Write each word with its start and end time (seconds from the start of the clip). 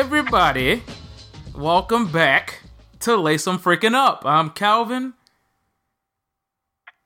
everybody. 0.00 0.82
Welcome 1.54 2.10
back 2.10 2.62
to 3.00 3.16
Lay 3.18 3.36
Some 3.36 3.58
Freaking 3.58 3.92
Up. 3.92 4.22
I'm 4.24 4.48
Calvin. 4.48 5.12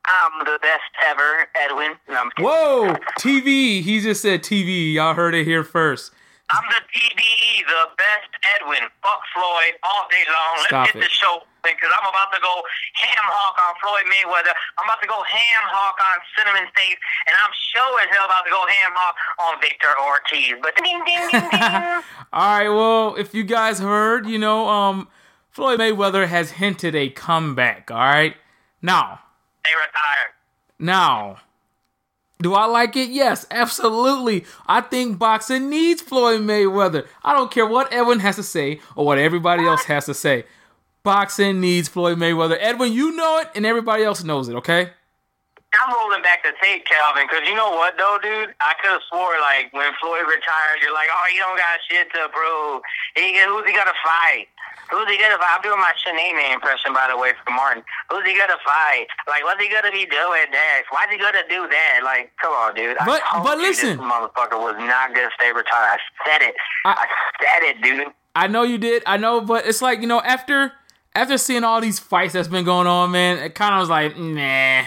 I'm 0.07 0.45
the 0.45 0.61
best 0.63 0.83
ever, 1.05 1.49
Edwin. 1.57 1.97
No, 2.09 2.31
Whoa, 2.39 2.95
TV. 3.19 3.83
He 3.83 3.99
just 3.99 4.23
said 4.23 4.45
TV. 4.45 4.93
Y'all 4.93 5.15
heard 5.15 5.35
it 5.35 5.45
here 5.45 5.65
first. 5.65 6.13
I'm 6.51 6.63
the 6.69 6.77
TBE, 6.97 7.67
the 7.67 7.89
best 7.99 8.31
Edwin. 8.61 8.89
Fuck 9.03 9.21
Floyd 9.35 9.75
all 9.83 10.07
day 10.09 10.23
long. 10.29 10.65
Let's 10.71 10.93
get 10.93 11.03
it. 11.03 11.05
the 11.05 11.11
show 11.11 11.41
because 11.73 11.89
I'm 11.89 12.05
about 12.05 12.29
to 12.37 12.41
go 12.45 12.61
ham 13.01 13.25
hawk 13.25 13.57
on 13.57 13.73
Floyd 13.81 14.05
Mayweather. 14.13 14.53
I'm 14.77 14.85
about 14.85 15.01
to 15.01 15.09
go 15.09 15.25
ham 15.25 15.63
hawk 15.73 15.97
on 15.97 16.17
Cinnamon 16.37 16.69
State, 16.77 17.01
and 17.25 17.35
I'm 17.41 17.55
sure 17.73 18.01
as 18.05 18.09
hell 18.13 18.29
about 18.29 18.45
to 18.45 18.53
go 18.53 18.61
ham 18.69 18.93
hawk 18.93 19.17
on 19.41 19.53
Victor 19.65 19.93
Ortiz. 19.97 20.61
But 20.61 20.77
ding 20.77 21.01
ding 21.09 21.25
ding 21.33 21.49
ding. 21.49 22.05
All 22.33 22.53
right, 22.53 22.69
well, 22.69 23.17
if 23.17 23.33
you 23.33 23.45
guys 23.45 23.79
heard, 23.81 24.27
you 24.27 24.39
know, 24.39 24.69
um, 24.69 25.09
Floyd 25.49 25.81
Mayweather 25.81 26.29
has 26.29 26.61
hinted 26.61 26.95
a 26.95 27.09
comeback. 27.09 27.91
All 27.91 27.97
right, 27.97 28.37
now, 28.83 29.21
they 29.65 29.73
retired. 29.73 30.37
now, 30.79 31.39
do 32.43 32.53
I 32.55 32.67
like 32.67 32.97
it? 32.97 33.11
Yes, 33.11 33.47
absolutely. 33.51 34.45
I 34.67 34.81
think 34.81 35.19
boxing 35.19 35.71
needs 35.71 36.03
Floyd 36.03 36.43
Mayweather. 36.43 37.07
I 37.23 37.33
don't 37.33 37.51
care 37.51 37.67
what 37.67 37.93
Edwin 37.93 38.19
has 38.21 38.37
to 38.37 38.43
say 38.43 38.81
or 38.97 39.07
what 39.07 39.19
everybody 39.19 39.65
else 39.65 39.85
has 39.85 40.07
to 40.07 40.15
say. 40.15 40.45
Boxing 41.15 41.61
needs 41.61 41.87
Floyd 41.87 42.17
Mayweather. 42.17 42.57
Edwin, 42.59 42.91
you 42.91 43.13
know 43.13 43.37
it, 43.37 43.53
and 43.55 43.67
everybody 43.69 44.03
else 44.03 44.25
knows 44.25 44.49
it. 44.49 44.57
Okay. 44.57 44.89
I'm 45.77 45.93
rolling 45.93 46.23
back 46.23 46.41
the 46.43 46.57
tape, 46.63 46.87
Calvin, 46.89 47.29
because 47.29 47.45
you 47.47 47.53
know 47.55 47.77
what, 47.77 47.99
though, 48.01 48.17
dude? 48.23 48.55
I 48.65 48.73
could 48.81 48.89
have 48.97 49.05
swore, 49.13 49.37
like, 49.43 49.69
when 49.77 49.93
Floyd 50.01 50.25
retired, 50.25 50.81
you're 50.81 50.95
like, 50.95 51.09
oh, 51.13 51.27
he 51.29 51.37
don't 51.37 51.59
got 51.61 51.77
shit 51.91 52.09
to 52.17 52.31
prove. 52.33 52.81
He, 53.21 53.37
who's 53.45 53.67
he 53.69 53.75
going 53.77 53.91
to 53.91 54.01
fight? 54.01 54.49
Who's 54.89 55.05
he 55.13 55.19
going 55.21 55.35
to 55.35 55.37
fight? 55.37 55.61
I'm 55.61 55.63
doing 55.67 55.77
my 55.83 55.93
Shanae 56.01 56.55
impression, 56.55 56.95
by 56.97 57.11
the 57.13 57.19
way, 57.21 57.37
for 57.45 57.53
Martin. 57.53 57.85
Who's 58.09 58.25
he 58.25 58.33
going 58.33 58.49
to 58.55 58.63
fight? 58.65 59.13
Like, 59.29 59.45
what's 59.45 59.61
he 59.61 59.69
going 59.69 59.85
to 59.85 59.93
be 59.93 60.09
doing 60.09 60.49
next? 60.57 60.89
Why's 60.89 61.11
he 61.13 61.19
going 61.21 61.37
to 61.37 61.45
do 61.53 61.69
that? 61.69 62.01
Like, 62.07 62.33
come 62.41 62.55
on, 62.57 62.73
dude. 62.73 62.97
But- 63.05 63.21
I 63.29 63.43
but 63.45 63.59
listen. 63.61 63.99
This 64.01 64.07
motherfucker 64.09 64.57
was 64.57 64.79
not 64.81 65.13
going 65.13 65.29
to 65.29 65.35
stay 65.37 65.53
retired. 65.53 66.01
I 66.01 66.01
said 66.25 66.41
it. 66.49 66.55
I- 66.89 66.97
I 66.97 67.07
said 67.45 67.63
it, 67.69 67.77
dude. 67.85 68.09
I 68.35 68.47
know 68.49 68.63
you 68.65 68.79
did. 68.79 69.03
I 69.05 69.19
know, 69.19 69.43
but 69.43 69.67
it's 69.67 69.83
like 69.83 70.01
you 70.01 70.09
know 70.09 70.21
after 70.21 70.73
after 71.15 71.39
seeing 71.39 71.65
all 71.65 71.81
these 71.81 71.99
fights 71.99 72.33
that's 72.33 72.49
been 72.49 72.65
going 72.65 72.87
on, 72.87 73.11
man, 73.13 73.39
it 73.39 73.55
kind 73.55 73.75
of 73.75 73.81
was 73.81 73.89
like, 73.89 74.19
nah, 74.19 74.85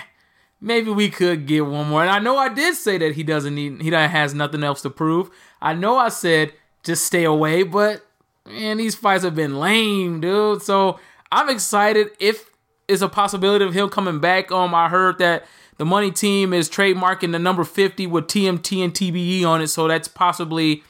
maybe 0.60 0.92
we 0.92 1.10
could 1.10 1.46
get 1.46 1.66
one 1.66 1.88
more. 1.90 2.02
And 2.02 2.10
I 2.10 2.20
know 2.20 2.38
I 2.38 2.50
did 2.50 2.76
say 2.76 2.98
that 2.98 3.14
he 3.14 3.24
doesn't 3.24 3.56
need, 3.56 3.82
he 3.82 3.90
doesn't 3.90 4.12
has 4.12 4.34
nothing 4.34 4.64
else 4.64 4.82
to 4.82 4.90
prove. 4.90 5.30
I 5.62 5.74
know 5.74 5.98
I 5.98 6.10
said 6.10 6.54
just 6.84 7.06
stay 7.06 7.24
away, 7.24 7.64
but 7.64 8.06
man, 8.46 8.78
these 8.78 8.96
fights 8.96 9.24
have 9.24 9.36
been 9.36 9.60
lame, 9.60 10.22
dude. 10.22 10.62
So 10.62 11.00
I'm 11.32 11.50
excited 11.50 12.12
if 12.20 12.50
it's 12.88 13.02
a 13.02 13.10
possibility 13.10 13.66
of 13.66 13.74
him 13.74 13.90
coming 13.90 14.20
back. 14.20 14.52
Um, 14.52 14.74
I 14.74 14.90
heard 14.90 15.20
that 15.20 15.46
the 15.78 15.86
money 15.86 16.12
team 16.12 16.54
is 16.54 16.70
trademarking 16.70 17.32
the 17.32 17.40
number 17.40 17.64
50 17.64 18.08
with 18.08 18.28
TMT 18.28 18.84
and 18.84 18.94
TBE 18.94 19.46
on 19.46 19.62
it, 19.62 19.68
so 19.68 19.88
that's 19.88 20.08
possibly 20.08 20.84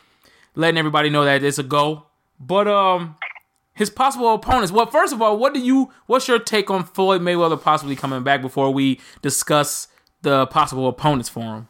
letting 0.56 0.78
everybody 0.78 1.10
know 1.10 1.26
that 1.26 1.44
it's 1.44 1.60
a 1.60 1.64
go. 1.64 2.06
But 2.40 2.68
um, 2.68 3.16
his 3.78 3.90
possible 3.92 4.34
opponents. 4.34 4.72
Well, 4.72 4.88
first 4.88 5.14
of 5.14 5.22
all, 5.22 5.38
what 5.38 5.54
do 5.54 5.60
you? 5.60 5.92
What's 6.08 6.28
your 6.28 6.40
take 6.40 6.70
on 6.70 6.84
Floyd 6.84 7.22
Mayweather 7.22 7.62
possibly 7.62 7.96
coming 7.96 8.24
back 8.24 8.42
before 8.42 8.72
we 8.72 9.00
discuss 9.22 9.88
the 10.24 10.48
possible 10.48 10.88
opponents 10.88 11.30
for 11.30 11.42
him? 11.42 11.68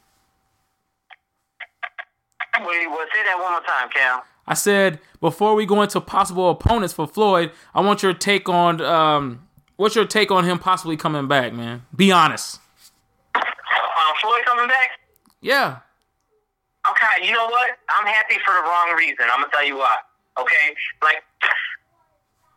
Wait, 2.59 2.87
well, 2.87 3.05
say 3.13 3.23
that 3.23 3.37
one 3.39 3.51
more 3.51 3.61
time, 3.61 3.89
Cal. 3.93 4.23
I 4.47 4.53
said 4.53 4.99
before 5.19 5.53
we 5.53 5.65
go 5.65 5.81
into 5.81 5.99
possible 5.99 6.49
opponents 6.49 6.93
for 6.93 7.05
Floyd, 7.05 7.51
I 7.75 7.81
want 7.81 8.01
your 8.01 8.13
take 8.13 8.47
on 8.47 8.79
um, 8.81 9.47
what's 9.75 9.95
your 9.95 10.05
take 10.05 10.31
on 10.31 10.45
him 10.45 10.57
possibly 10.57 10.95
coming 10.95 11.27
back, 11.27 11.53
man? 11.53 11.85
Be 11.93 12.11
honest. 12.11 12.61
Um, 13.35 13.43
Floyd 14.21 14.41
coming 14.45 14.67
back? 14.69 14.91
Yeah. 15.41 15.79
Okay, 16.89 17.27
you 17.27 17.33
know 17.33 17.47
what? 17.47 17.71
I'm 17.89 18.07
happy 18.07 18.35
for 18.45 18.53
the 18.53 18.61
wrong 18.61 18.95
reason. 18.97 19.25
I'm 19.29 19.41
gonna 19.41 19.51
tell 19.51 19.65
you 19.65 19.77
why. 19.77 19.97
Okay, 20.39 20.73
like 21.03 21.23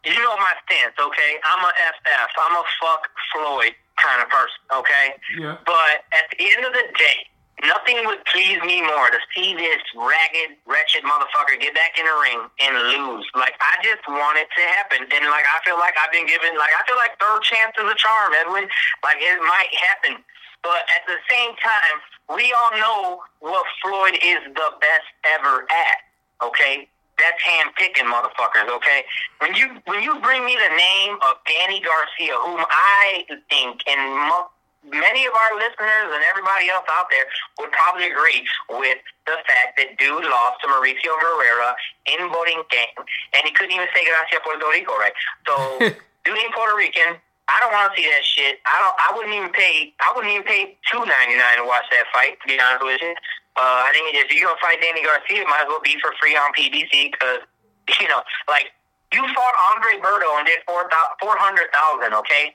you 0.05 0.15
know 0.19 0.37
my 0.37 0.55
stance. 0.65 0.95
Okay, 0.99 1.33
I'm 1.45 1.65
a 1.65 1.73
FF. 1.97 2.31
I'm 2.41 2.57
a 2.57 2.65
fuck 2.81 3.09
Floyd 3.33 3.75
kind 3.97 4.23
of 4.23 4.29
person. 4.29 4.61
Okay, 4.73 5.15
Yeah. 5.39 5.57
but 5.67 6.05
at 6.13 6.25
the 6.33 6.41
end 6.41 6.65
of 6.65 6.73
the 6.73 6.87
day, 6.97 7.29
nothing 7.69 8.01
would 8.09 8.25
please 8.33 8.57
me 8.65 8.81
more 8.81 9.11
to 9.13 9.21
see 9.37 9.53
this 9.55 9.83
ragged, 9.95 10.57
wretched 10.65 11.05
motherfucker 11.05 11.61
get 11.61 11.75
back 11.75 11.99
in 12.01 12.07
the 12.07 12.17
ring 12.25 12.41
and 12.65 12.73
lose. 12.97 13.29
Like 13.35 13.55
I 13.61 13.77
just 13.85 14.01
want 14.09 14.39
it 14.39 14.49
to 14.57 14.63
happen, 14.73 15.05
and 15.05 15.25
like 15.29 15.45
I 15.45 15.61
feel 15.65 15.77
like 15.79 15.95
I've 16.01 16.13
been 16.13 16.27
given, 16.27 16.57
like 16.57 16.73
I 16.73 16.81
feel 16.89 16.97
like 16.97 17.19
third 17.21 17.43
chance 17.43 17.77
is 17.77 17.85
a 17.85 17.95
charm, 17.97 18.33
Edwin. 18.33 18.69
Like 19.05 19.19
it 19.21 19.37
might 19.45 19.69
happen, 19.85 20.25
but 20.63 20.89
at 20.97 21.05
the 21.07 21.21
same 21.29 21.53
time, 21.61 21.97
we 22.37 22.55
all 22.57 22.73
know 22.81 23.21
what 23.41 23.67
Floyd 23.83 24.17
is 24.23 24.41
the 24.55 24.71
best 24.81 25.09
ever 25.29 25.67
at. 25.69 25.99
Okay. 26.41 26.89
That's 27.21 27.43
hand 27.45 27.71
picking 27.77 28.09
motherfuckers, 28.09 28.69
okay? 28.81 29.05
When 29.39 29.55
you 29.55 29.69
when 29.85 30.03
you 30.03 30.19
bring 30.21 30.45
me 30.45 30.57
the 30.57 30.75
name 30.75 31.21
of 31.29 31.37
Danny 31.45 31.85
Garcia, 31.85 32.35
whom 32.41 32.65
I 32.65 33.25
think 33.49 33.85
and 33.87 34.01
mo- 34.29 34.49
many 34.89 35.27
of 35.27 35.35
our 35.37 35.53
listeners 35.61 36.09
and 36.17 36.25
everybody 36.25 36.71
else 36.73 36.89
out 36.89 37.07
there 37.11 37.29
would 37.59 37.71
probably 37.73 38.09
agree 38.09 38.47
with 38.71 38.99
the 39.27 39.37
fact 39.45 39.77
that 39.77 39.99
dude 39.99 40.25
lost 40.25 40.61
to 40.63 40.67
Mauricio 40.69 41.13
Herrera 41.21 41.77
in 42.09 42.33
Borinquen, 42.33 42.89
and 43.37 43.43
he 43.45 43.53
couldn't 43.53 43.77
even 43.77 43.89
say 43.95 44.05
gracias 44.09 44.41
Puerto 44.43 44.65
Rico, 44.71 44.97
right? 44.97 45.13
So, 45.47 45.55
dude 46.25 46.39
ain't 46.39 46.55
Puerto 46.55 46.77
Rican. 46.77 47.21
I 47.51 47.59
don't 47.59 47.75
want 47.75 47.91
to 47.91 47.95
see 47.99 48.07
that 48.07 48.23
shit. 48.23 48.63
I 48.63 48.79
don't. 48.79 48.97
I 48.97 49.09
wouldn't 49.11 49.35
even 49.35 49.51
pay. 49.51 49.91
I 49.99 50.15
wouldn't 50.15 50.31
even 50.31 50.47
pay 50.47 50.79
two 50.87 51.03
ninety 51.03 51.35
nine 51.35 51.59
to 51.59 51.67
watch 51.67 51.85
that 51.91 52.07
fight. 52.15 52.39
To 52.43 52.47
be 52.47 52.63
honest 52.63 52.87
with 52.87 53.03
you, 53.03 53.15
uh, 53.59 53.83
I 53.87 53.91
think 53.91 54.15
if 54.15 54.31
you're 54.31 54.47
gonna 54.47 54.63
fight 54.63 54.79
Danny 54.79 55.03
Garcia, 55.03 55.43
it 55.43 55.51
might 55.51 55.67
as 55.67 55.69
well 55.69 55.83
be 55.83 55.99
for 55.99 56.15
free 56.23 56.39
on 56.39 56.55
PBC 56.55 57.11
because 57.11 57.43
you 58.01 58.07
know, 58.07 58.23
like 58.47 58.71
you 59.11 59.27
fought 59.35 59.57
Andre 59.75 59.99
Berto 59.99 60.31
and 60.39 60.47
did 60.47 60.63
four 60.63 60.87
four 61.19 61.35
hundred 61.35 61.75
thousand, 61.75 62.15
okay, 62.23 62.55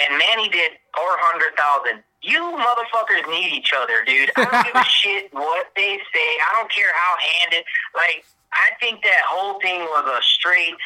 and 0.00 0.16
Manny 0.16 0.48
did 0.48 0.80
four 0.96 1.12
hundred 1.20 1.52
thousand. 1.54 2.00
You 2.22 2.40
motherfuckers 2.56 3.28
need 3.28 3.52
each 3.52 3.74
other, 3.76 4.04
dude. 4.06 4.30
I 4.36 4.46
don't 4.46 4.64
give 4.64 4.78
a 4.78 4.84
shit 5.02 5.28
what 5.34 5.68
they 5.76 6.00
say. 6.14 6.28
I 6.40 6.56
don't 6.56 6.70
care 6.72 6.90
how 6.94 7.20
handed. 7.20 7.64
Like 7.92 8.24
I 8.52 8.72
think 8.80 9.02
that 9.02 9.22
whole 9.28 9.60
thing 9.60 9.80
was 9.80 10.06
a 10.08 10.22
straight 10.22 10.76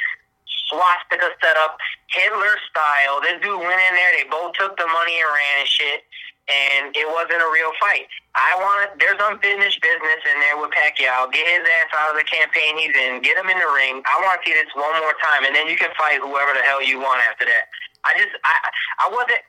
swastika 0.68 1.30
setup, 1.42 1.78
Hitler 2.10 2.54
style. 2.70 3.20
This 3.22 3.38
dude 3.42 3.58
went 3.58 3.80
in 3.80 3.92
there. 3.94 4.12
They 4.18 4.26
both 4.28 4.54
took 4.54 4.76
the 4.76 4.86
money 4.86 5.18
and 5.18 5.28
ran 5.30 5.56
and 5.62 5.68
shit. 5.68 6.00
And 6.46 6.94
it 6.94 7.10
wasn't 7.10 7.42
a 7.42 7.50
real 7.50 7.74
fight. 7.82 8.06
I 8.38 8.54
want 8.54 9.02
there's 9.02 9.18
unfinished 9.18 9.82
business 9.82 10.22
in 10.30 10.38
there 10.38 10.54
with 10.54 10.70
Pacquiao. 10.70 11.26
Get 11.34 11.42
his 11.42 11.66
ass 11.66 11.90
out 11.90 12.14
of 12.14 12.16
the 12.16 12.22
campaign 12.22 12.78
he's 12.78 12.94
in. 12.94 13.18
Get 13.18 13.34
him 13.34 13.50
in 13.50 13.58
the 13.58 13.66
ring. 13.74 13.98
I 14.06 14.14
want 14.22 14.38
to 14.38 14.42
see 14.46 14.54
this 14.54 14.70
one 14.78 14.94
more 15.02 15.18
time, 15.18 15.42
and 15.42 15.50
then 15.58 15.66
you 15.66 15.74
can 15.74 15.90
fight 15.98 16.22
whoever 16.22 16.54
the 16.54 16.62
hell 16.62 16.78
you 16.78 17.02
want 17.02 17.18
after 17.26 17.50
that. 17.50 17.66
I 18.06 18.14
just 18.14 18.30
I 18.46 18.54
I 19.02 19.06
wasn't. 19.10 19.42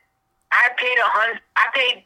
I 0.49 0.73
paid 0.73 0.97
a 0.97 1.05
hundred. 1.05 1.37
I 1.53 1.69
paid 1.77 2.01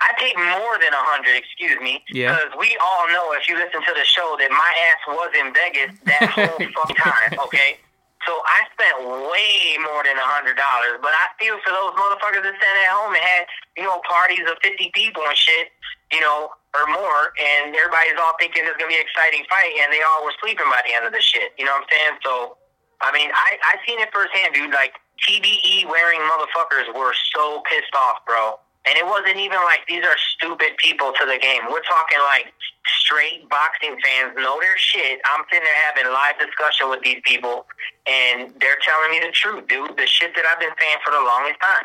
I 0.00 0.12
paid 0.16 0.36
more 0.36 0.78
than 0.78 0.94
a 0.94 1.04
hundred, 1.10 1.36
excuse 1.36 1.78
me. 1.80 2.02
Yeah. 2.08 2.34
Because 2.34 2.54
we 2.58 2.78
all 2.80 3.08
know, 3.08 3.32
if 3.34 3.48
you 3.48 3.56
listen 3.56 3.82
to 3.82 3.94
the 3.94 4.04
show, 4.04 4.36
that 4.38 4.50
my 4.50 4.72
ass 4.88 5.02
was 5.10 5.30
in 5.34 5.52
Vegas 5.52 5.98
that 6.06 6.30
whole 6.30 6.58
fucking 6.74 6.96
time. 6.96 7.38
Okay. 7.46 7.78
So 8.26 8.42
I 8.44 8.66
spent 8.74 8.96
way 9.30 9.78
more 9.78 10.02
than 10.02 10.18
a 10.18 10.26
hundred 10.26 10.58
dollars, 10.58 10.98
but 10.98 11.14
I 11.14 11.30
feel 11.38 11.54
for 11.62 11.70
those 11.70 11.94
motherfuckers 11.94 12.42
that 12.42 12.56
sat 12.58 12.76
at 12.82 12.90
home 12.90 13.14
and 13.14 13.22
had, 13.22 13.46
you 13.78 13.86
know, 13.86 14.02
parties 14.08 14.42
of 14.50 14.58
fifty 14.58 14.90
people 14.90 15.22
and 15.22 15.36
shit, 15.38 15.70
you 16.10 16.20
know, 16.20 16.50
or 16.74 16.84
more, 16.90 17.32
and 17.38 17.70
everybody's 17.72 18.18
all 18.18 18.34
thinking 18.42 18.66
it's 18.66 18.74
gonna 18.74 18.90
be 18.90 18.98
an 18.98 19.06
exciting 19.06 19.46
fight, 19.46 19.70
and 19.80 19.92
they 19.94 20.02
all 20.02 20.26
were 20.26 20.34
sleeping 20.42 20.66
by 20.66 20.82
the 20.82 20.92
end 20.92 21.06
of 21.06 21.14
the 21.14 21.22
shit. 21.22 21.54
You 21.56 21.64
know 21.64 21.78
what 21.78 21.86
I'm 21.86 21.90
saying? 21.94 22.14
So, 22.26 22.58
I 23.00 23.14
mean, 23.14 23.30
I 23.30 23.56
I 23.62 23.78
seen 23.86 24.02
it 24.02 24.10
firsthand, 24.10 24.54
dude. 24.54 24.74
Like 24.74 24.98
TBE 25.22 25.86
wearing 25.86 26.20
motherfuckers 26.26 26.90
were 26.94 27.14
so 27.34 27.62
pissed 27.70 27.94
off, 27.94 28.26
bro. 28.26 28.58
And 28.86 28.96
it 28.96 29.04
wasn't 29.04 29.36
even 29.36 29.58
like 29.64 29.80
these 29.88 30.04
are 30.04 30.16
stupid 30.36 30.76
people 30.78 31.12
to 31.12 31.26
the 31.26 31.38
game. 31.38 31.60
We're 31.70 31.82
talking 31.82 32.18
like 32.24 32.52
straight 33.00 33.48
boxing 33.48 33.98
fans 34.02 34.34
know 34.36 34.58
their 34.60 34.78
shit. 34.78 35.20
I'm 35.24 35.44
sitting 35.50 35.64
there 35.64 35.82
having 35.84 36.12
live 36.12 36.38
discussion 36.38 36.88
with 36.88 37.02
these 37.02 37.20
people, 37.24 37.66
and 38.06 38.52
they're 38.60 38.78
telling 38.86 39.10
me 39.10 39.20
the 39.20 39.32
truth, 39.32 39.68
dude. 39.68 39.96
The 39.96 40.06
shit 40.06 40.34
that 40.34 40.44
I've 40.46 40.60
been 40.60 40.72
saying 40.80 40.98
for 41.04 41.10
the 41.10 41.20
longest 41.20 41.60
time. 41.60 41.84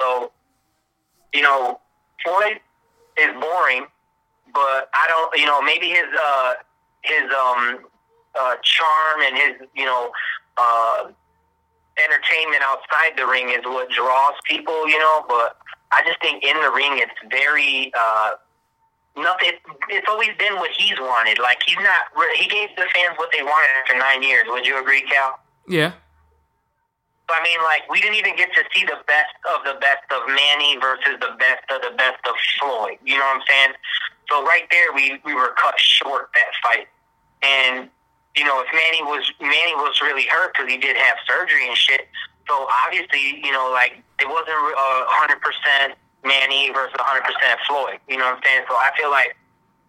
So, 0.00 0.32
you 1.32 1.42
know, 1.42 1.80
Floyd 2.24 2.60
is 3.18 3.30
boring, 3.40 3.86
but 4.52 4.90
I 4.94 5.06
don't. 5.08 5.38
You 5.38 5.46
know, 5.46 5.62
maybe 5.62 5.88
his 5.88 6.06
uh 6.10 6.54
his 7.02 7.30
um 7.30 7.86
uh 8.34 8.56
charm 8.62 9.20
and 9.22 9.36
his 9.36 9.68
you 9.74 9.84
know 9.84 10.10
uh 10.58 11.10
entertainment 12.02 12.62
outside 12.62 13.16
the 13.16 13.26
ring 13.26 13.50
is 13.50 13.64
what 13.64 13.90
draws 13.90 14.34
people. 14.44 14.88
You 14.88 14.98
know, 14.98 15.24
but 15.28 15.56
I 15.92 16.02
just 16.06 16.20
think 16.20 16.42
in 16.42 16.60
the 16.60 16.70
ring 16.70 16.98
it's 16.98 17.14
very 17.30 17.92
uh 17.96 18.30
nothing. 19.16 19.52
It's 19.88 20.06
always 20.08 20.30
been 20.38 20.56
what 20.56 20.70
he's 20.76 20.98
wanted. 21.00 21.38
Like 21.38 21.58
he's 21.66 21.76
not. 21.76 22.12
He 22.36 22.48
gave 22.48 22.68
the 22.76 22.86
fans 22.94 23.16
what 23.16 23.30
they 23.32 23.42
wanted 23.42 23.70
after 23.80 23.98
nine 23.98 24.22
years. 24.22 24.44
Would 24.46 24.66
you 24.66 24.80
agree, 24.80 25.02
Cal? 25.02 25.40
Yeah. 25.68 25.92
I 27.28 27.42
mean, 27.42 27.58
like 27.64 27.90
we 27.90 28.00
didn't 28.00 28.16
even 28.16 28.36
get 28.36 28.52
to 28.54 28.62
see 28.74 28.84
the 28.84 29.02
best 29.06 29.34
of 29.50 29.64
the 29.64 29.74
best 29.80 30.06
of 30.14 30.28
Manny 30.28 30.78
versus 30.78 31.18
the 31.18 31.34
best 31.38 31.64
of 31.74 31.82
the 31.82 31.96
best 31.96 32.22
of 32.28 32.34
Floyd. 32.60 32.98
You 33.04 33.18
know 33.18 33.26
what 33.26 33.42
I'm 33.42 33.46
saying? 33.48 33.74
So 34.30 34.44
right 34.44 34.66
there, 34.70 34.92
we 34.94 35.18
we 35.24 35.34
were 35.34 35.54
cut 35.58 35.78
short 35.78 36.30
that 36.34 36.52
fight. 36.62 36.86
And 37.42 37.90
you 38.36 38.44
know, 38.44 38.62
if 38.62 38.68
Manny 38.72 39.02
was 39.02 39.26
Manny 39.40 39.74
was 39.74 40.00
really 40.00 40.26
hurt 40.26 40.54
because 40.54 40.70
he 40.70 40.78
did 40.78 40.96
have 40.96 41.16
surgery 41.26 41.66
and 41.66 41.76
shit. 41.76 42.06
So 42.46 42.68
obviously, 42.86 43.42
you 43.42 43.50
know, 43.50 43.70
like 43.72 44.02
it 44.20 44.28
wasn't 44.28 44.56
a 44.56 44.88
hundred 45.12 45.40
percent 45.40 45.98
Manny 46.24 46.70
versus 46.72 46.96
hundred 46.98 47.24
percent 47.28 47.60
Floyd. 47.68 47.98
You 48.08 48.18
know 48.18 48.26
what 48.26 48.38
I'm 48.38 48.42
saying? 48.44 48.64
So 48.68 48.74
I 48.74 48.90
feel 48.96 49.10
like, 49.10 49.36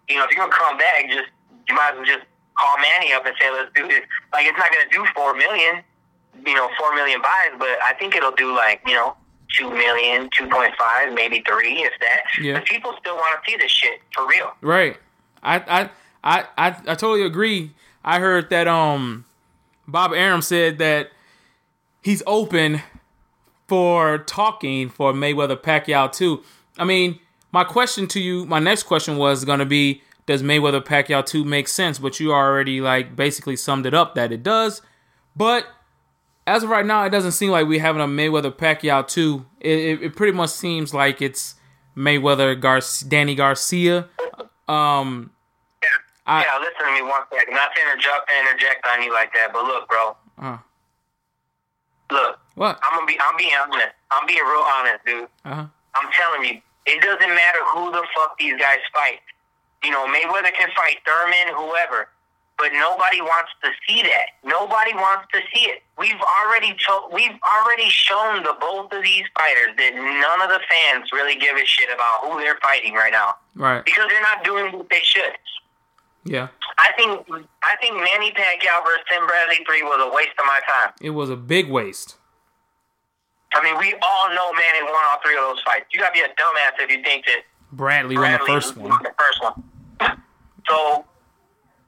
you 0.07 0.18
know, 0.18 0.25
if 0.25 0.31
you're 0.31 0.44
gonna 0.44 0.51
come 0.51 0.77
back, 0.77 1.07
just 1.09 1.29
you 1.68 1.75
might 1.75 1.91
as 1.91 1.97
well 1.97 2.06
just 2.06 2.25
call 2.56 2.77
Manny 2.79 3.13
up 3.13 3.25
and 3.25 3.35
say, 3.39 3.51
let's 3.51 3.71
do 3.74 3.88
this. 3.88 4.03
Like 4.33 4.45
it's 4.45 4.57
not 4.57 4.71
gonna 4.71 4.91
do 4.91 5.06
four 5.15 5.35
million 5.35 5.83
you 6.45 6.53
know, 6.53 6.69
four 6.77 6.94
million 6.95 7.21
buys, 7.21 7.57
but 7.57 7.79
I 7.83 7.94
think 7.97 8.15
it'll 8.15 8.31
do 8.31 8.56
like, 8.56 8.81
you 8.85 8.94
know, 8.94 9.15
two 9.57 9.69
million, 9.69 10.30
two 10.38 10.47
point 10.47 10.73
five, 10.77 11.13
maybe 11.13 11.44
three, 11.47 11.83
if 11.83 11.94
that. 12.00 12.21
Yeah. 12.41 12.56
But 12.56 12.65
people 12.65 12.94
still 13.00 13.15
want 13.15 13.44
to 13.44 13.51
see 13.51 13.57
this 13.57 13.71
shit 13.71 14.01
for 14.13 14.27
real. 14.27 14.51
Right. 14.62 14.97
I 15.41 15.57
I 15.57 15.89
I 16.23 16.45
I, 16.57 16.68
I 16.68 16.95
totally 16.95 17.23
agree. 17.23 17.71
I 18.03 18.19
heard 18.19 18.50
that 18.50 18.68
um 18.68 19.25
Bob 19.88 20.13
Arum 20.13 20.41
said 20.41 20.77
that 20.80 21.12
he's 22.01 22.21
open 22.27 22.81
for 23.67 24.19
talking 24.19 24.89
for 24.89 25.13
Mayweather 25.13 25.57
Pacquiao 25.61 26.11
too. 26.11 26.43
I 26.77 26.83
mean, 26.85 27.19
my 27.51 27.63
question 27.63 28.07
to 28.07 28.19
you, 28.19 28.45
my 28.45 28.59
next 28.59 28.83
question 28.83 29.17
was 29.17 29.45
going 29.45 29.59
to 29.59 29.65
be 29.65 30.01
does 30.25 30.43
Mayweather 30.43 30.83
Pacquiao 30.83 31.25
2 31.25 31.43
make 31.45 31.67
sense? 31.69 31.99
But 31.99 32.19
you 32.19 32.33
already 32.33 32.81
like 32.81 33.15
basically 33.15 33.55
summed 33.55 33.85
it 33.85 33.93
up 33.93 34.15
that 34.15 34.31
it 34.31 34.43
does. 34.43 34.81
But 35.35 35.65
as 36.45 36.63
of 36.63 36.69
right 36.69 36.85
now, 36.85 37.03
it 37.05 37.09
doesn't 37.09 37.31
seem 37.33 37.51
like 37.51 37.67
we're 37.67 37.79
having 37.81 38.01
a 38.01 38.05
Mayweather 38.07 38.53
Pacquiao 38.55 39.07
2. 39.07 39.45
It, 39.61 39.69
it, 39.69 40.03
it 40.03 40.15
pretty 40.15 40.33
much 40.33 40.49
seems 40.49 40.93
like 40.93 41.21
it's 41.21 41.55
Mayweather 41.95 42.59
Gar- 42.59 42.81
Danny 43.07 43.35
Garcia. 43.35 44.07
Um, 44.67 45.31
Yeah. 45.81 45.89
I- 46.25 46.41
yeah, 46.43 46.57
listen 46.59 46.85
to 46.85 46.91
me 46.93 47.01
one 47.01 47.21
second. 47.33 47.53
Not 47.53 47.69
to 47.75 47.81
interject, 47.81 48.29
interject 48.45 48.85
on 48.87 49.01
you 49.03 49.13
like 49.13 49.33
that, 49.33 49.53
but 49.53 49.63
look, 49.63 49.87
bro. 49.87 50.17
uh, 50.37 50.57
Look, 52.12 52.39
what? 52.56 52.80
I'm 52.83 52.94
gonna 53.00 53.06
be. 53.07 53.18
I'm 53.19 53.38
being 53.38 53.51
honest. 53.62 53.94
I'm 54.12 54.25
being 54.27 54.44
real 54.44 54.63
honest, 54.65 55.06
dude. 55.06 55.27
Uh-huh. 55.45 55.65
I'm 55.95 56.09
telling 56.13 56.48
you, 56.50 56.62
it 56.86 57.01
doesn't 57.01 57.30
matter 57.30 57.59
who 57.74 57.92
the 57.92 58.04
fuck 58.15 58.38
these 58.39 58.54
guys 58.59 58.80
fight. 58.94 59.19
You 59.83 59.92
know, 59.92 60.06
Mayweather 60.07 60.54
can 60.54 60.69
fight 60.75 60.98
Thurman, 61.06 61.54
whoever, 61.56 62.07
but 62.57 62.71
nobody 62.74 63.21
wants 63.21 63.51
to 63.63 63.69
see 63.88 64.01
that. 64.04 64.33
Nobody 64.44 64.94
wants 64.94 65.27
to 65.33 65.39
see 65.54 65.65
it. 65.69 65.83
We've 66.00 66.19
already 66.21 66.75
told, 66.86 67.13
we've 67.13 67.38
already 67.45 67.89
shown 67.89 68.44
the 68.44 68.56
both 68.59 68.92
of 68.94 69.04
these 69.04 69.25
fighters 69.38 69.75
that 69.77 69.94
none 69.95 70.42
of 70.42 70.50
the 70.50 70.59
fans 70.69 71.12
really 71.12 71.36
give 71.36 71.56
a 71.57 71.65
shit 71.65 71.89
about 71.94 72.21
who 72.24 72.39
they're 72.39 72.57
fighting 72.63 72.94
right 72.94 73.12
now 73.12 73.36
Right. 73.56 73.83
because 73.86 74.07
they're 74.09 74.21
not 74.21 74.44
doing 74.44 74.71
what 74.75 74.89
they 74.89 75.01
should. 75.04 75.33
Yeah. 76.23 76.49
I 76.77 76.91
think 76.97 77.25
I 77.63 77.75
think 77.81 77.95
Manny 77.95 78.31
Pacquiao 78.31 78.83
versus 78.83 79.03
Tim 79.09 79.25
Bradley 79.25 79.63
three 79.65 79.83
was 79.83 79.99
a 80.01 80.15
waste 80.15 80.35
of 80.39 80.45
my 80.45 80.59
time. 80.67 80.93
It 81.01 81.11
was 81.11 81.29
a 81.29 81.35
big 81.35 81.69
waste. 81.69 82.17
I 83.53 83.63
mean, 83.63 83.77
we 83.77 83.95
all 84.01 84.29
know 84.35 84.51
Manny 84.53 84.83
won 84.83 85.01
all 85.09 85.19
three 85.23 85.35
of 85.35 85.41
those 85.41 85.61
fights. 85.63 85.85
You 85.91 85.99
gotta 85.99 86.13
be 86.13 86.19
a 86.19 86.27
dumbass 86.27 86.79
if 86.79 86.91
you 86.91 87.01
think 87.01 87.25
that 87.25 87.41
Bradley 87.71 88.15
won 88.15 88.31
the 88.31 88.37
Bradley 88.37 88.47
first 88.47 88.77
won 88.77 88.89
one. 88.89 89.03
The 89.03 89.13
first 89.17 89.41
one. 89.41 89.63
So, 90.69 91.05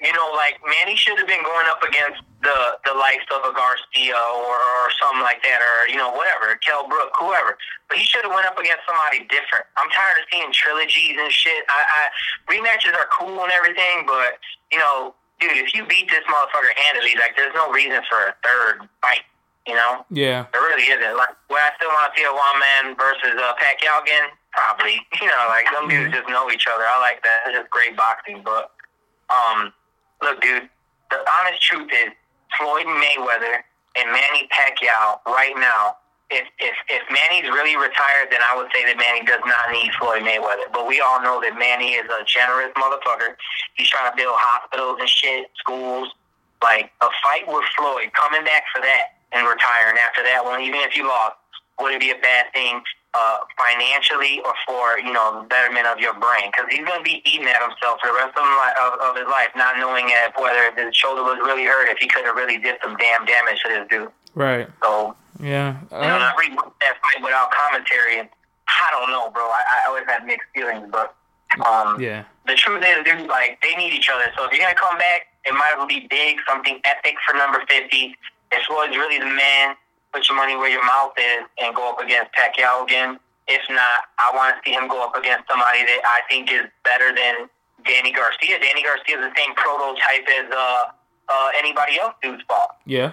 you 0.01 0.13
know, 0.13 0.31
like 0.35 0.59
Manny 0.65 0.95
should 0.95 1.17
have 1.17 1.27
been 1.27 1.43
going 1.43 1.67
up 1.67 1.83
against 1.83 2.21
the 2.41 2.79
the 2.87 2.95
likes 2.95 3.27
of 3.35 3.43
a 3.43 3.51
Garcia 3.51 4.15
or, 4.15 4.55
or 4.55 4.83
something 4.95 5.21
like 5.21 5.43
that, 5.43 5.59
or 5.59 5.87
you 5.91 5.99
know, 5.99 6.11
whatever, 6.11 6.55
Kell 6.63 6.87
Brook, 6.87 7.11
whoever. 7.19 7.59
But 7.87 7.97
he 7.99 8.05
should 8.05 8.23
have 8.23 8.31
went 8.31 8.47
up 8.47 8.55
against 8.55 8.87
somebody 8.87 9.27
different. 9.27 9.67
I'm 9.75 9.91
tired 9.91 10.23
of 10.23 10.25
seeing 10.31 10.51
trilogies 10.55 11.19
and 11.19 11.31
shit. 11.31 11.67
I, 11.67 11.79
I 11.83 12.01
rematches 12.47 12.95
are 12.95 13.11
cool 13.11 13.43
and 13.43 13.51
everything, 13.51 14.07
but 14.07 14.39
you 14.71 14.79
know, 14.79 15.15
dude, 15.39 15.59
if 15.59 15.75
you 15.75 15.83
beat 15.85 16.07
this 16.07 16.23
motherfucker 16.31 16.71
handily, 16.75 17.15
like, 17.19 17.35
there's 17.35 17.55
no 17.55 17.71
reason 17.71 17.99
for 18.07 18.31
a 18.31 18.35
third 18.43 18.87
fight. 19.01 19.27
You 19.67 19.75
know. 19.75 20.05
Yeah. 20.09 20.47
There 20.51 20.63
really 20.63 20.87
isn't. 20.87 21.17
Like, 21.17 21.35
would 21.51 21.59
I 21.59 21.69
still 21.77 21.91
want 21.93 22.09
to 22.09 22.17
see 22.17 22.25
a 22.25 22.31
one 22.31 22.57
man 22.57 22.95
versus 22.95 23.37
uh, 23.37 23.53
Pacquiao 23.59 24.01
again? 24.01 24.31
Probably. 24.55 25.03
You 25.19 25.27
know, 25.27 25.45
like 25.49 25.65
some 25.75 25.89
dudes 25.89 26.15
just 26.15 26.29
know 26.29 26.49
each 26.49 26.65
other. 26.65 26.85
I 26.87 26.97
like 27.01 27.21
that. 27.23 27.43
It's 27.45 27.59
just 27.59 27.69
great 27.69 27.97
boxing. 27.97 28.41
But 28.41 28.71
um, 29.29 29.73
look, 30.23 30.39
dude, 30.39 30.69
the 31.11 31.19
honest 31.19 31.61
truth 31.61 31.91
is 31.91 32.13
Floyd 32.57 32.85
Mayweather 32.85 33.61
and 33.97 34.11
Manny 34.11 34.47
Pacquiao 34.49 35.19
right 35.25 35.53
now. 35.57 35.97
If 36.29 36.45
if 36.59 36.75
if 36.89 37.01
Manny's 37.09 37.49
really 37.49 37.75
retired, 37.75 38.29
then 38.29 38.41
I 38.45 38.55
would 38.55 38.69
say 38.73 38.85
that 38.85 38.97
Manny 38.97 39.25
does 39.25 39.41
not 39.45 39.71
need 39.73 39.89
Floyd 39.97 40.21
Mayweather. 40.21 40.69
But 40.71 40.87
we 40.87 41.01
all 41.01 41.21
know 41.21 41.41
that 41.41 41.57
Manny 41.57 41.97
is 41.97 42.05
a 42.05 42.23
generous 42.25 42.69
motherfucker. 42.77 43.33
He's 43.75 43.89
trying 43.89 44.11
to 44.11 44.15
build 44.15 44.35
hospitals 44.37 44.97
and 44.99 45.09
shit, 45.09 45.49
schools. 45.57 46.09
Like 46.61 46.91
a 47.01 47.07
fight 47.23 47.47
with 47.47 47.63
Floyd, 47.77 48.11
coming 48.13 48.43
back 48.43 48.63
for 48.75 48.81
that 48.81 49.15
and 49.31 49.47
retiring 49.47 49.97
after 49.97 50.21
that 50.23 50.43
one, 50.43 50.61
even 50.61 50.81
if 50.81 50.95
you 50.95 51.07
lost, 51.07 51.37
would 51.79 51.93
it 51.93 52.01
be 52.01 52.11
a 52.11 52.19
bad 52.19 52.51
thing 52.53 52.81
uh, 53.13 53.37
financially 53.57 54.41
or 54.45 54.53
for 54.67 54.99
you 54.99 55.11
know 55.13 55.45
betterment 55.49 55.87
of 55.87 55.99
your 55.99 56.13
brain? 56.13 56.51
Because 56.51 56.67
he's 56.69 56.85
going 56.85 56.99
to 56.99 57.03
be 57.03 57.21
eating 57.25 57.47
at 57.47 57.61
himself 57.61 57.99
for 58.01 58.07
the 58.07 58.13
rest 58.13 58.37
of, 58.37 58.43
li- 58.43 58.77
of, 58.83 58.91
of 59.01 59.15
his 59.15 59.27
life, 59.27 59.49
not 59.55 59.77
knowing 59.77 60.05
if 60.09 60.33
whether 60.37 60.71
his 60.75 60.95
shoulder 60.95 61.23
was 61.23 61.37
really 61.43 61.65
hurt, 61.65 61.89
if 61.89 61.97
he 61.97 62.07
could 62.07 62.25
have 62.25 62.35
really 62.35 62.57
did 62.57 62.77
some 62.83 62.95
damn 62.97 63.25
damage 63.25 63.61
to 63.63 63.69
this 63.69 63.87
dude. 63.89 64.09
Right. 64.35 64.67
So 64.83 65.15
Yeah. 65.41 65.75
you 65.91 65.97
know, 65.97 66.15
Uh, 66.15 66.19
not 66.19 66.73
that 66.81 66.95
fight 67.01 67.23
without 67.23 67.49
commentary, 67.51 68.19
and 68.19 68.29
I 68.67 68.87
don't 68.91 69.09
know, 69.09 69.29
bro. 69.31 69.43
I, 69.49 69.61
I 69.83 69.87
always 69.89 70.05
had 70.07 70.25
mixed 70.25 70.47
feelings, 70.53 70.87
but 70.91 71.15
um, 71.65 71.99
yeah. 71.99 72.23
the 72.45 72.53
truth 72.53 72.83
is, 72.85 73.03
dude, 73.03 73.27
like 73.27 73.59
they 73.63 73.75
need 73.75 73.93
each 73.93 74.09
other. 74.13 74.31
So 74.37 74.45
if 74.45 74.51
you're 74.51 74.61
gonna 74.61 74.75
come 74.75 74.97
back, 74.99 75.27
it 75.45 75.53
might 75.53 75.71
as 75.73 75.77
well 75.77 75.87
be 75.87 76.05
big, 76.09 76.37
something 76.47 76.79
epic 76.85 77.15
for 77.25 77.35
number 77.35 77.63
fifty. 77.67 78.15
If 78.51 78.63
Floyd's 78.67 78.95
really 78.95 79.17
the 79.19 79.25
man, 79.25 79.75
put 80.13 80.27
your 80.27 80.37
money 80.37 80.55
where 80.55 80.69
your 80.69 80.85
mouth 80.85 81.13
is 81.17 81.45
and 81.61 81.75
go 81.75 81.89
up 81.89 81.99
against 81.99 82.31
Pacquiao 82.33 82.83
again. 82.83 83.19
If 83.47 83.61
not, 83.69 84.05
I 84.17 84.31
want 84.35 84.55
to 84.55 84.61
see 84.63 84.75
him 84.75 84.87
go 84.87 85.03
up 85.03 85.15
against 85.15 85.49
somebody 85.49 85.81
that 85.81 86.01
I 86.05 86.21
think 86.29 86.51
is 86.51 86.69
better 86.83 87.13
than 87.13 87.49
Danny 87.85 88.11
Garcia. 88.11 88.59
Danny 88.59 88.83
Garcia 88.83 89.17
is 89.17 89.25
the 89.25 89.33
same 89.35 89.55
prototype 89.55 90.27
as 90.29 90.45
uh, 90.53 90.93
uh, 91.29 91.49
anybody 91.57 91.99
else 91.99 92.13
dude's 92.21 92.43
fought. 92.47 92.77
Yeah. 92.85 93.11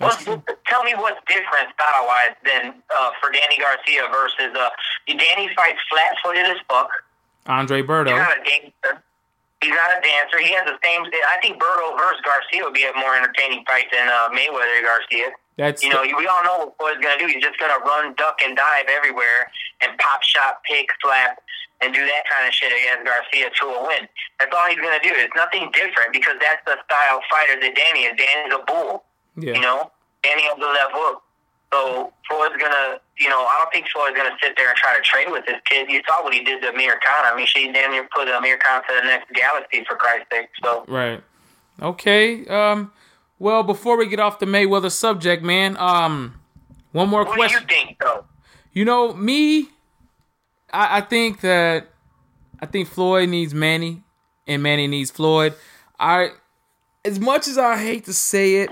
What's, 0.00 0.24
tell 0.24 0.82
me 0.84 0.96
what's 0.96 1.20
different 1.28 1.68
style 1.76 2.08
wise 2.08 2.36
than 2.44 2.80
uh, 2.88 3.10
for 3.20 3.28
Danny 3.30 3.60
Garcia 3.60 4.08
versus 4.10 4.56
uh, 4.56 4.70
Danny 5.06 5.52
fights 5.54 5.80
flat 5.92 6.16
footed 6.24 6.46
as 6.46 6.56
fuck. 6.68 6.88
Andre 7.46 7.82
Berto. 7.82 8.08
He's 8.08 8.16
not 8.16 8.32
a 8.32 8.44
dancer. 8.44 9.02
He's 9.60 9.76
not 9.76 9.90
a 9.92 10.00
dancer. 10.00 10.38
He 10.40 10.52
has 10.56 10.64
the 10.64 10.80
same. 10.80 11.04
I 11.04 11.36
think 11.42 11.60
Berto 11.60 11.96
versus 12.00 12.20
Garcia 12.24 12.64
would 12.64 12.72
be 12.72 12.84
a 12.84 12.96
more 12.96 13.14
entertaining 13.14 13.64
fight 13.68 13.92
than 13.92 14.08
uh, 14.08 14.32
Mayweather 14.32 14.80
Garcia. 14.80 15.36
That's 15.56 15.82
You 15.82 15.90
know, 15.90 16.02
we 16.02 16.26
all 16.26 16.44
know 16.44 16.58
what 16.58 16.76
Floyd's 16.78 17.00
gonna 17.04 17.18
do. 17.18 17.26
He's 17.26 17.42
just 17.42 17.58
gonna 17.58 17.78
run, 17.84 18.14
duck, 18.14 18.38
and 18.44 18.56
dive 18.56 18.86
everywhere, 18.88 19.50
and 19.80 19.96
pop 19.98 20.22
shot, 20.22 20.62
pick, 20.64 20.88
slap, 21.02 21.42
and 21.80 21.92
do 21.92 22.00
that 22.00 22.22
kind 22.30 22.48
of 22.48 22.54
shit 22.54 22.72
against 22.72 23.04
Garcia 23.04 23.50
to 23.50 23.66
a 23.66 23.86
win. 23.86 24.08
That's 24.38 24.54
all 24.56 24.68
he's 24.68 24.78
gonna 24.78 25.02
do. 25.02 25.10
It's 25.12 25.34
nothing 25.36 25.70
different 25.72 26.12
because 26.12 26.36
that's 26.40 26.64
the 26.64 26.76
style 26.84 27.20
fighter 27.30 27.60
that 27.60 27.74
Danny 27.74 28.04
is. 28.04 28.16
Danny's 28.16 28.54
a 28.54 28.64
bull. 28.64 29.04
yeah. 29.36 29.54
You 29.54 29.60
know, 29.60 29.90
Danny 30.22 30.42
has 30.42 30.56
the 30.58 30.66
left 30.66 30.92
hook. 30.92 31.22
So 31.72 32.12
Floyd's 32.28 32.56
gonna, 32.56 32.98
you 33.18 33.28
know, 33.28 33.46
I 33.46 33.54
don't 33.58 33.72
think 33.72 33.86
Floyd's 33.88 34.16
gonna 34.16 34.36
sit 34.42 34.56
there 34.56 34.68
and 34.68 34.76
try 34.76 34.96
to 34.96 35.02
trade 35.02 35.30
with 35.30 35.46
this 35.46 35.60
kid. 35.66 35.88
You 35.88 36.02
saw 36.08 36.22
what 36.24 36.34
he 36.34 36.42
did 36.42 36.62
to 36.62 36.70
Amir 36.70 36.98
Khan. 36.98 37.24
I 37.32 37.36
mean, 37.36 37.46
she 37.46 37.70
damn 37.70 37.92
near 37.92 38.08
put 38.14 38.28
Amir 38.28 38.58
Khan 38.58 38.82
to 38.88 38.94
the 39.00 39.06
next 39.06 39.30
galaxy 39.32 39.84
for 39.88 39.96
Christ's 39.96 40.26
sake. 40.32 40.48
So 40.62 40.84
Right. 40.88 41.22
Okay. 41.80 42.44
Um. 42.46 42.92
Well, 43.40 43.64
before 43.64 43.96
we 43.96 44.06
get 44.06 44.20
off 44.20 44.38
the 44.38 44.46
Mayweather 44.46 44.92
subject, 44.92 45.42
man. 45.42 45.76
Um. 45.78 46.36
One 46.92 47.08
more 47.08 47.24
what 47.24 47.36
question. 47.36 47.64
do 47.66 47.74
you 47.74 47.84
think, 47.84 47.98
though? 48.00 48.24
You 48.72 48.84
know, 48.84 49.14
me, 49.14 49.68
I, 50.72 50.98
I 50.98 51.00
think 51.00 51.40
that 51.40 51.88
I 52.60 52.66
think 52.66 52.88
Floyd 52.88 53.28
needs 53.28 53.54
Manny 53.54 54.02
and 54.46 54.62
Manny 54.62 54.86
needs 54.86 55.10
Floyd. 55.10 55.54
I 55.98 56.30
as 57.04 57.18
much 57.18 57.48
as 57.48 57.58
I 57.58 57.78
hate 57.78 58.04
to 58.06 58.12
say 58.12 58.56
it, 58.56 58.70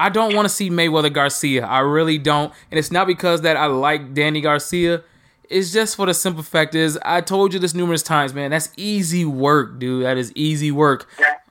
I 0.00 0.08
don't 0.08 0.34
want 0.34 0.46
to 0.46 0.54
see 0.54 0.70
Mayweather 0.70 1.12
Garcia. 1.12 1.66
I 1.66 1.80
really 1.80 2.16
don't. 2.18 2.52
And 2.70 2.78
it's 2.78 2.90
not 2.92 3.06
because 3.06 3.42
that 3.42 3.56
I 3.56 3.66
like 3.66 4.14
Danny 4.14 4.40
Garcia. 4.40 5.02
It's 5.50 5.72
just 5.72 5.96
for 5.96 6.06
the 6.06 6.14
simple 6.14 6.42
fact 6.42 6.74
is 6.74 6.98
I 7.04 7.20
told 7.20 7.52
you 7.52 7.58
this 7.58 7.74
numerous 7.74 8.02
times, 8.02 8.32
man. 8.32 8.52
That's 8.52 8.70
easy 8.76 9.24
work, 9.24 9.78
dude. 9.78 10.04
That 10.04 10.16
is 10.16 10.32
easy 10.34 10.70
work. 10.70 11.08
That- 11.18 11.41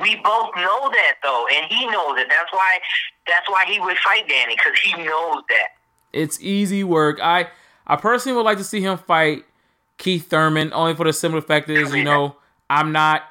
We 0.00 0.16
both 0.16 0.50
know 0.56 0.90
that, 0.90 1.14
though, 1.22 1.46
and 1.54 1.66
he 1.70 1.86
knows 1.86 2.18
it. 2.18 2.28
That's 2.28 2.52
why. 2.52 2.78
That's 3.26 3.48
why 3.48 3.64
he 3.66 3.78
would 3.80 3.96
fight 3.98 4.28
Danny 4.28 4.56
because 4.56 4.78
he 4.82 4.92
knows 5.04 5.42
that. 5.48 5.68
It's 6.12 6.40
easy 6.40 6.84
work. 6.84 7.20
I 7.22 7.48
I 7.86 7.96
personally 7.96 8.36
would 8.36 8.44
like 8.44 8.58
to 8.58 8.64
see 8.64 8.80
him 8.80 8.98
fight 8.98 9.44
Keith 9.98 10.28
Thurman 10.28 10.72
only 10.72 10.94
for 10.94 11.04
the 11.04 11.12
simple 11.12 11.40
fact 11.40 11.68
is 11.68 11.94
you 11.94 12.04
know 12.04 12.36
I'm 12.68 12.92
not 12.92 13.22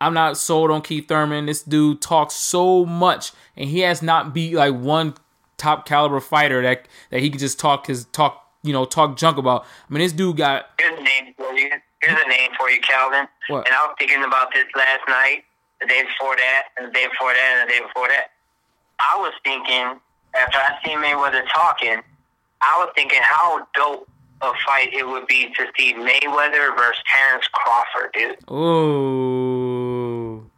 I'm 0.00 0.14
not 0.14 0.36
sold 0.36 0.70
on 0.70 0.82
Keith 0.82 1.08
Thurman. 1.08 1.46
This 1.46 1.62
dude 1.62 2.00
talks 2.00 2.34
so 2.34 2.84
much, 2.84 3.32
and 3.56 3.68
he 3.68 3.80
has 3.80 4.02
not 4.02 4.32
beat 4.34 4.54
like 4.54 4.74
one 4.74 5.14
top 5.56 5.86
caliber 5.86 6.20
fighter 6.20 6.62
that 6.62 6.88
that 7.10 7.20
he 7.20 7.30
could 7.30 7.40
just 7.40 7.58
talk 7.58 7.86
his 7.86 8.06
talk 8.06 8.46
you 8.62 8.72
know 8.72 8.84
talk 8.84 9.16
junk 9.16 9.38
about. 9.38 9.64
I 9.88 9.92
mean, 9.92 10.00
this 10.00 10.12
dude 10.12 10.36
got. 10.36 10.66
Here's 10.78 10.98
a 10.98 11.02
name 11.02 11.34
for 11.36 11.52
you. 11.52 11.70
Here's 12.02 12.18
a 12.18 12.28
name 12.28 12.50
for 12.58 12.70
you, 12.70 12.80
Calvin. 12.80 13.28
What? 13.48 13.66
And 13.66 13.74
I 13.74 13.86
was 13.86 13.94
thinking 13.98 14.24
about 14.24 14.52
this 14.54 14.64
last 14.74 15.02
night, 15.08 15.44
the 15.80 15.86
day 15.86 16.02
before 16.02 16.36
that, 16.36 16.64
and 16.76 16.88
the 16.88 16.92
day 16.92 17.06
before 17.06 17.32
that, 17.32 17.58
and 17.58 17.68
the 17.68 17.72
day 17.72 17.80
before 17.80 18.08
that. 18.08 18.30
I 18.98 19.16
was 19.18 19.32
thinking 19.44 20.00
after 20.34 20.58
I 20.58 20.78
seen 20.84 20.98
Mayweather 20.98 21.42
talking, 21.52 22.02
I 22.60 22.78
was 22.78 22.90
thinking 22.94 23.20
how 23.22 23.66
dope 23.74 24.08
a 24.42 24.52
fight 24.66 24.92
it 24.92 25.06
would 25.06 25.26
be 25.26 25.52
to 25.54 25.66
see 25.78 25.94
Mayweather 25.94 26.76
versus 26.76 27.02
Terrence 27.12 27.46
Crawford, 27.52 28.12
dude. 28.14 28.36
Ooh. 28.50 30.50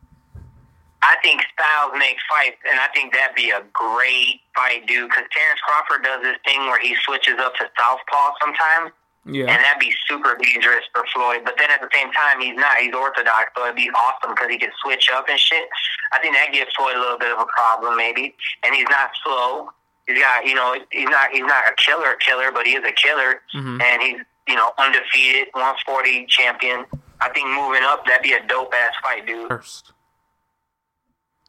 I 1.04 1.16
think 1.22 1.42
styles 1.52 1.92
make 1.98 2.16
fights, 2.30 2.58
and 2.70 2.78
I 2.78 2.86
think 2.94 3.12
that'd 3.12 3.34
be 3.34 3.50
a 3.50 3.62
great 3.72 4.40
fight, 4.54 4.86
dude. 4.86 5.10
Because 5.10 5.24
Terrence 5.32 5.60
Crawford 5.66 6.04
does 6.04 6.22
this 6.22 6.36
thing 6.44 6.60
where 6.66 6.80
he 6.80 6.94
switches 7.04 7.34
up 7.38 7.54
to 7.56 7.68
southpaw 7.76 8.34
sometimes, 8.40 8.92
Yeah. 9.24 9.46
and 9.46 9.62
that'd 9.62 9.78
be 9.78 9.94
super 10.08 10.36
dangerous 10.42 10.84
for 10.92 11.04
Floyd. 11.14 11.42
But 11.44 11.54
then 11.58 11.70
at 11.70 11.80
the 11.80 11.88
same 11.94 12.10
time, 12.12 12.40
he's 12.40 12.56
not. 12.56 12.76
He's 12.78 12.92
orthodox, 12.94 13.52
so 13.56 13.64
it'd 13.64 13.76
be 13.76 13.88
awesome 13.90 14.34
because 14.34 14.50
he 14.50 14.58
could 14.58 14.72
switch 14.82 15.08
up 15.14 15.26
and 15.28 15.38
shit. 15.38 15.68
I 16.12 16.18
think 16.18 16.34
that 16.34 16.52
gives 16.52 16.72
Floyd 16.74 16.96
a 16.96 17.00
little 17.00 17.18
bit 17.18 17.30
of 17.32 17.38
a 17.38 17.46
problem, 17.46 17.96
maybe. 17.96 18.34
And 18.64 18.74
he's 18.74 18.88
not 18.90 19.10
slow. 19.22 19.70
He's 20.06 20.18
got, 20.18 20.44
you 20.44 20.54
know, 20.54 20.76
he's 20.90 21.08
not 21.08 21.30
he's 21.30 21.44
not 21.46 21.64
a 21.68 21.74
killer 21.76 22.14
killer, 22.16 22.50
but 22.50 22.66
he 22.66 22.72
is 22.76 22.82
a 22.84 22.90
killer, 22.92 23.40
Mhm. 23.54 23.80
and 23.80 24.02
he's 24.02 24.20
you 24.48 24.56
know 24.56 24.72
undefeated, 24.78 25.48
140 25.54 26.26
champion. 26.26 26.84
I 27.20 27.28
think 27.28 27.46
moving 27.48 27.84
up, 27.84 28.04
that'd 28.06 28.22
be 28.24 28.32
a 28.32 28.42
dope 28.46 28.74
ass 28.74 28.94
fight, 29.00 29.24
dude. 29.26 29.46
First. 29.48 29.92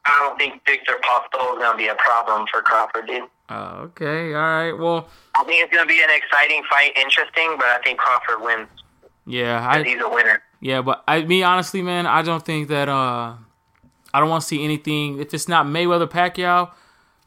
I 0.06 0.20
don't 0.20 0.38
think 0.38 0.62
Victor 0.66 0.94
Postol 1.04 1.54
is 1.54 1.60
gonna 1.60 1.78
be 1.78 1.88
a 1.88 1.96
problem 1.96 2.46
for 2.52 2.62
Crawford, 2.62 3.08
dude. 3.08 3.24
Uh, 3.50 3.76
okay. 3.86 4.34
All 4.34 4.42
right. 4.42 4.72
Well, 4.74 5.08
I 5.36 5.44
think 5.46 5.64
it's 5.64 5.74
gonna 5.74 5.88
be 5.88 6.02
an 6.02 6.10
exciting 6.10 6.64
fight, 6.70 6.92
interesting, 6.98 7.56
but 7.58 7.68
I 7.68 7.80
think 7.84 8.00
Crawford 8.00 8.42
wins. 8.42 8.68
yeah. 9.26 9.66
I 9.68 9.84
He's 9.84 10.02
a 10.02 10.10
winner. 10.10 10.42
Yeah, 10.60 10.82
but 10.82 11.04
I 11.08 11.22
me 11.24 11.44
honestly, 11.44 11.82
man, 11.82 12.06
I 12.06 12.22
don't 12.22 12.46
think 12.46 12.68
that 12.70 12.90
uh 12.90 13.34
I 14.14 14.20
don't 14.20 14.30
want 14.30 14.42
to 14.42 14.48
see 14.48 14.64
anything 14.64 15.20
if 15.20 15.34
it's 15.34 15.48
not 15.48 15.66
Mayweather 15.66 16.08
Pacquiao, 16.10 16.72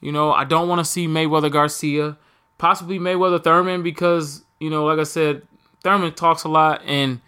you 0.00 0.12
know, 0.12 0.33
I 0.33 0.45
don't 0.45 0.68
want 0.68 0.78
to 0.78 0.85
see 0.85 1.09
Mayweather 1.09 1.50
Garcia, 1.50 2.16
possibly 2.59 2.99
Mayweather 2.99 3.42
Thurman 3.42 3.83
because, 3.83 4.45
you 4.61 4.71
know, 4.71 4.85
like 4.85 4.99
I 5.00 5.02
said, 5.04 5.42
Thurman 5.83 6.12
talks 6.14 6.45
a 6.45 6.49
lot 6.49 6.83
and 6.87 7.21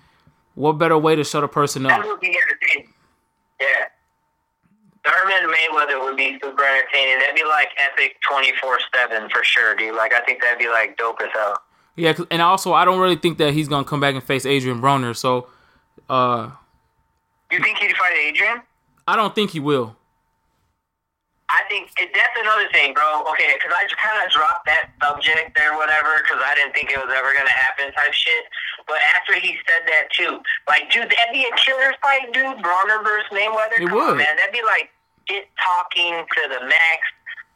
what 0.54 0.72
better 0.74 0.96
way 0.96 1.16
to 1.16 1.24
shut 1.24 1.42
a 1.42 1.48
person 1.48 1.86
up? 1.86 2.04
Yeah. 3.60 3.66
Thurman 5.04 5.50
Mayweather 5.52 6.02
would 6.02 6.16
be 6.16 6.38
super 6.42 6.64
entertaining. 6.64 7.18
That'd 7.20 7.36
be 7.36 7.44
like 7.44 7.68
epic 7.78 8.16
twenty 8.28 8.52
four 8.60 8.78
seven 8.94 9.28
for 9.30 9.44
sure, 9.44 9.74
dude. 9.76 9.94
Like 9.94 10.12
I 10.12 10.20
think 10.24 10.42
that'd 10.42 10.58
be 10.58 10.68
like 10.68 10.96
dope 10.96 11.20
as 11.22 11.28
hell. 11.32 11.58
Yeah, 11.96 12.14
and 12.30 12.42
also 12.42 12.72
I 12.72 12.84
don't 12.84 13.00
really 13.00 13.16
think 13.16 13.38
that 13.38 13.52
he's 13.54 13.68
going 13.68 13.84
to 13.84 13.88
come 13.88 14.00
back 14.00 14.14
and 14.14 14.22
face 14.22 14.46
Adrian 14.46 14.80
Broner, 14.80 15.16
so 15.16 15.48
uh 16.08 16.50
You 17.50 17.58
think 17.62 17.78
he'd 17.78 17.96
fight 17.96 18.16
Adrian? 18.16 18.62
I 19.06 19.16
don't 19.16 19.34
think 19.34 19.50
he 19.50 19.60
will. 19.60 19.96
I 21.48 21.62
think 21.68 21.88
it, 21.96 22.12
that's 22.12 22.36
another 22.38 22.68
thing, 22.72 22.92
bro. 22.92 23.24
Okay, 23.32 23.56
because 23.56 23.72
I 23.72 23.82
just 23.88 23.96
kind 23.96 24.20
of 24.20 24.30
dropped 24.30 24.66
that 24.66 24.92
subject 25.00 25.56
or 25.58 25.78
whatever 25.80 26.20
because 26.20 26.44
I 26.44 26.54
didn't 26.54 26.74
think 26.76 26.90
it 26.92 26.98
was 27.00 27.08
ever 27.08 27.32
gonna 27.32 27.48
happen, 27.48 27.90
type 27.94 28.12
shit. 28.12 28.44
But 28.88 28.98
after 29.14 29.34
he 29.38 29.56
said 29.68 29.86
that 29.86 30.08
too, 30.10 30.40
like, 30.68 30.90
dude, 30.90 31.04
that'd 31.04 31.32
be 31.32 31.44
a 31.44 31.54
killer 31.56 31.94
fight, 32.02 32.32
dude. 32.32 32.56
Broner 32.64 33.04
versus 33.04 33.28
Mayweather. 33.30 33.78
It 33.80 33.88
Come 33.88 33.98
on, 33.98 34.06
would. 34.08 34.16
man. 34.18 34.36
That'd 34.36 34.52
be 34.52 34.62
like 34.64 34.88
it 35.28 35.46
talking 35.62 36.24
to 36.24 36.42
the 36.48 36.66
max. 36.66 37.00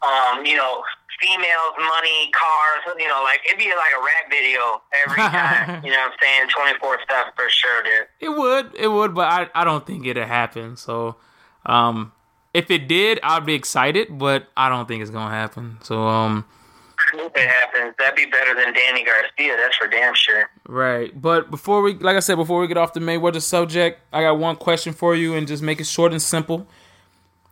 Um, 0.03 0.45
you 0.45 0.57
know, 0.57 0.83
females, 1.21 1.75
money, 1.79 2.31
cars. 2.35 2.97
You 2.99 3.09
know, 3.09 3.23
like 3.23 3.41
it'd 3.47 3.59
be 3.59 3.71
like 3.71 3.93
a 3.97 4.03
rap 4.05 4.31
video 4.31 4.83
every 4.93 5.17
time. 5.23 5.85
you 5.85 5.91
know 5.91 5.99
what 5.99 6.12
I'm 6.12 6.19
saying? 6.21 6.49
Twenty 6.55 6.79
four 6.79 6.99
stuff 7.05 7.29
for 7.37 7.49
sure, 7.49 7.83
dude. 7.83 8.07
It 8.21 8.29
would, 8.37 8.75
it 8.75 8.89
would, 8.89 9.15
but 9.15 9.29
I, 9.31 9.49
I 9.55 9.65
don't 9.65 9.87
think 9.87 10.05
it'd 10.07 10.23
happen. 10.27 10.77
So, 10.77 11.17
um, 11.67 12.12
if 12.53 12.71
it 12.71 12.89
did, 12.89 13.21
I'd 13.23 13.47
be 13.47 13.55
excited, 13.55 14.19
but 14.19 14.49
I 14.57 14.69
don't 14.69 14.87
think 14.87 15.01
it's 15.03 15.11
gonna 15.11 15.35
happen. 15.35 15.79
So, 15.83 16.03
um, 16.03 16.45
If 17.15 17.33
it 17.37 17.49
happens, 17.49 17.95
that'd 17.99 18.17
be 18.17 18.27
better 18.27 18.55
than 18.55 18.73
Danny 18.73 19.05
Garcia. 19.05 19.57
That's 19.57 19.77
for 19.77 19.87
damn 19.89 20.15
sure. 20.15 20.49
right. 20.69 21.11
But 21.21 21.51
before 21.51 21.83
we, 21.83 21.95
like 21.95 22.17
I 22.17 22.21
said, 22.21 22.37
before 22.37 22.61
we 22.61 22.67
get 22.69 22.77
off 22.77 22.93
the 22.93 23.01
Mayweather 23.01 23.41
subject, 23.43 24.01
I 24.13 24.23
got 24.23 24.39
one 24.39 24.57
question 24.57 24.93
for 24.93 25.15
you, 25.15 25.35
and 25.35 25.47
just 25.47 25.63
make 25.63 25.81
it 25.81 25.87
short 25.87 26.13
and 26.13 26.21
simple. 26.23 26.67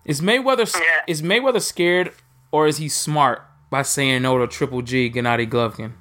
Is 0.04 0.20
Mayweather 0.20 0.72
Yeah. 0.74 1.02
is 1.06 1.22
Mayweather 1.22 1.60
scared, 1.62 2.12
or 2.52 2.66
is 2.66 2.78
he 2.78 2.88
smart 2.88 3.42
by 3.70 3.82
saying 3.82 4.22
no 4.22 4.38
to 4.38 4.46
Triple 4.46 4.82
G 4.82 5.10
Gennady 5.10 5.48
Golovkin? 5.48 5.92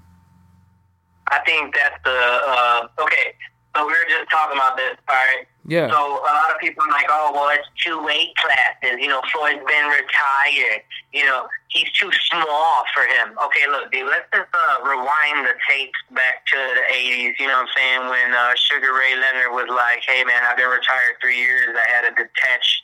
I 1.32 1.40
think 1.46 1.76
that's 1.76 1.96
the 2.04 2.10
uh, 2.12 2.88
okay. 3.04 3.36
So 3.76 3.86
we 3.86 3.92
were 3.92 4.08
just 4.10 4.30
talking 4.32 4.58
about 4.58 4.76
this, 4.78 4.96
all 5.08 5.16
right? 5.16 5.46
Yeah. 5.68 5.90
So 5.92 5.96
a 5.96 6.34
lot 6.34 6.50
of 6.52 6.60
people 6.60 6.84
are 6.84 6.90
like, 6.92 7.06
oh, 7.08 7.32
well, 7.36 7.50
it's 7.56 7.68
two 7.86 8.04
weight 8.04 8.30
classes. 8.38 8.98
You 9.00 9.08
know, 9.10 9.22
Floyd's 9.32 9.60
been 9.68 9.86
retired. 9.86 10.82
You 11.14 11.26
know, 11.26 11.48
he's 11.70 11.90
too 11.94 12.10
small 12.30 12.84
for 12.94 13.06
him. 13.06 13.38
Okay, 13.38 13.66
look, 13.70 13.92
dude, 13.92 14.10
let's 14.10 14.26
just 14.34 14.50
uh, 14.54 14.82
rewind 14.84 15.46
the 15.46 15.54
tapes 15.70 15.98
back 16.12 16.46
to 16.50 16.58
the 16.58 16.86
80s. 16.94 17.38
You 17.40 17.48
know 17.48 17.62
what 17.62 17.70
I'm 17.70 17.74
saying? 17.78 18.02
When 18.10 18.30
uh, 18.34 18.54
Sugar 18.58 18.94
Ray 18.94 19.16
Leonard 19.16 19.54
was 19.54 19.70
like, 19.70 20.02
hey, 20.06 20.26
man, 20.26 20.42
I've 20.46 20.58
been 20.58 20.70
retired 20.70 21.22
three 21.22 21.38
years. 21.38 21.78
I 21.78 21.86
had 21.90 22.06
a 22.06 22.14
detached 22.14 22.84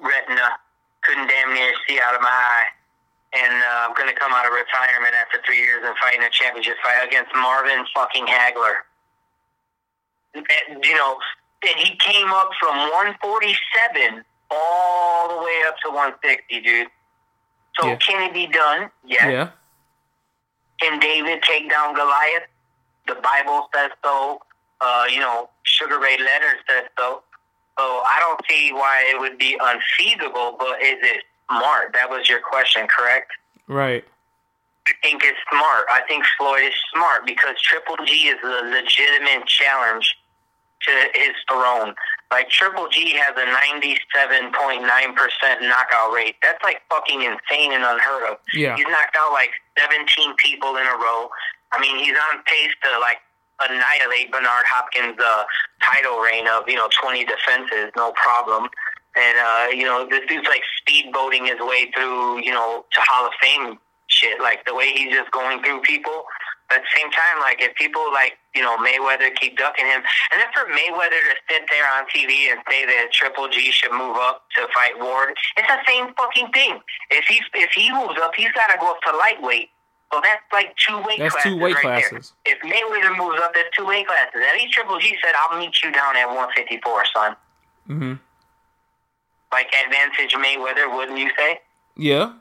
retina. 0.00 0.56
Couldn't 1.04 1.28
damn 1.28 1.52
near 1.52 1.72
see 1.86 2.00
out 2.00 2.16
of 2.16 2.22
my 2.24 2.32
eye. 2.32 2.68
And 3.36 3.52
uh, 3.52 3.88
I'm 3.88 3.94
going 3.94 4.08
to 4.08 4.16
come 4.16 4.32
out 4.32 4.46
of 4.46 4.52
retirement 4.52 5.12
after 5.12 5.42
three 5.44 5.60
years 5.60 5.82
and 5.84 5.92
fight 5.98 6.16
in 6.16 6.22
a 6.22 6.30
championship 6.30 6.76
fight 6.82 7.04
against 7.04 7.34
Marvin 7.34 7.84
fucking 7.92 8.24
Hagler. 8.24 8.88
And, 10.34 10.82
you 10.84 10.94
know, 10.94 11.18
and 11.66 11.76
he 11.76 11.96
came 11.96 12.30
up 12.32 12.50
from 12.60 12.76
147 13.20 14.24
all 14.50 15.28
the 15.28 15.44
way 15.44 15.62
up 15.66 15.76
to 15.84 15.90
160, 15.90 16.60
dude. 16.60 16.88
So 17.80 17.88
Yeah. 17.88 17.96
can 17.96 18.22
it 18.22 18.32
be 18.32 18.46
done? 18.46 18.90
Yes. 19.04 19.24
yeah. 19.30 19.48
Can 20.80 20.98
David 20.98 21.42
take 21.42 21.70
down 21.70 21.94
Goliath? 21.94 22.44
The 23.06 23.14
Bible 23.16 23.68
says 23.74 23.90
so. 24.02 24.40
Uh, 24.80 25.04
you 25.10 25.20
know, 25.20 25.48
Sugar 25.62 25.98
Ray 25.98 26.16
Leonard 26.18 26.56
says 26.68 26.84
so. 26.98 27.22
So 27.78 28.02
I 28.06 28.18
don't 28.20 28.40
see 28.48 28.72
why 28.72 29.04
it 29.10 29.18
would 29.18 29.38
be 29.38 29.58
unfeasible, 29.60 30.56
but 30.58 30.80
is 30.82 30.98
it 31.02 31.24
smart? 31.48 31.92
That 31.92 32.10
was 32.10 32.28
your 32.28 32.40
question, 32.40 32.86
correct? 32.86 33.32
Right. 33.66 34.04
I 34.86 34.92
think 35.02 35.22
it's 35.24 35.38
smart. 35.50 35.86
I 35.90 36.02
think 36.06 36.24
Floyd 36.38 36.64
is 36.64 36.74
smart 36.92 37.24
because 37.24 37.60
Triple 37.62 37.96
G 38.04 38.28
is 38.28 38.38
a 38.44 38.64
legitimate 38.68 39.46
challenge 39.46 40.14
to 40.82 40.90
his 41.14 41.32
throne. 41.48 41.94
Like 42.34 42.50
Triple 42.50 42.88
G 42.90 43.14
has 43.14 43.30
a 43.38 43.46
ninety-seven 43.46 44.50
point 44.58 44.82
nine 44.82 45.14
percent 45.14 45.62
knockout 45.62 46.10
rate. 46.12 46.34
That's 46.42 46.58
like 46.64 46.82
fucking 46.90 47.22
insane 47.22 47.70
and 47.70 47.86
unheard 47.86 48.26
of. 48.26 48.38
Yeah. 48.52 48.74
He's 48.74 48.90
knocked 48.90 49.14
out 49.14 49.30
like 49.30 49.50
seventeen 49.78 50.34
people 50.42 50.74
in 50.74 50.82
a 50.82 50.98
row. 50.98 51.30
I 51.70 51.78
mean, 51.78 51.96
he's 52.02 52.18
on 52.18 52.42
pace 52.42 52.74
to 52.82 52.98
like 52.98 53.18
annihilate 53.62 54.32
Bernard 54.32 54.66
Hopkins' 54.66 55.14
uh, 55.22 55.44
title 55.80 56.18
reign 56.18 56.48
of 56.48 56.66
you 56.66 56.74
know 56.74 56.88
twenty 56.90 57.24
defenses, 57.24 57.94
no 57.94 58.10
problem. 58.18 58.66
And 59.14 59.38
uh, 59.38 59.66
you 59.70 59.84
know, 59.84 60.04
this 60.10 60.26
dude's 60.26 60.48
like 60.48 60.66
speedboating 60.82 61.46
his 61.46 61.60
way 61.60 61.92
through 61.94 62.42
you 62.42 62.50
know 62.50 62.84
to 62.90 63.00
Hall 63.00 63.30
of 63.30 63.32
Fame 63.40 63.78
shit. 64.08 64.40
Like 64.40 64.66
the 64.66 64.74
way 64.74 64.90
he's 64.90 65.14
just 65.14 65.30
going 65.30 65.62
through 65.62 65.82
people. 65.82 66.24
But 66.68 66.78
at 66.78 66.82
the 66.88 66.92
same 66.96 67.10
time, 67.10 67.40
like 67.40 67.60
if 67.60 67.74
people 67.76 68.02
like 68.12 68.38
you 68.54 68.62
know 68.62 68.76
Mayweather 68.78 69.34
keep 69.36 69.58
ducking 69.58 69.84
him, 69.86 70.02
and 70.32 70.40
then 70.40 70.48
for 70.54 70.64
Mayweather 70.72 71.20
to 71.20 71.34
sit 71.50 71.62
there 71.70 71.84
on 71.96 72.06
TV 72.08 72.50
and 72.50 72.60
say 72.68 72.86
that 72.86 73.12
Triple 73.12 73.48
G 73.48 73.70
should 73.70 73.92
move 73.92 74.16
up 74.16 74.44
to 74.56 74.66
fight 74.74 74.98
Ward, 74.98 75.36
it's 75.56 75.68
the 75.68 75.78
same 75.86 76.14
fucking 76.14 76.48
thing. 76.52 76.80
If 77.10 77.26
he 77.26 77.40
if 77.54 77.70
he 77.72 77.92
moves 77.92 78.18
up, 78.22 78.32
he's 78.34 78.52
got 78.52 78.72
to 78.72 78.78
go 78.78 78.92
up 78.92 79.00
to 79.06 79.16
lightweight. 79.16 79.68
So 80.12 80.20
that's 80.22 80.42
like 80.52 80.74
two 80.76 80.96
weight 81.02 81.18
That's 81.18 81.34
classes 81.34 81.52
two 81.52 81.58
weight 81.58 81.74
right 81.74 81.82
classes. 81.82 82.32
there. 82.44 82.54
If 82.54 82.62
Mayweather 82.62 83.16
moves 83.18 83.40
up, 83.42 83.52
that's 83.52 83.68
two 83.76 83.84
weight 83.84 84.06
classes. 84.06 84.40
At 84.40 84.54
least 84.54 84.72
Triple 84.72 84.98
G 85.00 85.16
said, 85.22 85.34
"I'll 85.36 85.58
meet 85.58 85.82
you 85.82 85.90
down 85.92 86.16
at 86.16 86.26
154, 86.28 87.04
son." 87.12 87.36
Mm-hmm. 87.88 88.14
Like 89.52 89.68
advantage 89.84 90.32
Mayweather, 90.34 90.94
wouldn't 90.94 91.18
you 91.18 91.30
say? 91.36 91.60
Yeah. 91.96 92.32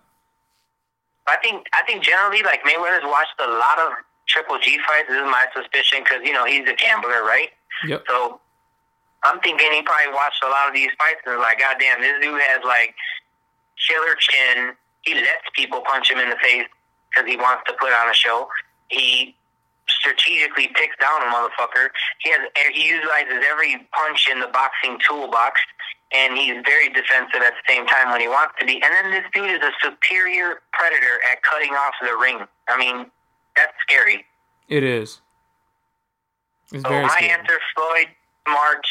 I 1.27 1.37
think 1.37 1.67
I 1.73 1.83
think 1.83 2.03
generally 2.03 2.43
like 2.43 2.63
Mayweather's 2.63 3.03
watched 3.05 3.35
a 3.39 3.47
lot 3.47 3.79
of 3.79 3.91
Triple 4.27 4.57
G 4.59 4.79
fights. 4.87 5.07
This 5.09 5.17
is 5.17 5.29
my 5.29 5.45
suspicion 5.55 6.03
because 6.03 6.21
you 6.23 6.33
know 6.33 6.45
he's 6.45 6.67
a 6.67 6.75
gambler, 6.75 7.23
right? 7.23 7.49
Yep. 7.87 8.03
So 8.07 8.39
I'm 9.23 9.39
thinking 9.39 9.71
he 9.71 9.81
probably 9.81 10.13
watched 10.13 10.43
a 10.43 10.49
lot 10.49 10.67
of 10.67 10.73
these 10.73 10.91
fights 10.97 11.21
and 11.25 11.35
was 11.35 11.43
like, 11.43 11.59
God 11.59 11.77
damn, 11.79 12.01
this 12.01 12.19
dude 12.21 12.41
has 12.41 12.61
like 12.63 12.95
killer 13.87 14.15
chin. 14.19 14.73
He 15.01 15.15
lets 15.15 15.47
people 15.55 15.81
punch 15.81 16.11
him 16.11 16.19
in 16.19 16.29
the 16.29 16.37
face 16.41 16.67
because 17.09 17.29
he 17.29 17.37
wants 17.37 17.63
to 17.67 17.73
put 17.79 17.91
on 17.91 18.09
a 18.09 18.13
show. 18.13 18.47
He 18.89 19.35
strategically 19.87 20.69
picks 20.75 20.95
down 20.99 21.21
a 21.21 21.25
motherfucker. 21.25 21.89
He 22.19 22.31
has 22.31 22.41
he 22.73 22.87
utilizes 22.87 23.43
every 23.45 23.87
punch 23.91 24.27
in 24.31 24.39
the 24.39 24.47
boxing 24.47 24.99
toolbox, 25.07 25.59
and 26.11 26.37
he's 26.37 26.55
very 26.65 26.89
defensive 26.89 27.41
at 27.41 27.53
the 27.55 27.65
same 27.67 27.85
time 27.87 28.11
when 28.11 28.21
he 28.21 28.27
wants 28.27 28.55
to 28.59 28.65
be. 28.65 28.81
And 28.83 28.93
then 28.93 29.11
this 29.11 29.25
dude 29.33 29.51
is 29.51 29.61
a 29.61 29.71
superior 29.81 30.61
predator 30.71 31.19
at 31.29 31.41
cutting 31.43 31.73
off 31.73 31.93
the 32.01 32.15
ring. 32.15 32.39
I 32.67 32.77
mean, 32.77 33.07
that's 33.55 33.74
scary. 33.81 34.25
It 34.67 34.83
is. 34.83 35.22
It's 36.72 36.83
So 36.83 36.89
very 36.89 37.10
scary. 37.10 37.29
answer, 37.31 37.60
Floyd 37.75 38.07
March. 38.48 38.88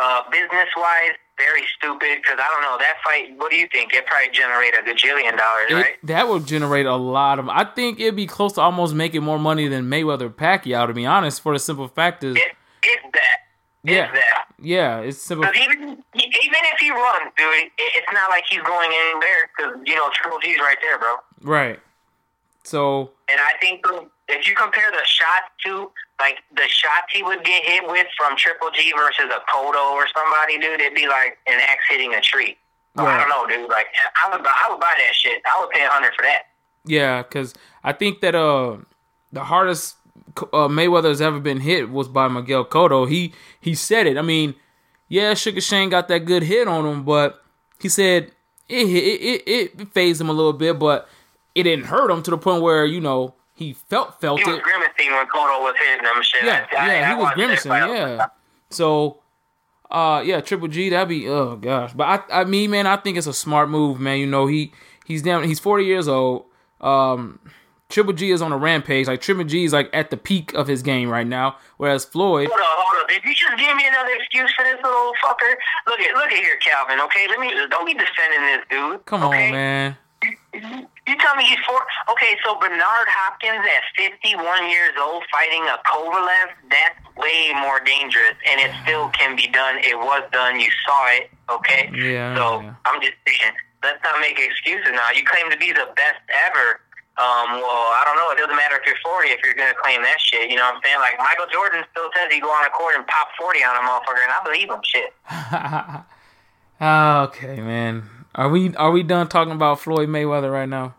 Uh, 0.00 0.22
business 0.30 0.68
wise, 0.76 1.10
very 1.38 1.64
stupid 1.76 2.18
because 2.22 2.38
I 2.40 2.48
don't 2.52 2.62
know 2.62 2.78
that 2.78 2.98
fight. 3.04 3.36
What 3.36 3.50
do 3.50 3.56
you 3.56 3.66
think? 3.72 3.92
It 3.92 4.06
probably 4.06 4.28
generate 4.30 4.72
a 4.74 4.78
gajillion 4.82 5.36
dollars, 5.36 5.70
It- 5.70 5.74
right? 5.74 5.96
That 6.04 6.28
would 6.28 6.46
generate 6.46 6.86
a 6.86 6.94
lot 6.94 7.40
of. 7.40 7.48
I 7.48 7.64
think 7.64 7.98
it'd 7.98 8.14
be 8.14 8.26
close 8.28 8.52
to 8.52 8.60
almost 8.60 8.94
making 8.94 9.24
more 9.24 9.40
money 9.40 9.66
than 9.66 9.86
Mayweather 9.90 10.32
Pacquiao. 10.32 10.86
To 10.86 10.92
be 10.92 11.04
honest, 11.04 11.42
for 11.42 11.52
the 11.52 11.58
simple 11.58 11.88
fact 11.88 12.22
is, 12.22 12.36
It, 12.36 12.42
it's 12.84 13.02
that. 13.12 13.38
Yeah. 13.82 14.04
It's 14.04 14.12
that. 14.12 14.44
yeah, 14.60 14.98
it's 15.00 15.18
simple. 15.20 15.50
Even 15.52 15.82
even 16.14 16.60
if 16.72 16.78
he 16.78 16.92
runs, 16.92 17.32
dude, 17.36 17.54
it, 17.54 17.72
it's 17.76 18.12
not 18.12 18.30
like 18.30 18.44
he's 18.48 18.62
going 18.62 18.90
anywhere. 18.92 19.50
Because 19.56 19.80
you 19.84 19.96
know 19.96 20.08
Triple 20.14 20.38
G's 20.38 20.60
right 20.60 20.78
there, 20.80 20.96
bro. 21.00 21.16
Right. 21.42 21.80
So 22.62 23.10
And 23.30 23.40
I 23.40 23.52
think 23.60 23.84
if 24.28 24.48
you 24.48 24.54
compare 24.54 24.90
the 24.90 25.04
shots 25.04 25.50
to 25.64 25.90
like 26.20 26.38
the 26.54 26.66
shots 26.68 27.12
he 27.12 27.22
would 27.22 27.44
get 27.44 27.62
hit 27.64 27.86
with 27.86 28.06
from 28.16 28.36
Triple 28.36 28.70
G 28.74 28.92
versus 28.96 29.26
a 29.30 29.40
Cotto 29.50 29.92
or 29.92 30.06
somebody, 30.16 30.58
dude, 30.58 30.80
it'd 30.80 30.94
be 30.94 31.06
like 31.06 31.38
an 31.46 31.60
axe 31.60 31.84
hitting 31.88 32.14
a 32.14 32.20
tree. 32.20 32.56
I 32.96 33.16
don't 33.18 33.28
know, 33.28 33.46
dude. 33.46 33.70
Like 33.70 33.86
I 34.16 34.34
would, 34.34 34.42
buy, 34.42 34.50
I 34.50 34.70
would 34.70 34.80
buy 34.80 34.92
that 34.96 35.14
shit. 35.14 35.40
I 35.46 35.60
would 35.60 35.70
pay 35.70 35.84
a 35.84 35.88
hundred 35.88 36.14
for 36.14 36.22
that. 36.22 36.42
yeah, 36.84 37.22
because 37.22 37.54
I 37.84 37.92
think 37.92 38.20
that 38.22 38.34
uh 38.34 38.78
the 39.30 39.44
hardest 39.44 39.96
uh, 40.52 40.68
Mayweather 40.68 41.08
has 41.08 41.20
ever 41.20 41.38
been 41.38 41.60
hit 41.60 41.90
was 41.90 42.08
by 42.08 42.28
Miguel 42.28 42.64
Cotto. 42.64 43.08
He 43.08 43.32
he 43.60 43.74
said 43.74 44.06
it. 44.06 44.16
I 44.18 44.22
mean, 44.22 44.54
yeah, 45.08 45.34
Sugar 45.34 45.60
Shane 45.60 45.90
got 45.90 46.08
that 46.08 46.20
good 46.20 46.42
hit 46.42 46.66
on 46.66 46.86
him, 46.86 47.04
but 47.04 47.42
he 47.80 47.88
said 47.88 48.32
it 48.68 48.86
it 48.88 49.42
it, 49.46 49.70
it 49.80 49.92
phased 49.92 50.20
him 50.20 50.28
a 50.28 50.32
little 50.32 50.52
bit, 50.52 50.78
but 50.78 51.08
it 51.58 51.62
didn't 51.64 51.86
hurt 51.86 52.10
him 52.10 52.22
to 52.22 52.30
the 52.30 52.38
point 52.38 52.62
where 52.62 52.84
you 52.86 53.00
know 53.00 53.34
he 53.54 53.72
felt 53.72 54.20
felt 54.20 54.40
He 54.40 54.48
it. 54.48 54.52
was 54.54 54.60
grimacing 54.62 55.10
when 55.12 55.26
Cotto 55.26 55.60
was 55.62 55.74
hitting 55.78 56.04
him. 56.06 56.22
Shit. 56.22 56.44
Yeah, 56.44 56.66
I- 56.72 56.76
I- 56.76 56.86
yeah, 57.00 57.12
I 57.12 57.16
he 57.16 57.22
was 57.22 57.32
grimacing. 57.34 57.72
Yeah. 57.72 58.26
So, 58.70 59.18
uh, 59.90 60.22
yeah, 60.24 60.40
Triple 60.40 60.68
G, 60.68 60.90
that'd 60.90 61.08
be 61.08 61.28
oh 61.28 61.56
gosh. 61.56 61.92
But 61.94 62.04
I, 62.30 62.40
I 62.42 62.44
mean, 62.44 62.70
man, 62.70 62.86
I 62.86 62.96
think 62.96 63.16
it's 63.18 63.26
a 63.26 63.32
smart 63.32 63.68
move, 63.70 63.98
man. 63.98 64.18
You 64.18 64.26
know, 64.26 64.46
he 64.46 64.72
he's 65.06 65.22
down. 65.22 65.44
He's 65.44 65.58
forty 65.60 65.84
years 65.84 66.06
old. 66.08 66.44
Um, 66.80 67.40
Triple 67.88 68.12
G 68.12 68.30
is 68.30 68.42
on 68.42 68.52
a 68.52 68.58
rampage. 68.58 69.06
Like 69.08 69.20
Triple 69.22 69.44
G 69.44 69.64
is 69.64 69.72
like 69.72 69.88
at 69.94 70.10
the 70.10 70.16
peak 70.18 70.52
of 70.52 70.66
his 70.68 70.82
game 70.82 71.08
right 71.08 71.26
now, 71.26 71.56
whereas 71.78 72.04
Floyd. 72.04 72.48
Hold 72.48 72.60
on, 72.60 72.66
hold 72.68 73.02
on. 73.02 73.08
Did 73.08 73.24
you 73.24 73.34
just 73.34 73.56
give 73.58 73.74
me 73.76 73.86
another 73.88 74.10
excuse 74.18 74.52
for 74.54 74.62
this 74.64 74.76
little 74.82 75.12
fucker? 75.24 75.54
Look 75.86 75.98
at, 76.00 76.14
look 76.14 76.26
at 76.26 76.32
here, 76.38 76.56
Calvin. 76.58 77.00
Okay, 77.00 77.26
let 77.28 77.40
me. 77.40 77.50
Don't 77.70 77.86
be 77.86 77.94
defending 77.94 78.42
this 78.42 78.60
dude. 78.70 79.06
Come 79.06 79.22
okay? 79.24 79.46
on, 79.46 79.52
man. 79.52 79.96
You 80.62 81.16
tell 81.18 81.36
me 81.36 81.44
he's 81.44 81.58
four. 81.66 81.80
Okay, 82.10 82.36
so 82.44 82.54
Bernard 82.58 83.08
Hopkins 83.08 83.64
at 83.64 83.82
51 83.96 84.68
years 84.70 84.92
old 85.00 85.24
fighting 85.32 85.62
a 85.64 85.78
Kovalev, 85.88 86.52
that's 86.70 86.98
way 87.16 87.52
more 87.56 87.80
dangerous, 87.80 88.36
and 88.48 88.60
it 88.60 88.70
still 88.84 89.08
can 89.10 89.36
be 89.36 89.48
done. 89.48 89.78
It 89.78 89.98
was 89.98 90.22
done. 90.32 90.60
You 90.60 90.70
saw 90.86 91.06
it. 91.16 91.30
Okay. 91.50 91.90
Yeah, 91.94 92.36
So 92.36 92.60
yeah. 92.60 92.74
I'm 92.84 93.00
just 93.00 93.14
saying, 93.26 93.54
let's 93.82 94.02
not 94.04 94.20
make 94.20 94.38
excuses 94.38 94.92
now. 94.92 95.10
You 95.14 95.24
claim 95.24 95.50
to 95.50 95.56
be 95.56 95.72
the 95.72 95.88
best 95.96 96.20
ever. 96.46 96.80
Um, 97.18 97.58
well, 97.58 97.90
I 97.98 98.02
don't 98.06 98.14
know. 98.14 98.30
It 98.30 98.38
doesn't 98.38 98.54
matter 98.54 98.76
if 98.78 98.86
you're 98.86 99.00
40 99.02 99.28
if 99.30 99.40
you're 99.42 99.54
gonna 99.54 99.74
claim 99.82 100.02
that 100.02 100.20
shit. 100.20 100.50
You 100.50 100.56
know 100.56 100.62
what 100.70 100.76
I'm 100.76 100.82
saying? 100.84 101.00
Like 101.00 101.18
Michael 101.18 101.50
Jordan 101.50 101.82
still 101.90 102.10
says 102.14 102.30
he 102.30 102.38
go 102.38 102.46
on 102.50 102.64
a 102.64 102.70
court 102.70 102.94
and 102.94 103.04
pop 103.08 103.28
40 103.40 103.58
on 103.64 103.74
a 103.74 103.82
motherfucker, 103.82 104.22
and 104.22 104.30
I 104.30 104.40
believe 104.44 104.70
him. 104.70 104.82
Shit. 104.86 105.10
okay, 106.80 107.60
man. 107.60 108.17
Are 108.38 108.48
we 108.48 108.72
are 108.76 108.92
we 108.92 109.02
done 109.02 109.26
talking 109.26 109.52
about 109.52 109.80
Floyd 109.80 110.08
Mayweather 110.08 110.52
right 110.52 110.68
now? 110.68 110.94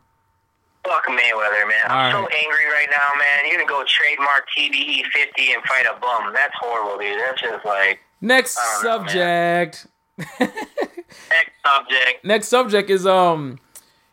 Fuck 0.85 1.05
Mayweather, 1.05 1.65
man. 1.69 1.85
I'm 1.87 2.13
All 2.13 2.23
so 2.23 2.27
angry 2.27 2.65
right 2.65 2.89
now, 2.91 3.17
man. 3.17 3.45
You're 3.45 3.59
gonna 3.59 3.69
go 3.69 3.85
trademark 3.87 4.45
TBE 4.57 5.03
50 5.05 5.53
and 5.53 5.63
fight 5.63 5.85
a 5.85 5.97
bum. 6.01 6.33
That's 6.33 6.53
horrible, 6.59 6.99
dude. 6.99 7.17
That's 7.17 7.41
just 7.41 7.65
like 7.65 8.01
Next 8.19 8.55
don't 8.55 8.83
know, 8.83 8.89
subject. 8.89 9.87
next 10.17 11.51
subject. 11.65 12.25
next 12.25 12.47
subject 12.49 12.89
is 12.89 13.07
um 13.07 13.57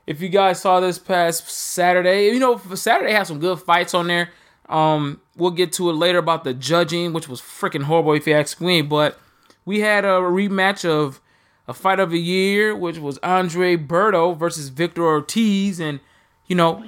if 0.06 0.20
you 0.20 0.28
guys 0.28 0.60
saw 0.60 0.78
this 0.78 1.00
past 1.00 1.50
Saturday, 1.50 2.28
you 2.28 2.38
know 2.38 2.58
Saturday 2.76 3.10
had 3.12 3.26
some 3.26 3.40
good 3.40 3.58
fights 3.58 3.92
on 3.92 4.06
there. 4.06 4.30
Um 4.68 5.20
we'll 5.36 5.50
get 5.50 5.72
to 5.72 5.90
it 5.90 5.94
later 5.94 6.18
about 6.18 6.44
the 6.44 6.54
judging, 6.54 7.12
which 7.12 7.28
was 7.28 7.40
freaking 7.40 7.82
horrible 7.82 8.12
if 8.12 8.28
you 8.28 8.34
ask 8.34 8.60
me, 8.60 8.82
but 8.82 9.18
we 9.64 9.80
had 9.80 10.04
a 10.04 10.20
rematch 10.20 10.88
of 10.88 11.20
a 11.68 11.74
fight 11.74 12.00
of 12.00 12.10
the 12.10 12.20
year, 12.20 12.74
which 12.74 12.98
was 12.98 13.18
Andre 13.18 13.76
Berto 13.76 14.36
versus 14.36 14.68
Victor 14.68 15.04
Ortiz 15.04 15.80
and 15.80 16.00
you 16.46 16.54
know, 16.54 16.84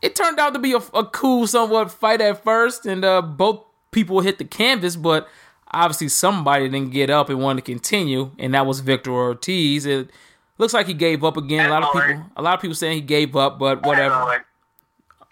it 0.00 0.16
turned 0.16 0.38
out 0.38 0.54
to 0.54 0.58
be 0.58 0.72
a, 0.72 0.78
a 0.94 1.04
cool, 1.04 1.46
somewhat 1.46 1.90
fight 1.90 2.20
at 2.22 2.42
first, 2.42 2.86
and 2.86 3.04
uh, 3.04 3.20
both 3.20 3.62
people 3.90 4.20
hit 4.20 4.38
the 4.38 4.44
canvas, 4.44 4.96
but 4.96 5.28
obviously 5.70 6.08
somebody 6.08 6.68
didn't 6.68 6.92
get 6.92 7.10
up 7.10 7.28
and 7.28 7.40
wanted 7.40 7.64
to 7.64 7.72
continue, 7.72 8.30
and 8.38 8.54
that 8.54 8.64
was 8.66 8.80
Victor 8.80 9.12
Ortiz. 9.12 9.84
It 9.84 10.10
looks 10.56 10.72
like 10.72 10.86
he 10.86 10.94
gave 10.94 11.24
up 11.24 11.36
again. 11.36 11.66
A 11.66 11.70
lot 11.70 11.82
of 11.82 11.92
people, 11.92 12.24
a 12.36 12.42
lot 12.42 12.54
of 12.54 12.60
people 12.60 12.74
saying 12.74 12.94
he 12.94 13.00
gave 13.02 13.36
up, 13.36 13.58
but 13.58 13.66
I 13.66 13.74
don't 13.74 13.82
know, 13.82 13.88
whatever. 13.88 14.46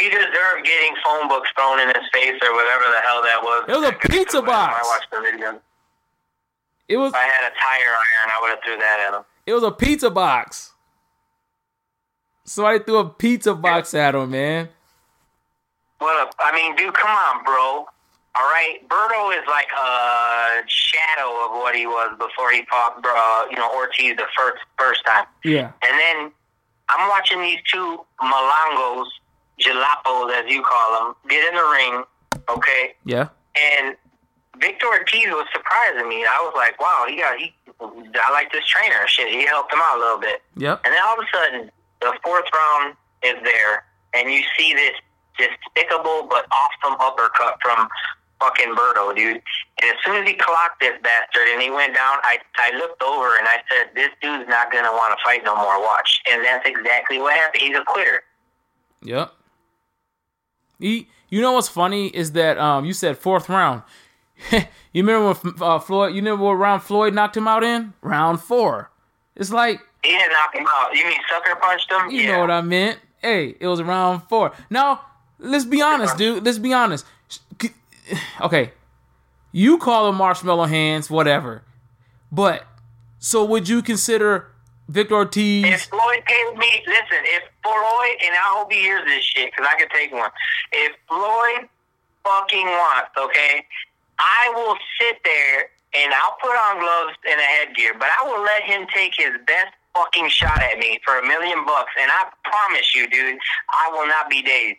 He 0.00 0.10
deserved 0.10 0.64
getting 0.64 0.94
phone 1.02 1.28
books 1.28 1.48
thrown 1.56 1.80
in 1.80 1.88
his 1.88 2.04
face 2.12 2.38
or 2.42 2.52
whatever 2.52 2.84
the 2.90 3.00
hell 3.00 3.22
that 3.22 3.40
was. 3.42 3.64
It 3.68 3.76
was 3.78 3.88
a 3.88 4.08
pizza 4.08 4.42
box. 4.42 4.74
I 4.76 4.82
watched 4.86 5.10
the 5.10 5.20
video. 5.20 5.60
It 6.88 6.96
was 6.96 7.12
If 7.12 7.16
I 7.16 7.22
had 7.24 7.44
a 7.50 7.54
tire 7.54 7.92
iron, 7.94 8.30
I 8.32 8.38
would 8.42 8.50
have 8.50 8.58
threw 8.64 8.76
that 8.76 9.00
at 9.08 9.14
him. 9.18 9.24
it 9.46 9.52
was 9.54 9.62
a 9.62 9.70
pizza 9.70 10.10
box. 10.10 10.72
Somebody 12.44 12.80
threw 12.84 12.98
a 12.98 13.08
pizza 13.08 13.54
box 13.54 13.94
at 13.94 14.14
him, 14.14 14.30
man. 14.30 14.68
What 15.98 16.28
a, 16.28 16.44
I 16.44 16.54
mean, 16.54 16.76
dude, 16.76 16.92
come 16.94 17.10
on, 17.10 17.42
bro. 17.44 17.86
All 18.36 18.42
right, 18.50 18.78
Berto 18.88 19.30
is 19.32 19.44
like 19.48 19.68
a 19.72 20.62
shadow 20.66 21.30
of 21.46 21.52
what 21.52 21.74
he 21.76 21.86
was 21.86 22.16
before 22.18 22.50
he 22.50 22.64
fought, 22.68 23.00
bro, 23.00 23.46
you 23.48 23.56
know, 23.56 23.70
Ortiz 23.74 24.16
the 24.16 24.26
first 24.36 24.58
first 24.76 25.04
time. 25.06 25.24
Yeah, 25.44 25.70
And 25.88 25.98
then 25.98 26.32
I'm 26.88 27.08
watching 27.08 27.40
these 27.40 27.60
two 27.72 28.00
Malangos, 28.20 29.06
Jalapos 29.60 30.32
as 30.34 30.50
you 30.50 30.62
call 30.62 31.06
them, 31.14 31.14
get 31.30 31.48
in 31.48 31.54
the 31.54 31.62
ring, 31.72 32.02
okay? 32.50 32.94
yeah, 33.04 33.28
And 33.56 33.96
Victor 34.60 34.86
Ortiz 34.86 35.26
was 35.26 35.46
surprising 35.52 36.08
me. 36.08 36.24
I 36.24 36.38
was 36.42 36.52
like, 36.56 36.80
wow, 36.80 37.06
he 37.08 37.16
got 37.16 37.38
he. 37.38 37.54
I 37.80 38.32
like 38.32 38.52
this 38.52 38.64
trainer. 38.66 39.06
Shit, 39.06 39.28
he 39.28 39.46
helped 39.46 39.72
him 39.72 39.80
out 39.82 39.96
a 39.96 40.00
little 40.00 40.18
bit. 40.18 40.42
yep. 40.56 40.80
And 40.84 40.94
then 40.94 41.00
all 41.04 41.18
of 41.18 41.24
a 41.24 41.36
sudden, 41.36 41.70
the 42.00 42.12
fourth 42.22 42.44
round 42.54 42.94
is 43.22 43.34
there, 43.44 43.84
and 44.14 44.30
you 44.30 44.42
see 44.56 44.74
this 44.74 44.92
despicable 45.36 46.26
but 46.30 46.46
awesome 46.52 46.96
uppercut 47.00 47.58
from 47.60 47.88
fucking 48.40 48.74
Berto, 48.74 49.14
dude. 49.16 49.42
And 49.82 49.90
as 49.90 49.96
soon 50.04 50.22
as 50.22 50.28
he 50.28 50.34
clocked 50.34 50.80
this 50.80 50.94
bastard 51.02 51.48
and 51.52 51.60
he 51.60 51.70
went 51.70 51.94
down, 51.94 52.18
I 52.22 52.38
I 52.56 52.76
looked 52.76 53.02
over 53.02 53.36
and 53.36 53.46
I 53.48 53.58
said, 53.70 53.90
this 53.94 54.10
dude's 54.22 54.48
not 54.48 54.72
gonna 54.72 54.92
want 54.92 55.16
to 55.18 55.24
fight 55.24 55.42
no 55.44 55.56
more. 55.56 55.80
Watch, 55.80 56.20
and 56.30 56.44
that's 56.44 56.66
exactly 56.68 57.18
what 57.18 57.34
happened. 57.34 57.62
He's 57.62 57.76
a 57.76 57.84
quitter. 57.84 58.22
Yep. 59.02 59.32
He, 60.78 61.08
you 61.28 61.40
know 61.40 61.52
what's 61.52 61.68
funny 61.68 62.08
is 62.08 62.32
that 62.32 62.58
um 62.58 62.84
you 62.84 62.92
said 62.92 63.18
fourth 63.18 63.48
round. 63.48 63.82
you 64.52 65.02
remember 65.02 65.32
when 65.32 65.54
uh, 65.62 65.78
Floyd? 65.78 66.14
You 66.14 66.16
remember 66.22 66.44
what 66.44 66.52
round 66.52 66.82
Floyd 66.82 67.14
knocked 67.14 67.36
him 67.36 67.48
out 67.48 67.64
in? 67.64 67.94
Round 68.02 68.40
four. 68.40 68.90
It's 69.36 69.50
like 69.50 69.80
He 70.02 70.10
didn't 70.10 70.32
knock 70.32 70.54
him 70.54 70.66
out. 70.68 70.94
You 70.94 71.04
mean 71.04 71.18
sucker 71.30 71.56
punched 71.56 71.90
him? 71.90 72.10
you 72.10 72.22
yeah. 72.22 72.32
know 72.32 72.40
what 72.40 72.50
I 72.50 72.60
meant. 72.60 72.98
Hey, 73.20 73.54
it 73.58 73.66
was 73.66 73.82
round 73.82 74.22
four. 74.28 74.52
Now 74.70 75.00
let's 75.38 75.64
be 75.64 75.82
honest, 75.82 76.16
dude. 76.16 76.44
Let's 76.44 76.58
be 76.58 76.72
honest. 76.72 77.06
Okay, 78.38 78.72
you 79.50 79.78
call 79.78 80.04
them 80.04 80.16
marshmallow 80.16 80.66
hands, 80.66 81.08
whatever. 81.08 81.62
But 82.30 82.66
so 83.18 83.42
would 83.44 83.66
you 83.66 83.80
consider 83.80 84.48
Victor 84.88 85.14
Ortiz? 85.14 85.64
If? 85.64 85.82
Floyd 85.84 86.22
paid 86.26 86.58
me, 86.58 86.84
listen, 86.86 87.24
if 87.24 87.44
Floyd, 87.62 88.16
and 88.22 88.34
I 88.34 88.52
hope 88.52 88.70
he 88.70 88.80
hears 88.80 89.06
this 89.06 89.24
shit, 89.24 89.50
because 89.50 89.66
I 89.66 89.78
could 89.78 89.88
take 89.90 90.12
one. 90.12 90.28
If 90.72 90.92
Floyd 91.08 91.68
fucking 92.24 92.66
wants, 92.66 93.10
okay, 93.16 93.64
I 94.18 94.52
will 94.54 94.76
sit 95.00 95.18
there 95.24 95.70
and 95.96 96.12
I'll 96.14 96.36
put 96.42 96.54
on 96.56 96.80
gloves 96.80 97.16
and 97.28 97.40
a 97.40 97.44
headgear, 97.44 97.94
but 97.94 98.08
I 98.20 98.24
will 98.26 98.42
let 98.42 98.62
him 98.62 98.86
take 98.94 99.14
his 99.16 99.32
best 99.46 99.74
fucking 99.94 100.28
shot 100.28 100.60
at 100.60 100.78
me 100.78 100.98
for 101.04 101.18
a 101.18 101.26
million 101.26 101.64
bucks, 101.64 101.92
and 102.00 102.10
I 102.10 102.26
promise 102.42 102.94
you, 102.94 103.08
dude, 103.08 103.38
I 103.70 103.90
will 103.92 104.06
not 104.06 104.28
be 104.28 104.42
dazed. 104.42 104.78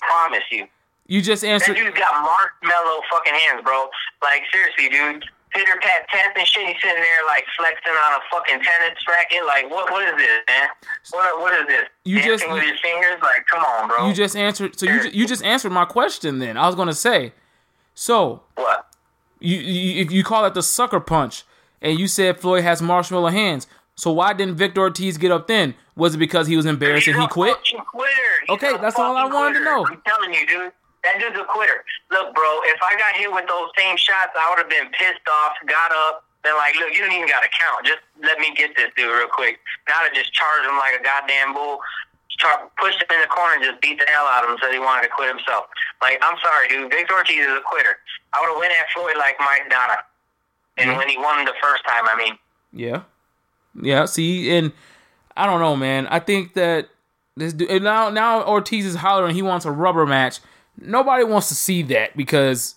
Promise 0.00 0.44
you. 0.52 0.66
You 1.08 1.22
just 1.22 1.42
answered. 1.42 1.74
That 1.74 1.82
dude's 1.82 1.98
got 1.98 2.22
Mark 2.22 2.52
marshmallow 2.62 3.00
fucking 3.10 3.34
hands, 3.34 3.62
bro. 3.64 3.88
Like, 4.22 4.42
seriously, 4.52 4.88
dude. 4.90 5.24
Peter 5.50 5.72
pat 5.80 6.06
test 6.12 6.36
and 6.36 6.46
shit. 6.46 6.68
He's 6.68 6.76
sitting 6.82 7.02
there 7.02 7.24
like 7.26 7.44
flexing 7.56 7.92
on 7.92 8.12
a 8.12 8.22
fucking 8.30 8.62
tennis 8.62 8.98
racket. 9.08 9.44
Like, 9.46 9.70
what? 9.70 9.90
What 9.90 10.06
is 10.06 10.14
this, 10.16 10.40
man? 10.46 10.68
What? 11.10 11.40
What 11.40 11.54
is 11.54 11.66
this? 11.66 11.88
You 12.04 12.16
Dancing 12.16 12.38
just- 12.38 12.52
with 12.52 12.62
his 12.62 12.78
fingers. 12.80 13.16
Like, 13.22 13.46
come 13.50 13.64
on, 13.64 13.88
bro. 13.88 14.06
You 14.06 14.14
just 14.14 14.36
answered. 14.36 14.78
So 14.78 14.84
you 14.86 15.08
you 15.10 15.26
just 15.26 15.42
answered 15.42 15.70
my 15.72 15.86
question. 15.86 16.38
Then 16.38 16.58
I 16.58 16.66
was 16.66 16.74
gonna 16.74 16.92
say, 16.92 17.32
so 17.98 18.42
what? 18.54 18.86
you, 19.40 19.58
you 19.58 20.02
if 20.02 20.12
you 20.12 20.22
call 20.22 20.44
it 20.44 20.54
the 20.54 20.62
sucker 20.62 21.00
punch, 21.00 21.42
and 21.82 21.98
you 21.98 22.06
said 22.06 22.38
Floyd 22.38 22.62
has 22.62 22.80
marshmallow 22.80 23.30
hands. 23.30 23.66
So 23.96 24.12
why 24.12 24.32
didn't 24.32 24.54
Victor 24.54 24.82
Ortiz 24.82 25.18
get 25.18 25.32
up 25.32 25.48
then? 25.48 25.74
Was 25.96 26.14
it 26.14 26.18
because 26.18 26.46
he 26.46 26.56
was 26.56 26.64
embarrassed 26.64 27.08
and 27.08 27.20
he 27.20 27.26
quit? 27.26 27.58
quitter. 27.90 28.34
Okay, 28.50 28.78
that's 28.78 28.96
all 28.96 29.16
I 29.16 29.26
wanted 29.26 29.58
to 29.58 29.64
know. 29.64 29.84
I'm 29.84 30.00
telling 30.06 30.32
you, 30.32 30.46
dude. 30.46 30.72
That 31.02 31.18
dude's 31.18 31.34
a 31.34 31.44
quitter. 31.44 31.82
Look, 32.10 32.34
bro, 32.34 32.60
if 32.70 32.78
I 32.82 32.94
got 32.94 33.18
hit 33.18 33.32
with 33.32 33.48
those 33.48 33.70
same 33.76 33.96
shots, 33.96 34.30
I 34.38 34.46
would 34.50 34.58
have 34.62 34.70
been 34.70 34.90
pissed 34.94 35.26
off, 35.26 35.54
got 35.66 35.90
up, 35.90 36.22
been 36.42 36.54
like, 36.54 36.74
look, 36.76 36.94
you 36.94 37.02
don't 37.02 37.12
even 37.12 37.26
got 37.26 37.42
to 37.42 37.50
count. 37.50 37.86
Just 37.86 37.98
let 38.22 38.38
me 38.38 38.54
get 38.54 38.76
this 38.76 38.90
dude 38.96 39.10
real 39.10 39.26
quick. 39.26 39.58
Now 39.88 40.06
to 40.06 40.14
just 40.14 40.32
charge 40.32 40.62
him 40.62 40.78
like 40.78 40.94
a 40.98 41.02
goddamn 41.02 41.54
bull. 41.54 41.78
Pushed 42.78 43.02
him 43.02 43.08
in 43.14 43.20
the 43.20 43.26
corner 43.26 43.54
and 43.54 43.64
just 43.64 43.80
beat 43.82 43.98
the 43.98 44.06
hell 44.08 44.24
out 44.26 44.44
of 44.44 44.50
him, 44.50 44.56
said 44.62 44.72
he 44.72 44.78
wanted 44.78 45.02
to 45.02 45.08
quit 45.08 45.28
himself. 45.28 45.66
Like, 46.00 46.18
I'm 46.22 46.36
sorry, 46.42 46.68
dude. 46.68 46.90
Victor 46.90 47.14
Ortiz 47.14 47.38
is 47.44 47.46
a 47.52 47.60
quitter. 47.64 47.96
I 48.32 48.40
would 48.40 48.48
have 48.50 48.58
went 48.58 48.72
at 48.72 48.86
Floyd 48.94 49.16
like 49.18 49.36
Maidana. 49.38 49.96
And 50.76 50.90
Yeah. 50.92 50.96
when 50.98 51.08
he 51.08 51.18
won 51.18 51.44
the 51.44 51.54
first 51.60 51.82
time, 51.84 52.04
I 52.08 52.14
mean, 52.16 52.38
Yeah, 52.72 53.00
yeah. 53.80 54.04
See, 54.04 54.56
and 54.56 54.72
I 55.36 55.46
don't 55.46 55.60
know, 55.60 55.74
man. 55.74 56.06
I 56.08 56.20
think 56.20 56.54
that 56.54 56.88
this 57.36 57.52
dude 57.52 57.70
and 57.70 57.82
now 57.84 58.10
now 58.10 58.42
Ortiz 58.44 58.84
is 58.84 58.96
hollering 58.96 59.34
he 59.34 59.42
wants 59.42 59.64
a 59.64 59.70
rubber 59.70 60.04
match. 60.06 60.40
Nobody 60.80 61.24
wants 61.24 61.48
to 61.48 61.54
see 61.54 61.82
that 61.84 62.16
because 62.16 62.74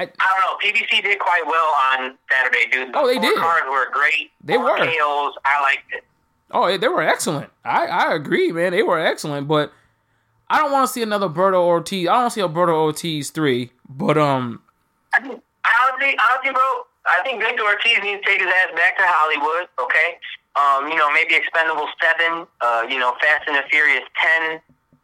I 0.00 0.06
don't 0.06 0.14
know. 0.40 0.56
PBC 0.64 1.02
did 1.02 1.18
quite 1.18 1.42
well 1.46 1.72
on 1.92 2.16
Saturday, 2.30 2.66
dude. 2.70 2.92
The 2.94 2.98
Oh, 2.98 3.06
they 3.06 3.18
did. 3.18 3.36
Cards 3.36 3.66
were 3.68 3.90
great. 3.92 4.30
They 4.42 4.54
Four 4.54 4.64
were. 4.64 4.76
KOs. 4.78 5.34
I 5.44 5.60
liked 5.62 5.92
it. 5.92 6.04
Oh 6.50 6.76
they 6.76 6.88
were 6.88 7.02
excellent. 7.02 7.50
I 7.64 7.86
I 7.86 8.14
agree, 8.14 8.52
man. 8.52 8.72
They 8.72 8.82
were 8.82 8.98
excellent, 8.98 9.48
but 9.48 9.72
I 10.50 10.58
don't 10.58 10.72
want 10.72 10.86
to 10.86 10.92
see 10.92 11.02
another 11.02 11.28
Berto 11.28 11.60
Ortiz. 11.60 12.08
I 12.08 12.20
don't 12.20 12.30
see 12.30 12.40
a 12.40 12.48
Berto 12.48 12.74
Ortiz 12.74 13.30
three. 13.30 13.70
But 13.88 14.16
um, 14.16 14.62
I 15.14 15.20
think, 15.20 15.42
honestly, 15.64 16.16
honestly, 16.18 16.52
bro, 16.52 16.86
I 17.06 17.22
think 17.22 17.40
Victor 17.40 17.64
Ortiz 17.64 17.98
needs 18.02 18.22
to 18.22 18.28
take 18.28 18.40
his 18.40 18.48
ass 18.48 18.74
back 18.76 18.96
to 18.98 19.04
Hollywood. 19.04 19.68
Okay, 19.80 20.18
um, 20.56 20.90
you 20.90 20.96
know, 20.96 21.10
maybe 21.12 21.34
Expendable 21.34 21.88
Seven. 22.02 22.46
Uh, 22.60 22.86
you 22.88 22.98
know, 22.98 23.14
Fast 23.20 23.48
and 23.48 23.56
the 23.56 23.62
Furious 23.70 24.04
Ten. 24.22 24.60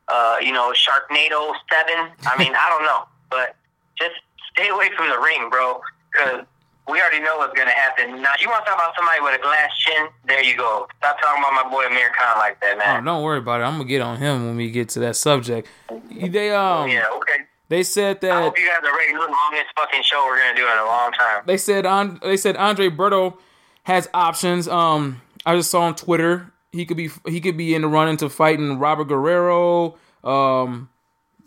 Uh, 0.09 0.37
you 0.41 0.53
know, 0.53 0.73
Sharknado 0.73 1.55
Seven. 1.71 2.13
I 2.27 2.37
mean, 2.39 2.55
I 2.55 2.69
don't 2.71 2.85
know, 2.85 3.05
but 3.31 3.57
just 3.99 4.15
stay 4.53 4.69
away 4.69 4.91
from 4.97 5.09
the 5.09 5.19
ring, 5.19 5.51
bro, 5.51 5.81
because. 6.13 6.47
We 6.89 7.01
already 7.01 7.21
know 7.21 7.39
what's 7.39 7.57
gonna 7.57 7.71
happen. 7.71 8.21
Now, 8.21 8.33
you 8.41 8.49
want 8.49 8.65
to 8.65 8.71
talk 8.71 8.79
about 8.79 8.95
somebody 8.97 9.21
with 9.21 9.41
a 9.41 9.43
glass 9.43 9.71
chin? 9.79 10.09
There 10.27 10.43
you 10.43 10.57
go. 10.57 10.87
Stop 10.99 11.21
talking 11.21 11.43
about 11.43 11.65
my 11.65 11.71
boy 11.71 11.87
Amir 11.87 12.11
Khan 12.11 12.39
like 12.39 12.61
that, 12.61 12.75
oh, 12.75 12.79
man. 12.79 13.05
don't 13.05 13.23
worry 13.23 13.39
about 13.39 13.61
it. 13.61 13.65
I'm 13.65 13.79
gonna 13.79 13.85
get 13.85 14.03
on 14.03 14.19
him 14.19 14.47
when 14.47 14.57
we 14.57 14.71
get 14.71 14.91
to 14.91 15.01
that 15.01 15.17
subject. 15.17 15.69
They 16.11 16.51
um 16.51 16.89
yeah, 16.89 17.05
okay. 17.17 17.45
they 17.69 17.83
said 17.83 18.21
that. 18.21 18.33
I 18.33 18.43
hope 18.43 18.59
you 18.59 18.67
guys 18.67 18.89
are 18.89 18.97
ready 18.97 19.15
longest 19.15 19.73
fucking 19.77 20.03
show 20.03 20.25
we're 20.27 20.39
gonna 20.39 20.57
do 20.57 20.67
in 20.67 20.79
a 20.79 20.85
long 20.85 21.13
time. 21.13 21.43
they 21.47 21.57
said 21.57 21.87
on 21.87 22.21
they 22.23 22.37
said 22.37 22.57
Andre 22.57 22.91
Berto 22.91 23.39
has 23.85 24.09
options. 24.13 24.69
Um, 24.69 25.23
I 25.47 25.57
just 25.57 25.71
saw 25.71 25.83
on 25.83 25.95
Twitter 25.95 26.53
he 26.75 26.85
could 26.85 26.97
be 26.97 27.09
he 27.27 27.41
could 27.41 27.57
be 27.57 27.75
in 27.75 27.83
the 27.83 27.89
run 27.89 28.09
into 28.09 28.29
fighting 28.29 28.79
Robert 28.79 29.05
Guerrero, 29.05 29.97
um, 30.25 30.91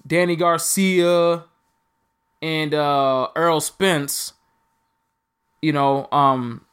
Danny 0.06 0.36
Garcia, 0.36 1.44
and 2.42 2.74
uh, 2.74 3.28
Errol 3.36 3.62
Spence. 3.62 4.34
You 5.62 5.74
know, 5.74 6.08
um, 6.12 6.66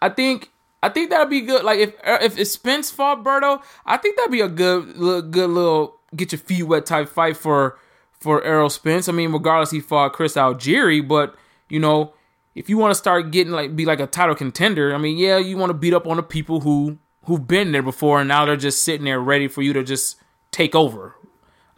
I 0.00 0.08
think 0.08 0.50
I 0.82 0.88
think 0.88 1.10
that'd 1.10 1.30
be 1.30 1.42
good. 1.42 1.64
Like 1.64 1.78
if 1.78 1.94
if, 2.04 2.38
if 2.38 2.48
Spence 2.48 2.90
fought 2.90 3.22
Berto, 3.22 3.62
I 3.86 3.96
think 3.96 4.16
that'd 4.16 4.32
be 4.32 4.40
a 4.40 4.48
good 4.48 4.96
little, 4.96 5.22
good 5.22 5.50
little 5.50 6.00
get 6.14 6.32
your 6.32 6.38
feet 6.38 6.64
wet 6.64 6.86
type 6.86 7.08
fight 7.08 7.36
for 7.36 7.78
for 8.18 8.42
Errol 8.42 8.70
Spence. 8.70 9.08
I 9.08 9.12
mean, 9.12 9.32
regardless 9.32 9.70
he 9.70 9.80
fought 9.80 10.12
Chris 10.12 10.34
Algieri, 10.34 11.06
but 11.06 11.34
you 11.68 11.78
know, 11.78 12.14
if 12.54 12.68
you 12.68 12.78
want 12.78 12.90
to 12.90 12.94
start 12.96 13.30
getting 13.30 13.52
like 13.52 13.76
be 13.76 13.84
like 13.84 14.00
a 14.00 14.06
title 14.06 14.34
contender, 14.34 14.94
I 14.94 14.98
mean, 14.98 15.18
yeah, 15.18 15.38
you 15.38 15.56
want 15.56 15.70
to 15.70 15.74
beat 15.74 15.94
up 15.94 16.06
on 16.06 16.16
the 16.16 16.22
people 16.22 16.60
who 16.60 16.98
who've 17.24 17.46
been 17.46 17.72
there 17.72 17.82
before 17.82 18.20
and 18.20 18.28
now 18.28 18.44
they're 18.44 18.56
just 18.56 18.82
sitting 18.82 19.04
there 19.04 19.20
ready 19.20 19.46
for 19.46 19.62
you 19.62 19.72
to 19.72 19.84
just 19.84 20.16
take 20.50 20.74
over. 20.74 21.14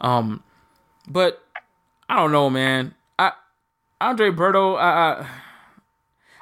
Um, 0.01 0.43
but 1.07 1.43
I 2.09 2.15
don't 2.15 2.31
know, 2.31 2.49
man. 2.49 2.95
I 3.19 3.33
Andre 4.01 4.31
Berto, 4.31 4.77
I, 4.77 5.21
I 5.21 5.27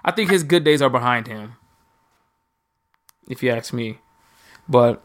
I 0.04 0.12
think 0.12 0.30
his 0.30 0.44
good 0.44 0.64
days 0.64 0.82
are 0.82 0.90
behind 0.90 1.28
him. 1.28 1.54
If 3.28 3.42
you 3.42 3.52
ask 3.52 3.72
me, 3.72 4.00
but 4.68 5.02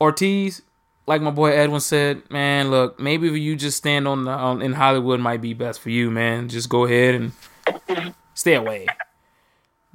Ortiz, 0.00 0.62
like 1.06 1.20
my 1.20 1.30
boy 1.30 1.50
Edwin 1.50 1.80
said, 1.80 2.22
man, 2.30 2.70
look, 2.70 3.00
maybe 3.00 3.28
if 3.28 3.36
you 3.36 3.56
just 3.56 3.76
stand 3.76 4.06
on 4.06 4.24
the 4.24 4.30
on, 4.30 4.62
in 4.62 4.74
Hollywood 4.74 5.18
might 5.18 5.40
be 5.40 5.52
best 5.52 5.80
for 5.80 5.90
you, 5.90 6.10
man. 6.10 6.48
Just 6.48 6.68
go 6.68 6.84
ahead 6.84 7.14
and 7.16 8.14
stay 8.34 8.54
away. 8.54 8.86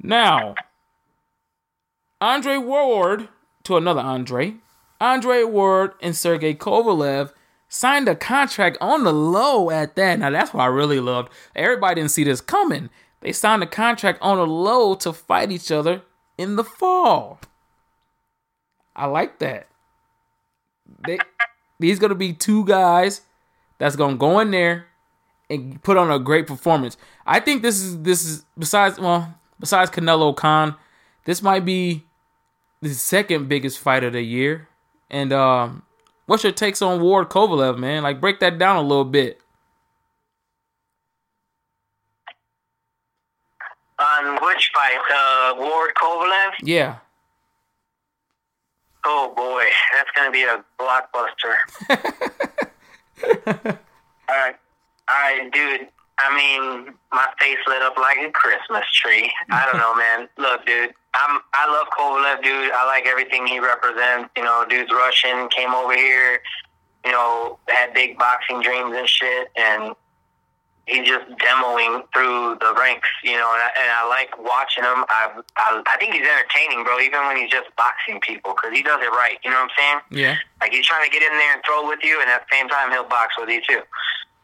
Now, 0.02 0.54
Andre 2.20 2.58
Ward 2.58 3.28
to 3.64 3.76
another 3.76 4.02
Andre, 4.02 4.56
Andre 5.00 5.42
Ward 5.44 5.92
and 6.00 6.14
Sergey 6.14 6.54
Kovalev 6.54 7.32
signed 7.68 8.08
a 8.08 8.14
contract 8.14 8.78
on 8.80 9.04
the 9.04 9.12
low 9.12 9.70
at 9.70 9.96
that. 9.96 10.18
Now 10.18 10.30
that's 10.30 10.54
what 10.54 10.62
I 10.62 10.66
really 10.66 11.00
loved. 11.00 11.32
Everybody 11.54 12.00
didn't 12.00 12.12
see 12.12 12.24
this 12.24 12.40
coming. 12.40 12.90
They 13.20 13.32
signed 13.32 13.62
a 13.62 13.66
contract 13.66 14.18
on 14.22 14.38
a 14.38 14.44
low 14.44 14.94
to 14.96 15.12
fight 15.12 15.50
each 15.50 15.70
other 15.70 16.02
in 16.38 16.56
the 16.56 16.64
fall. 16.64 17.40
I 18.94 19.06
like 19.06 19.38
that. 19.40 19.68
They 21.06 21.18
these 21.78 21.98
gonna 21.98 22.14
be 22.14 22.32
two 22.32 22.64
guys 22.64 23.22
that's 23.78 23.96
gonna 23.96 24.16
go 24.16 24.38
in 24.40 24.50
there 24.50 24.86
and 25.50 25.82
put 25.82 25.96
on 25.96 26.10
a 26.10 26.18
great 26.18 26.46
performance. 26.46 26.96
I 27.26 27.40
think 27.40 27.62
this 27.62 27.80
is 27.80 28.02
this 28.02 28.24
is 28.24 28.44
besides 28.58 28.98
well 28.98 29.34
besides 29.60 29.90
Canelo 29.90 30.34
Khan, 30.34 30.76
this 31.24 31.42
might 31.42 31.64
be 31.64 32.04
the 32.80 32.94
second 32.94 33.48
biggest 33.48 33.78
fight 33.78 34.04
of 34.04 34.12
the 34.12 34.22
year. 34.22 34.68
And 35.10 35.32
um, 35.32 35.82
what's 36.26 36.42
your 36.42 36.52
takes 36.52 36.82
on 36.82 37.00
Ward 37.00 37.28
Kovalev, 37.28 37.78
man? 37.78 38.02
Like 38.02 38.20
break 38.20 38.40
that 38.40 38.58
down 38.58 38.76
a 38.76 38.82
little 38.82 39.04
bit. 39.04 39.40
On 44.18 44.38
which 44.46 44.70
fight? 44.74 44.98
Uh, 45.12 45.54
Ward 45.58 45.90
Kovalev? 45.94 46.52
Yeah. 46.62 46.96
Oh 49.04 49.32
boy, 49.36 49.64
that's 49.94 50.10
gonna 50.16 50.30
be 50.30 50.42
a 50.42 50.64
blockbuster. 50.80 51.56
Alright. 54.28 54.56
Alright, 55.08 55.52
dude. 55.52 55.88
I 56.18 56.34
mean, 56.34 56.94
my 57.12 57.28
face 57.38 57.58
lit 57.68 57.82
up 57.82 57.96
like 57.98 58.16
a 58.18 58.30
Christmas 58.30 58.84
tree. 58.92 59.30
I 59.50 59.66
don't 59.66 59.78
know, 59.78 59.94
man. 59.94 60.28
Look, 60.38 60.64
dude, 60.66 60.94
I'm 61.14 61.40
I 61.54 61.70
love 61.70 61.88
Kovalev, 61.96 62.42
dude. 62.42 62.72
I 62.72 62.86
like 62.86 63.06
everything 63.06 63.46
he 63.46 63.60
represents. 63.60 64.30
You 64.36 64.44
know, 64.44 64.64
dude's 64.68 64.90
Russian, 64.92 65.48
came 65.50 65.74
over 65.74 65.94
here, 65.94 66.40
you 67.04 67.12
know, 67.12 67.58
had 67.68 67.94
big 67.94 68.18
boxing 68.18 68.60
dreams 68.62 68.94
and 68.96 69.08
shit, 69.08 69.48
and 69.56 69.94
he's 70.86 71.06
just 71.06 71.26
demoing 71.38 72.02
through 72.14 72.56
the 72.60 72.74
ranks, 72.78 73.08
you 73.22 73.32
know, 73.32 73.50
and 73.52 73.62
I, 73.62 73.70
and 73.82 73.90
I 73.90 74.08
like 74.08 74.30
watching 74.38 74.82
him. 74.82 75.04
I, 75.10 75.34
I 75.58 75.82
I 75.86 75.96
think 75.98 76.14
he's 76.14 76.26
entertaining, 76.26 76.84
bro, 76.84 76.98
even 77.00 77.20
when 77.26 77.36
he's 77.36 77.50
just 77.50 77.68
boxing 77.76 78.20
people, 78.20 78.54
because 78.54 78.74
he 78.74 78.82
does 78.82 79.02
it 79.02 79.10
right. 79.10 79.38
You 79.44 79.50
know 79.50 79.60
what 79.60 79.70
I'm 79.70 79.76
saying? 79.76 79.98
Yeah. 80.10 80.36
Like 80.60 80.72
he's 80.72 80.86
trying 80.86 81.04
to 81.04 81.10
get 81.10 81.22
in 81.22 81.36
there 81.36 81.54
and 81.54 81.62
throw 81.66 81.86
with 81.86 82.00
you, 82.02 82.20
and 82.20 82.30
at 82.30 82.46
the 82.48 82.56
same 82.56 82.68
time 82.68 82.90
he'll 82.90 83.08
box 83.08 83.34
with 83.38 83.50
you 83.50 83.60
too. 83.66 83.82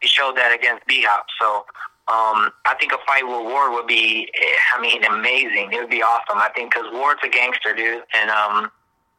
He 0.01 0.07
showed 0.07 0.35
that 0.35 0.53
against 0.53 0.85
B 0.85 1.03
Hop. 1.07 1.25
So 1.39 1.65
um, 2.11 2.51
I 2.67 2.75
think 2.77 2.91
a 2.91 2.99
fight 3.07 3.23
with 3.23 3.47
Ward 3.47 3.71
would 3.71 3.87
be, 3.87 4.27
eh, 4.35 4.75
I 4.75 4.81
mean, 4.81 5.03
amazing. 5.05 5.71
It 5.71 5.79
would 5.79 5.89
be 5.89 6.03
awesome. 6.03 6.37
I 6.37 6.49
think 6.53 6.73
because 6.73 6.91
Ward's 6.91 7.21
a 7.23 7.29
gangster, 7.29 7.73
dude, 7.73 8.03
and 8.13 8.29
um, 8.29 8.69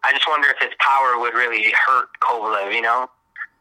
I 0.05 0.13
just 0.13 0.29
wonder 0.29 0.49
if 0.49 0.61
his 0.61 0.77
power 0.79 1.19
would 1.19 1.33
really 1.33 1.73
hurt 1.73 2.09
Kovalev, 2.21 2.75
you 2.75 2.83
know. 2.83 3.09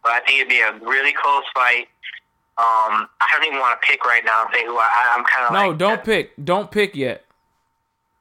But 0.03 0.11
I 0.11 0.19
think 0.27 0.39
it'd 0.39 0.49
be 0.49 0.59
a 0.59 0.73
really 0.83 1.13
close 1.13 1.47
fight. 1.55 1.87
Um, 2.55 3.09
I 3.19 3.27
don't 3.31 3.45
even 3.45 3.59
want 3.59 3.81
to 3.81 3.87
pick 3.87 4.05
right 4.05 4.23
now 4.23 4.43
and 4.45 4.53
say 4.53 4.63
who 4.65 4.77
I, 4.77 5.15
I'm 5.17 5.23
kind 5.25 5.45
of 5.47 5.53
No, 5.53 5.69
like. 5.69 5.77
don't 5.79 6.03
pick. 6.03 6.31
Don't 6.43 6.69
pick 6.69 6.95
yet. 6.95 7.25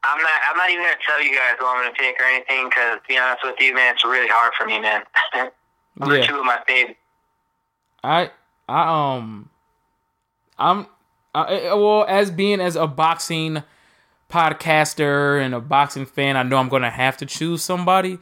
I'm 0.04 0.18
not. 0.20 0.30
I'm 0.50 0.56
not 0.56 0.70
even 0.70 0.82
gonna 0.84 0.96
tell 1.06 1.22
you 1.22 1.34
guys 1.34 1.54
who 1.60 1.66
I'm 1.66 1.82
gonna 1.84 1.94
pick 1.94 2.18
or 2.20 2.24
anything 2.24 2.68
because, 2.68 2.96
to 3.02 3.08
be 3.08 3.18
honest 3.18 3.44
with 3.44 3.56
you, 3.60 3.74
man, 3.74 3.94
it's 3.94 4.04
really 4.04 4.26
hard 4.28 4.52
for 4.58 4.66
me, 4.66 4.80
man. 4.80 5.02
Those 5.98 6.18
Yeah. 6.18 6.26
two 6.26 6.38
of 6.40 6.44
my 6.46 6.58
faves. 6.68 6.96
I 8.02 8.30
I 8.68 9.16
um 9.16 9.48
I'm 10.58 10.86
I, 11.34 11.42
I- 11.68 11.74
well 11.74 12.04
as 12.08 12.30
being 12.30 12.60
as 12.60 12.74
a 12.74 12.86
boxing 12.86 13.62
podcaster 14.30 15.40
and 15.44 15.54
a 15.54 15.60
boxing 15.60 16.06
fan, 16.06 16.36
I 16.36 16.42
know 16.42 16.56
I'm 16.56 16.68
gonna 16.68 16.90
have 16.90 17.16
to 17.18 17.26
choose 17.26 17.62
somebody. 17.62 18.18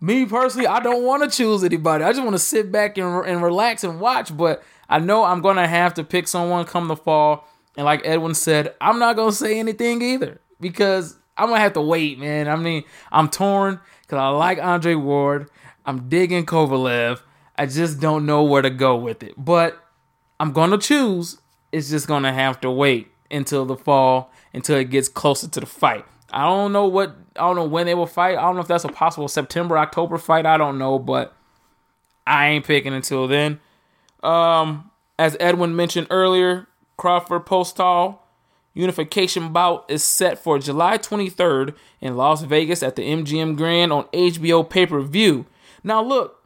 Me 0.00 0.24
personally, 0.26 0.66
I 0.66 0.80
don't 0.80 1.04
want 1.04 1.22
to 1.22 1.36
choose 1.36 1.62
anybody. 1.62 2.02
I 2.04 2.10
just 2.12 2.22
want 2.22 2.34
to 2.34 2.38
sit 2.38 2.72
back 2.72 2.96
and 2.98 3.24
and 3.26 3.42
relax 3.42 3.84
and 3.84 4.00
watch. 4.00 4.36
But 4.36 4.62
I 4.92 4.98
know 4.98 5.24
I'm 5.24 5.40
gonna 5.40 5.66
have 5.66 5.94
to 5.94 6.04
pick 6.04 6.28
someone 6.28 6.66
come 6.66 6.86
the 6.86 6.96
fall. 6.96 7.48
And 7.78 7.86
like 7.86 8.02
Edwin 8.04 8.34
said, 8.34 8.74
I'm 8.78 8.98
not 8.98 9.16
gonna 9.16 9.32
say 9.32 9.58
anything 9.58 10.02
either 10.02 10.38
because 10.60 11.16
I'm 11.34 11.48
gonna 11.48 11.60
have 11.60 11.72
to 11.72 11.80
wait, 11.80 12.18
man. 12.18 12.46
I 12.46 12.56
mean, 12.56 12.84
I'm 13.10 13.30
torn 13.30 13.80
because 14.02 14.18
I 14.18 14.28
like 14.28 14.58
Andre 14.62 14.94
Ward. 14.94 15.48
I'm 15.86 16.10
digging 16.10 16.44
Kovalev. 16.44 17.22
I 17.56 17.64
just 17.64 18.00
don't 18.00 18.26
know 18.26 18.42
where 18.42 18.60
to 18.60 18.68
go 18.68 18.94
with 18.96 19.22
it. 19.22 19.32
But 19.38 19.82
I'm 20.38 20.52
gonna 20.52 20.76
choose. 20.76 21.38
It's 21.72 21.88
just 21.88 22.06
gonna 22.06 22.34
have 22.34 22.60
to 22.60 22.70
wait 22.70 23.10
until 23.30 23.64
the 23.64 23.76
fall, 23.76 24.30
until 24.52 24.76
it 24.76 24.90
gets 24.90 25.08
closer 25.08 25.48
to 25.48 25.60
the 25.60 25.64
fight. 25.64 26.04
I 26.30 26.44
don't 26.44 26.70
know 26.70 26.86
what 26.86 27.16
I 27.36 27.40
don't 27.40 27.56
know 27.56 27.64
when 27.64 27.86
they 27.86 27.94
will 27.94 28.06
fight. 28.06 28.36
I 28.36 28.42
don't 28.42 28.56
know 28.56 28.60
if 28.60 28.68
that's 28.68 28.84
a 28.84 28.88
possible 28.88 29.28
September, 29.28 29.78
October 29.78 30.18
fight. 30.18 30.44
I 30.44 30.58
don't 30.58 30.76
know, 30.76 30.98
but 30.98 31.34
I 32.26 32.48
ain't 32.48 32.66
picking 32.66 32.92
until 32.92 33.26
then. 33.26 33.58
Um, 34.22 34.90
as 35.18 35.36
Edwin 35.40 35.74
mentioned 35.76 36.06
earlier, 36.10 36.68
Crawford 36.96 37.46
Postol 37.46 38.18
unification 38.74 39.52
bout 39.52 39.84
is 39.88 40.02
set 40.02 40.38
for 40.38 40.58
July 40.58 40.96
23rd 40.98 41.74
in 42.00 42.16
Las 42.16 42.42
Vegas 42.42 42.82
at 42.82 42.96
the 42.96 43.02
MGM 43.02 43.56
Grand 43.56 43.92
on 43.92 44.04
HBO 44.04 44.68
pay 44.68 44.86
per 44.86 45.00
view. 45.00 45.46
Now, 45.84 46.02
look, 46.02 46.42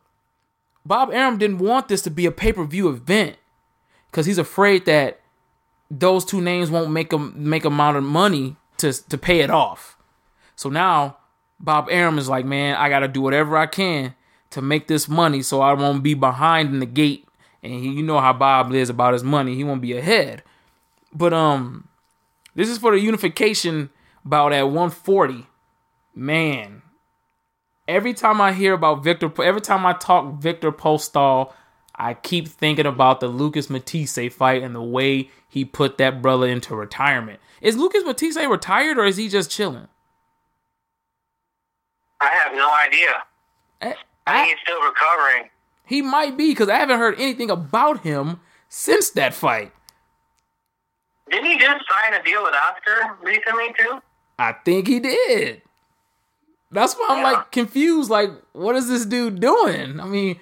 Bob 0.84 1.10
Arum 1.12 1.38
didn't 1.38 1.58
want 1.58 1.88
this 1.88 2.02
to 2.02 2.10
be 2.10 2.26
a 2.26 2.32
pay 2.32 2.52
per 2.52 2.64
view 2.64 2.88
event 2.88 3.36
because 4.10 4.26
he's 4.26 4.38
afraid 4.38 4.86
that 4.86 5.20
those 5.90 6.24
two 6.24 6.40
names 6.40 6.70
won't 6.70 6.90
make 6.90 7.12
a 7.12 7.18
make 7.18 7.64
amount 7.64 7.96
of 7.96 8.04
money 8.04 8.56
to 8.78 8.92
to 9.08 9.18
pay 9.18 9.40
it 9.40 9.50
off. 9.50 9.96
So 10.54 10.68
now 10.68 11.18
Bob 11.60 11.88
Arum 11.90 12.18
is 12.18 12.28
like, 12.28 12.44
man, 12.44 12.76
I 12.76 12.88
got 12.88 13.00
to 13.00 13.08
do 13.08 13.20
whatever 13.20 13.56
I 13.56 13.66
can 13.66 14.14
to 14.50 14.62
make 14.62 14.88
this 14.88 15.08
money 15.08 15.42
so 15.42 15.60
I 15.60 15.72
won't 15.74 16.02
be 16.02 16.14
behind 16.14 16.70
in 16.70 16.80
the 16.80 16.86
gate. 16.86 17.25
And 17.66 17.84
he, 17.84 17.90
you 17.90 18.02
know 18.02 18.20
how 18.20 18.32
Bob 18.32 18.72
is 18.72 18.88
about 18.88 19.12
his 19.12 19.24
money; 19.24 19.54
he 19.54 19.64
won't 19.64 19.82
be 19.82 19.96
ahead. 19.96 20.42
But 21.12 21.32
um, 21.32 21.88
this 22.54 22.68
is 22.68 22.78
for 22.78 22.92
the 22.92 23.00
unification 23.00 23.90
bout 24.24 24.52
at 24.52 24.64
140. 24.64 25.46
Man, 26.14 26.82
every 27.86 28.14
time 28.14 28.40
I 28.40 28.52
hear 28.52 28.72
about 28.72 29.04
Victor, 29.04 29.30
every 29.42 29.60
time 29.60 29.84
I 29.84 29.92
talk 29.92 30.40
Victor 30.40 30.72
Postol, 30.72 31.52
I 31.94 32.14
keep 32.14 32.48
thinking 32.48 32.86
about 32.86 33.20
the 33.20 33.28
Lucas 33.28 33.70
Matthysse 33.70 34.32
fight 34.32 34.62
and 34.62 34.74
the 34.74 34.82
way 34.82 35.30
he 35.48 35.64
put 35.64 35.98
that 35.98 36.20
brother 36.20 36.46
into 36.46 36.76
retirement. 36.76 37.40
Is 37.60 37.76
Lucas 37.76 38.04
Matthysse 38.04 38.36
retired 38.36 38.98
or 38.98 39.06
is 39.06 39.16
he 39.16 39.28
just 39.28 39.50
chilling? 39.50 39.88
I 42.20 42.28
have 42.28 42.54
no 42.54 42.70
idea. 42.74 43.22
I, 43.80 43.94
I 44.26 44.42
think 44.42 44.56
he's 44.56 44.62
still 44.62 44.82
recovering. 44.82 45.50
He 45.86 46.02
might 46.02 46.36
be 46.36 46.50
because 46.50 46.68
I 46.68 46.76
haven't 46.76 46.98
heard 46.98 47.14
anything 47.18 47.50
about 47.50 48.00
him 48.00 48.40
since 48.68 49.10
that 49.10 49.32
fight. 49.34 49.72
Didn't 51.30 51.46
he 51.46 51.58
just 51.58 51.84
sign 51.90 52.20
a 52.20 52.22
deal 52.22 52.42
with 52.42 52.54
Oscar 52.54 53.16
recently 53.22 53.72
too? 53.78 54.00
I 54.38 54.52
think 54.52 54.86
he 54.88 55.00
did. 55.00 55.62
That's 56.70 56.94
why 56.94 57.06
I'm 57.10 57.18
Yeah. 57.18 57.30
like 57.32 57.50
confused. 57.52 58.10
Like, 58.10 58.30
what 58.52 58.76
is 58.76 58.88
this 58.88 59.06
dude 59.06 59.40
doing? 59.40 60.00
I 60.00 60.04
mean, 60.04 60.40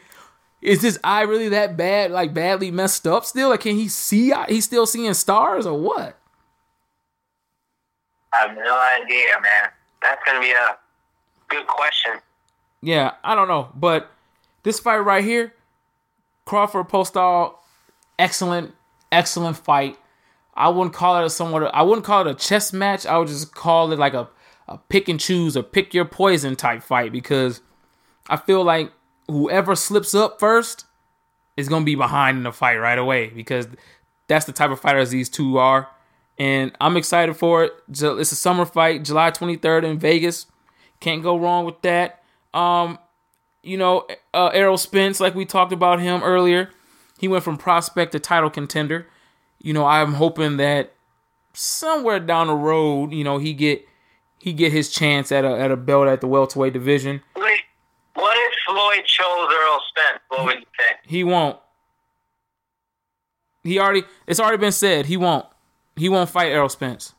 is 0.62 0.80
his 0.82 0.98
eye 1.04 1.22
really 1.22 1.50
that 1.50 1.76
bad? 1.76 2.10
Like, 2.10 2.32
badly 2.32 2.70
messed 2.70 3.06
up 3.06 3.24
still? 3.26 3.50
Like, 3.50 3.60
can 3.60 3.76
he 3.76 3.88
see? 3.88 4.32
He's 4.48 4.64
still 4.64 4.86
seeing 4.86 5.12
stars 5.14 5.66
or 5.66 5.78
what? 5.78 6.18
I 8.32 8.48
have 8.48 8.56
no 8.56 8.78
idea, 9.02 9.40
man. 9.42 9.70
That's 10.02 10.20
gonna 10.24 10.40
be 10.40 10.50
a 10.52 10.76
good 11.48 11.66
question. 11.66 12.14
Yeah, 12.80 13.12
I 13.22 13.34
don't 13.34 13.48
know. 13.48 13.70
But 13.74 14.10
this 14.64 14.80
fight 14.80 14.98
right 14.98 15.22
here, 15.22 15.54
Crawford 16.44 16.88
Postol, 16.88 17.54
excellent, 18.18 18.74
excellent 19.12 19.56
fight. 19.56 19.96
I 20.54 20.68
wouldn't 20.68 20.94
call 20.94 21.20
it 21.20 21.26
a 21.26 21.30
somewhat. 21.30 21.74
I 21.74 21.82
wouldn't 21.82 22.04
call 22.04 22.26
it 22.26 22.30
a 22.30 22.34
chess 22.34 22.72
match. 22.72 23.06
I 23.06 23.18
would 23.18 23.28
just 23.28 23.54
call 23.54 23.92
it 23.92 23.98
like 23.98 24.14
a, 24.14 24.28
a 24.66 24.78
pick 24.78 25.08
and 25.08 25.20
choose 25.20 25.56
or 25.56 25.62
pick 25.62 25.94
your 25.94 26.04
poison 26.04 26.56
type 26.56 26.82
fight 26.82 27.12
because 27.12 27.60
I 28.28 28.36
feel 28.36 28.64
like 28.64 28.92
whoever 29.28 29.74
slips 29.76 30.14
up 30.14 30.40
first 30.40 30.86
is 31.56 31.68
gonna 31.68 31.84
be 31.84 31.94
behind 31.94 32.38
in 32.38 32.44
the 32.44 32.52
fight 32.52 32.76
right 32.76 32.98
away 32.98 33.28
because 33.28 33.68
that's 34.28 34.46
the 34.46 34.52
type 34.52 34.70
of 34.70 34.80
fighters 34.80 35.10
these 35.10 35.28
two 35.28 35.58
are. 35.58 35.88
And 36.38 36.72
I'm 36.80 36.96
excited 36.96 37.36
for 37.36 37.64
it. 37.64 37.72
It's 37.88 38.32
a 38.32 38.36
summer 38.36 38.64
fight, 38.64 39.04
July 39.04 39.30
23rd 39.30 39.84
in 39.84 39.98
Vegas. 39.98 40.46
Can't 41.00 41.22
go 41.22 41.38
wrong 41.38 41.64
with 41.64 41.80
that. 41.82 42.22
Um, 42.52 42.98
you 43.64 43.76
know, 43.76 44.06
uh, 44.32 44.48
Errol 44.48 44.78
Spence, 44.78 45.20
like 45.20 45.34
we 45.34 45.44
talked 45.44 45.72
about 45.72 46.00
him 46.00 46.22
earlier, 46.22 46.70
he 47.18 47.28
went 47.28 47.44
from 47.44 47.56
prospect 47.56 48.12
to 48.12 48.20
title 48.20 48.50
contender. 48.50 49.06
You 49.60 49.72
know, 49.72 49.86
I'm 49.86 50.14
hoping 50.14 50.58
that 50.58 50.92
somewhere 51.54 52.20
down 52.20 52.48
the 52.48 52.54
road, 52.54 53.12
you 53.12 53.24
know, 53.24 53.38
he 53.38 53.54
get 53.54 53.86
he 54.38 54.52
get 54.52 54.72
his 54.72 54.90
chance 54.90 55.32
at 55.32 55.44
a 55.44 55.58
at 55.58 55.70
a 55.70 55.76
belt 55.76 56.06
at 56.08 56.20
the 56.20 56.26
welterweight 56.26 56.72
division. 56.72 57.22
Wait, 57.36 57.60
what 58.14 58.36
if 58.36 58.54
Floyd 58.66 59.04
chose 59.06 59.48
Errol 59.52 59.80
Spence? 59.88 60.20
What 60.28 60.44
would 60.44 60.56
you 60.56 60.66
say? 60.78 60.96
He 61.06 61.24
won't. 61.24 61.58
He 63.62 63.78
already 63.78 64.02
it's 64.26 64.40
already 64.40 64.58
been 64.58 64.72
said 64.72 65.06
he 65.06 65.16
won't. 65.16 65.46
He 65.96 66.08
won't 66.08 66.28
fight 66.28 66.52
Errol 66.52 66.68
Spence. 66.68 67.14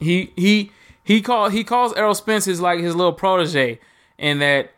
He 0.00 0.32
he 0.36 0.72
he 1.02 1.20
call 1.20 1.50
he 1.50 1.64
calls 1.64 1.92
Errol 1.94 2.14
Spence 2.14 2.46
his 2.46 2.60
like 2.60 2.80
his 2.80 2.96
little 2.96 3.12
protege, 3.12 3.78
and 4.18 4.40
that 4.40 4.70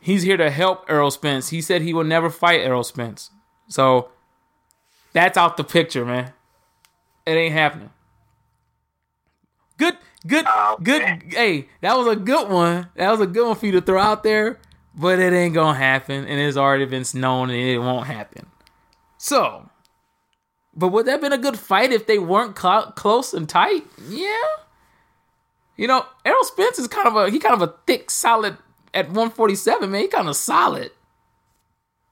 he's 0.00 0.22
here 0.22 0.36
to 0.36 0.50
help 0.50 0.84
Errol 0.88 1.10
Spence. 1.10 1.50
He 1.50 1.60
said 1.60 1.82
he 1.82 1.94
will 1.94 2.04
never 2.04 2.30
fight 2.30 2.60
Errol 2.60 2.84
Spence. 2.84 3.30
So 3.68 4.10
that's 5.12 5.36
out 5.36 5.56
the 5.56 5.64
picture, 5.64 6.04
man. 6.04 6.32
It 7.26 7.32
ain't 7.32 7.54
happening. 7.54 7.90
Good, 9.76 9.96
good, 10.26 10.46
good. 10.82 11.02
Hey, 11.28 11.68
that 11.80 11.96
was 11.96 12.06
a 12.06 12.16
good 12.16 12.48
one. 12.48 12.88
That 12.96 13.10
was 13.10 13.20
a 13.20 13.26
good 13.26 13.46
one 13.46 13.56
for 13.56 13.66
you 13.66 13.72
to 13.72 13.80
throw 13.80 14.00
out 14.00 14.22
there, 14.22 14.60
but 14.94 15.18
it 15.18 15.32
ain't 15.32 15.54
gonna 15.54 15.76
happen, 15.76 16.26
and 16.26 16.40
it's 16.40 16.56
already 16.56 16.84
been 16.84 17.04
known, 17.14 17.50
and 17.50 17.58
it 17.58 17.78
won't 17.78 18.06
happen. 18.06 18.46
So, 19.18 19.68
but 20.76 20.88
would 20.88 21.06
that 21.06 21.12
have 21.12 21.20
been 21.20 21.32
a 21.32 21.38
good 21.38 21.58
fight 21.58 21.92
if 21.92 22.06
they 22.06 22.18
weren't 22.18 22.54
clo- 22.54 22.92
close 22.94 23.34
and 23.34 23.48
tight? 23.48 23.84
Yeah. 24.08 24.46
You 25.76 25.88
know, 25.88 26.06
Errol 26.24 26.44
Spence 26.44 26.78
is 26.78 26.86
kind 26.86 27.08
of 27.08 27.16
a 27.16 27.30
he 27.30 27.38
kind 27.38 27.54
of 27.54 27.62
a 27.62 27.74
thick, 27.86 28.10
solid 28.10 28.56
at 28.92 29.06
147, 29.06 29.90
man. 29.90 30.02
He 30.02 30.08
kind 30.08 30.28
of 30.28 30.36
solid. 30.36 30.92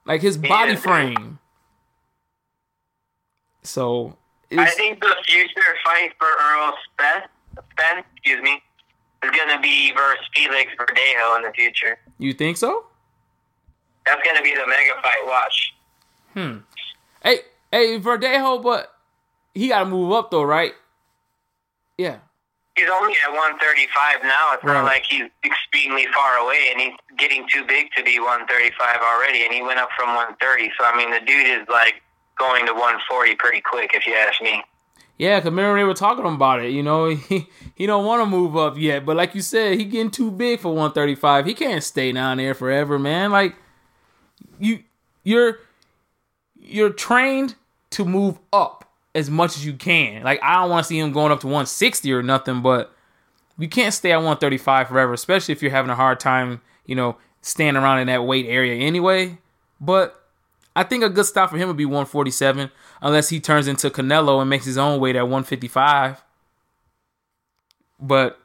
Like 0.05 0.21
his 0.21 0.37
body 0.37 0.75
frame. 0.75 1.39
So 3.63 4.17
I 4.51 4.69
think 4.71 4.99
the 4.99 5.15
future 5.25 5.61
fight 5.85 6.11
for 6.19 6.27
Errol 6.27 6.73
Spence, 6.91 7.31
Spence 7.71 8.05
excuse 8.15 8.41
me, 8.41 8.61
is 9.23 9.31
gonna 9.31 9.61
be 9.61 9.93
versus 9.93 10.25
Felix 10.35 10.71
Verdejo 10.77 11.37
in 11.37 11.43
the 11.43 11.51
future. 11.55 11.97
you 12.19 12.33
think 12.33 12.57
so? 12.57 12.85
That's 14.05 14.21
gonna 14.27 14.41
be 14.41 14.53
the 14.53 14.67
mega 14.67 15.01
fight. 15.01 15.25
Watch. 15.25 15.73
Hmm. 16.33 16.57
Hey, 17.23 17.39
hey, 17.71 17.99
Verdejo, 17.99 18.61
but 18.61 18.93
he 19.53 19.69
got 19.69 19.79
to 19.79 19.85
move 19.85 20.11
up 20.11 20.31
though, 20.31 20.43
right? 20.43 20.73
Yeah. 21.97 22.17
He's 22.75 22.89
only 22.89 23.13
at 23.23 23.31
135 23.31 24.23
now. 24.23 24.53
It's 24.53 24.63
Right. 24.63 24.73
not 24.73 24.85
like 24.85 25.03
he's 25.07 25.29
extremely 25.45 26.07
far 26.07 26.37
away, 26.37 26.69
and 26.71 26.81
he's 26.81 26.93
getting 27.17 27.47
too 27.47 27.63
big 27.65 27.91
to 27.95 28.03
be 28.03 28.19
135 28.19 28.99
already. 29.01 29.43
And 29.45 29.53
he 29.53 29.61
went 29.61 29.79
up 29.79 29.89
from 29.95 30.15
130. 30.15 30.71
So 30.77 30.83
I 30.85 30.95
mean, 30.97 31.11
the 31.11 31.19
dude 31.19 31.45
is 31.47 31.67
like 31.69 32.01
going 32.37 32.65
to 32.65 32.73
140 32.73 33.35
pretty 33.35 33.61
quick, 33.61 33.91
if 33.93 34.07
you 34.07 34.15
ask 34.15 34.41
me. 34.41 34.63
Yeah, 35.19 35.37
cause 35.39 35.45
remember 35.45 35.77
they 35.77 35.83
were 35.83 35.93
talking 35.93 36.25
about 36.25 36.63
it. 36.63 36.71
You 36.71 36.81
know, 36.81 37.05
he 37.15 37.47
he 37.75 37.85
don't 37.85 38.05
want 38.05 38.23
to 38.23 38.25
move 38.25 38.57
up 38.57 38.75
yet, 38.77 39.05
but 39.05 39.15
like 39.15 39.35
you 39.35 39.41
said, 39.41 39.77
he 39.77 39.85
getting 39.85 40.09
too 40.09 40.31
big 40.31 40.59
for 40.59 40.69
135. 40.69 41.45
He 41.45 41.53
can't 41.53 41.83
stay 41.83 42.11
down 42.11 42.37
there 42.37 42.55
forever, 42.55 42.97
man. 42.97 43.31
Like 43.31 43.55
you, 44.59 44.79
you're 45.23 45.59
you're 46.59 46.89
trained 46.89 47.53
to 47.91 48.03
move 48.05 48.39
up 48.51 48.82
as 49.15 49.29
much 49.29 49.55
as 49.55 49.65
you 49.65 49.73
can. 49.73 50.23
Like 50.23 50.39
I 50.41 50.55
don't 50.55 50.69
want 50.69 50.83
to 50.85 50.87
see 50.87 50.99
him 50.99 51.11
going 51.11 51.31
up 51.31 51.41
to 51.41 51.47
160 51.47 52.11
or 52.13 52.23
nothing, 52.23 52.61
but 52.61 52.93
you 53.57 53.67
can't 53.67 53.93
stay 53.93 54.11
at 54.11 54.17
135 54.17 54.87
forever, 54.87 55.13
especially 55.13 55.51
if 55.51 55.61
you're 55.61 55.71
having 55.71 55.91
a 55.91 55.95
hard 55.95 56.19
time, 56.19 56.61
you 56.85 56.95
know, 56.95 57.17
staying 57.41 57.75
around 57.75 57.99
in 57.99 58.07
that 58.07 58.25
weight 58.25 58.47
area 58.47 58.75
anyway. 58.75 59.37
But 59.79 60.19
I 60.75 60.83
think 60.83 61.03
a 61.03 61.09
good 61.09 61.25
stop 61.25 61.51
for 61.51 61.57
him 61.57 61.67
would 61.67 61.77
be 61.77 61.85
147, 61.85 62.71
unless 63.01 63.29
he 63.29 63.39
turns 63.39 63.67
into 63.67 63.89
Canelo 63.89 64.41
and 64.41 64.49
makes 64.49 64.65
his 64.65 64.77
own 64.77 64.99
weight 64.99 65.15
at 65.15 65.23
155. 65.23 66.23
But 67.99 68.39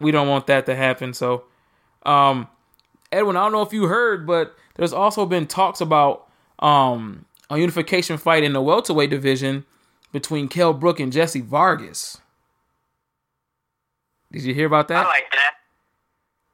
we 0.00 0.10
don't 0.10 0.28
want 0.28 0.46
that 0.46 0.66
to 0.66 0.74
happen. 0.74 1.12
So, 1.12 1.44
um, 2.04 2.48
Edwin, 3.12 3.36
I 3.36 3.40
don't 3.42 3.52
know 3.52 3.62
if 3.62 3.72
you 3.72 3.84
heard, 3.84 4.26
but 4.26 4.56
there's 4.76 4.92
also 4.92 5.26
been 5.26 5.46
talks 5.46 5.80
about 5.80 6.26
um, 6.60 7.26
a 7.50 7.58
unification 7.58 8.16
fight 8.16 8.44
in 8.44 8.54
the 8.54 8.62
welterweight 8.62 9.10
division 9.10 9.66
between 10.12 10.48
Kell 10.48 10.72
Brook 10.72 11.00
and 11.00 11.12
Jesse 11.12 11.40
Vargas. 11.40 12.18
Did 14.32 14.42
you 14.42 14.54
hear 14.54 14.66
about 14.66 14.88
that? 14.88 15.06
I 15.06 15.08
like 15.08 15.30
that. 15.32 15.52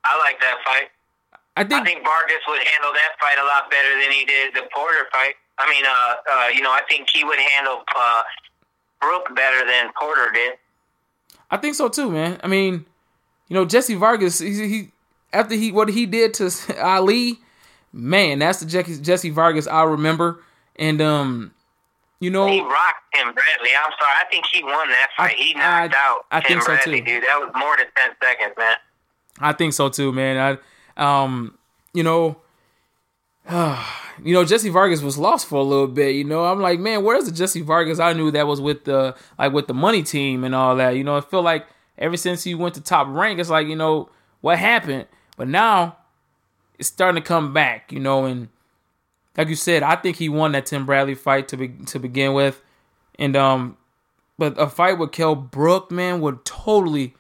I 0.05 0.19
like 0.19 0.41
that 0.41 0.59
fight. 0.65 0.89
I 1.57 1.63
think, 1.65 1.83
I 1.83 1.85
think, 1.85 2.05
Vargas 2.05 2.43
would 2.49 2.63
handle 2.63 2.93
that 2.93 3.13
fight 3.21 3.39
a 3.39 3.47
lot 3.47 3.71
better 3.71 4.01
than 4.01 4.11
he 4.11 4.25
did 4.25 4.55
the 4.55 4.69
Porter 4.75 5.07
fight. 5.13 5.35
I 5.59 5.71
mean, 5.71 5.85
uh, 5.87 5.91
uh, 5.91 6.49
you 6.49 6.63
know, 6.63 6.71
I 6.71 6.81
think 6.89 7.09
he 7.09 7.25
would 7.25 7.39
handle 7.39 7.83
uh, 7.97 8.23
Brook 9.01 9.35
better 9.37 9.65
than 9.65 9.91
Porter 9.99 10.31
did. 10.33 10.55
I 11.51 11.57
think 11.57 11.77
so 11.77 11.89
too, 11.89 12.11
man. 12.11 12.41
I 12.43 12.49
mean, 12.49 12.85
you 13.49 13.55
know, 13.55 13.65
Jesse 13.65 13.95
Vargas, 13.95 14.41
he, 14.41 14.69
he 14.69 14.91
after 15.33 15.55
he 15.55 15.71
what 15.71 15.89
he 15.89 16.07
did 16.07 16.35
to 16.35 16.51
Ali, 16.83 17.39
man, 17.93 18.41
that's 18.41 18.61
the 18.61 18.67
Jesse, 18.67 19.01
Jesse 19.01 19.31
Vargas 19.31 19.67
I 19.67 19.85
remember. 19.85 20.43
And 20.77 21.01
um, 21.01 21.54
you 22.25 22.31
know, 22.31 22.47
he 22.47 22.61
rocked 22.61 23.05
Tim 23.15 23.35
Bradley. 23.35 23.71
I'm 23.77 23.93
sorry, 24.01 24.15
I 24.19 24.25
think 24.31 24.47
he 24.51 24.63
won 24.63 24.89
that 24.89 25.09
fight. 25.17 25.37
I, 25.39 25.43
he 25.43 25.55
knocked 25.55 25.95
I, 25.95 25.99
out 25.99 26.25
I 26.31 26.41
Tim 26.41 26.49
think 26.59 26.65
Bradley, 26.65 26.99
so 26.99 27.05
too. 27.05 27.11
dude. 27.13 27.23
That 27.25 27.39
was 27.39 27.51
more 27.55 27.77
than 27.77 27.87
ten 27.97 28.11
seconds, 28.23 28.55
man. 28.57 28.77
I 29.39 29.53
think 29.53 29.75
so 29.75 29.89
too, 29.91 30.13
man. 30.13 30.59
I, 30.97 31.23
um, 31.25 31.59
you 31.93 32.03
know, 32.03 32.39
uh, 33.47 33.85
you 34.25 34.33
know, 34.33 34.45
Jesse 34.45 34.71
Vargas 34.71 35.03
was 35.03 35.19
lost 35.19 35.47
for 35.47 35.57
a 35.57 35.63
little 35.63 35.87
bit. 35.87 36.15
You 36.15 36.25
know, 36.25 36.45
I'm 36.47 36.61
like, 36.61 36.81
man, 36.81 37.05
where's 37.05 37.27
the 37.27 37.33
Jesse 37.33 37.61
Vargas 37.61 38.01
I 38.01 38.15
knew 38.15 38.31
that 38.31 38.47
was 38.47 38.61
with 38.61 38.85
the 38.85 39.15
like 39.39 39.53
with 39.53 39.67
the 39.67 39.75
money 39.75 40.03
team 40.03 40.45
and 40.45 40.55
all 40.55 40.77
that? 40.77 40.97
You 40.97 41.05
know, 41.05 41.17
I 41.17 41.21
feel 41.21 41.43
like 41.43 41.67
ever 41.99 42.17
since 42.17 42.43
he 42.45 42.55
went 42.55 42.75
to 42.77 42.81
top 42.81 43.07
rank, 43.09 43.39
it's 43.39 43.51
like, 43.51 43.67
you 43.67 43.77
know, 43.77 44.09
what 44.41 44.59
happened? 44.59 45.07
But 45.37 45.49
now 45.49 45.99
it's 46.79 46.89
starting 46.89 47.21
to 47.23 47.27
come 47.27 47.53
back, 47.53 47.93
you 47.93 48.01
know, 48.01 48.25
and 48.25 48.49
like 49.37 49.49
you 49.49 49.57
said, 49.57 49.83
I 49.83 49.97
think 49.97 50.17
he 50.17 50.29
won 50.29 50.53
that 50.53 50.67
Tim 50.67 50.87
Bradley 50.87 51.15
fight 51.15 51.49
to 51.49 51.57
be, 51.57 51.69
to 51.87 51.99
begin 51.99 52.35
with, 52.35 52.63
and 53.19 53.37
um, 53.37 53.77
but 54.39 54.59
a 54.61 54.69
fight 54.69 54.99
with 54.99 55.13
Kell 55.13 55.35
Brook, 55.35 55.91
man, 55.91 56.21
would 56.21 56.45
totally, 56.45 57.15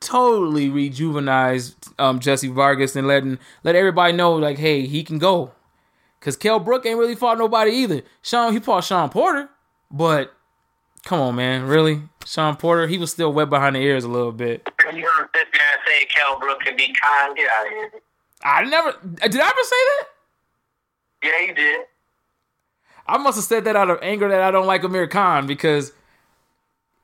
totally 0.00 0.68
rejuvenize 0.68 1.74
um 1.98 2.20
Jesse 2.20 2.48
Vargas 2.48 2.96
and 2.96 3.06
letting 3.06 3.38
let 3.64 3.74
everybody 3.74 4.12
know 4.12 4.32
like, 4.34 4.58
hey, 4.58 4.86
he 4.86 5.02
can 5.02 5.18
go, 5.18 5.52
cause 6.20 6.36
Kell 6.36 6.58
Brook 6.58 6.86
ain't 6.86 6.98
really 6.98 7.16
fought 7.16 7.38
nobody 7.38 7.72
either. 7.72 8.02
Shawn, 8.22 8.52
he 8.52 8.60
fought 8.60 8.84
Shawn 8.84 9.10
Porter, 9.10 9.48
but 9.90 10.32
come 11.04 11.20
on, 11.20 11.34
man, 11.34 11.64
really, 11.64 12.02
Shawn 12.24 12.56
Porter, 12.56 12.86
he 12.86 12.98
was 12.98 13.10
still 13.10 13.32
wet 13.32 13.50
behind 13.50 13.76
the 13.76 13.80
ears 13.80 14.04
a 14.04 14.08
little 14.08 14.32
bit. 14.32 14.68
You 14.94 15.08
sit 15.34 15.46
there 15.52 15.62
and 15.72 15.80
say 15.86 16.06
Kell 16.06 16.38
Brook 16.38 16.60
can 16.60 16.76
be 16.76 16.94
kind? 16.94 17.36
Get 17.36 17.50
out 17.50 17.66
of 17.66 17.72
here. 17.72 17.90
I 18.42 18.64
never 18.64 18.92
did. 18.92 19.40
I 19.40 19.48
ever 19.48 19.62
say 19.62 19.76
that? 19.76 20.04
Yeah, 21.22 21.40
you 21.46 21.54
did. 21.54 21.80
I 23.06 23.18
must 23.18 23.36
have 23.36 23.44
said 23.44 23.64
that 23.64 23.76
out 23.76 23.90
of 23.90 23.98
anger 24.02 24.28
that 24.28 24.40
I 24.40 24.50
don't 24.50 24.66
like 24.66 24.84
Amir 24.84 25.06
Khan 25.08 25.46
because 25.46 25.92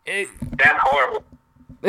it, 0.05 0.29
that's 0.57 0.79
horrible. 0.81 1.25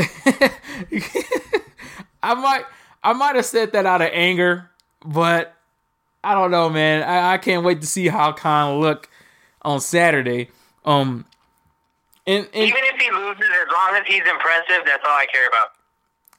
I 2.24 2.34
might 2.34 2.64
I 3.04 3.14
might 3.14 3.36
have 3.36 3.46
said 3.46 3.74
that 3.74 3.86
out 3.86 4.02
of 4.02 4.10
anger, 4.12 4.70
but 5.06 5.54
I 6.24 6.34
don't 6.34 6.52
know, 6.52 6.70
man. 6.70 7.04
I, 7.04 7.34
I 7.34 7.38
can't 7.38 7.64
wait 7.64 7.82
to 7.82 7.88
see 7.88 8.08
how 8.08 8.32
Khan 8.32 8.80
look 8.80 9.10
on 9.62 9.80
Saturday. 9.80 10.50
Um, 10.84 11.26
and, 12.26 12.46
and 12.54 12.64
even 12.68 12.82
if 12.84 13.02
he 13.02 13.12
loses, 13.12 13.44
as 13.44 13.72
long 13.72 14.02
as 14.02 14.08
he's 14.08 14.28
impressive, 14.28 14.84
that's 14.86 15.04
all 15.06 15.16
I 15.16 15.28
care 15.32 15.48
about. 15.48 15.70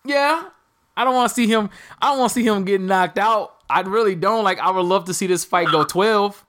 Yeah, 0.05 0.49
I 0.97 1.05
don't 1.05 1.15
want 1.15 1.29
to 1.31 1.35
see 1.35 1.47
him. 1.47 1.71
I 2.03 2.09
don't 2.11 2.19
want 2.19 2.33
to 2.33 2.35
see 2.35 2.45
him 2.45 2.65
get 2.65 2.81
knocked 2.81 3.19
out. 3.19 3.58
I 3.71 3.81
really 3.81 4.15
don't. 4.15 4.45
Like, 4.45 4.59
I 4.59 4.71
would 4.71 4.87
love 4.87 5.05
to 5.07 5.15
see 5.15 5.27
this 5.27 5.45
fight 5.45 5.69
go 5.71 5.85
twelve. 5.85 6.45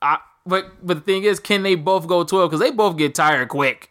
I 0.00 0.18
but 0.44 0.86
but 0.86 0.98
the 0.98 1.00
thing 1.00 1.24
is, 1.24 1.40
can 1.40 1.62
they 1.62 1.74
both 1.74 2.06
go 2.06 2.24
twelve? 2.24 2.50
Because 2.50 2.60
they 2.60 2.70
both 2.70 2.96
get 2.96 3.14
tired 3.14 3.48
quick. 3.48 3.90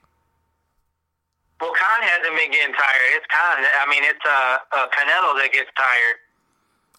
Well, 1.62 1.71
Khan 1.71 2.04
hasn't 2.08 2.36
been 2.36 2.51
getting 2.51 2.73
tired. 2.73 3.01
It's 3.13 3.25
Khan. 3.32 3.65
I 3.82 3.89
mean, 3.89 4.04
it's 4.04 4.19
uh, 4.25 4.58
uh 4.71 4.88
Canelo 4.88 5.39
that 5.39 5.49
gets 5.54 5.69
tired. 5.78 6.15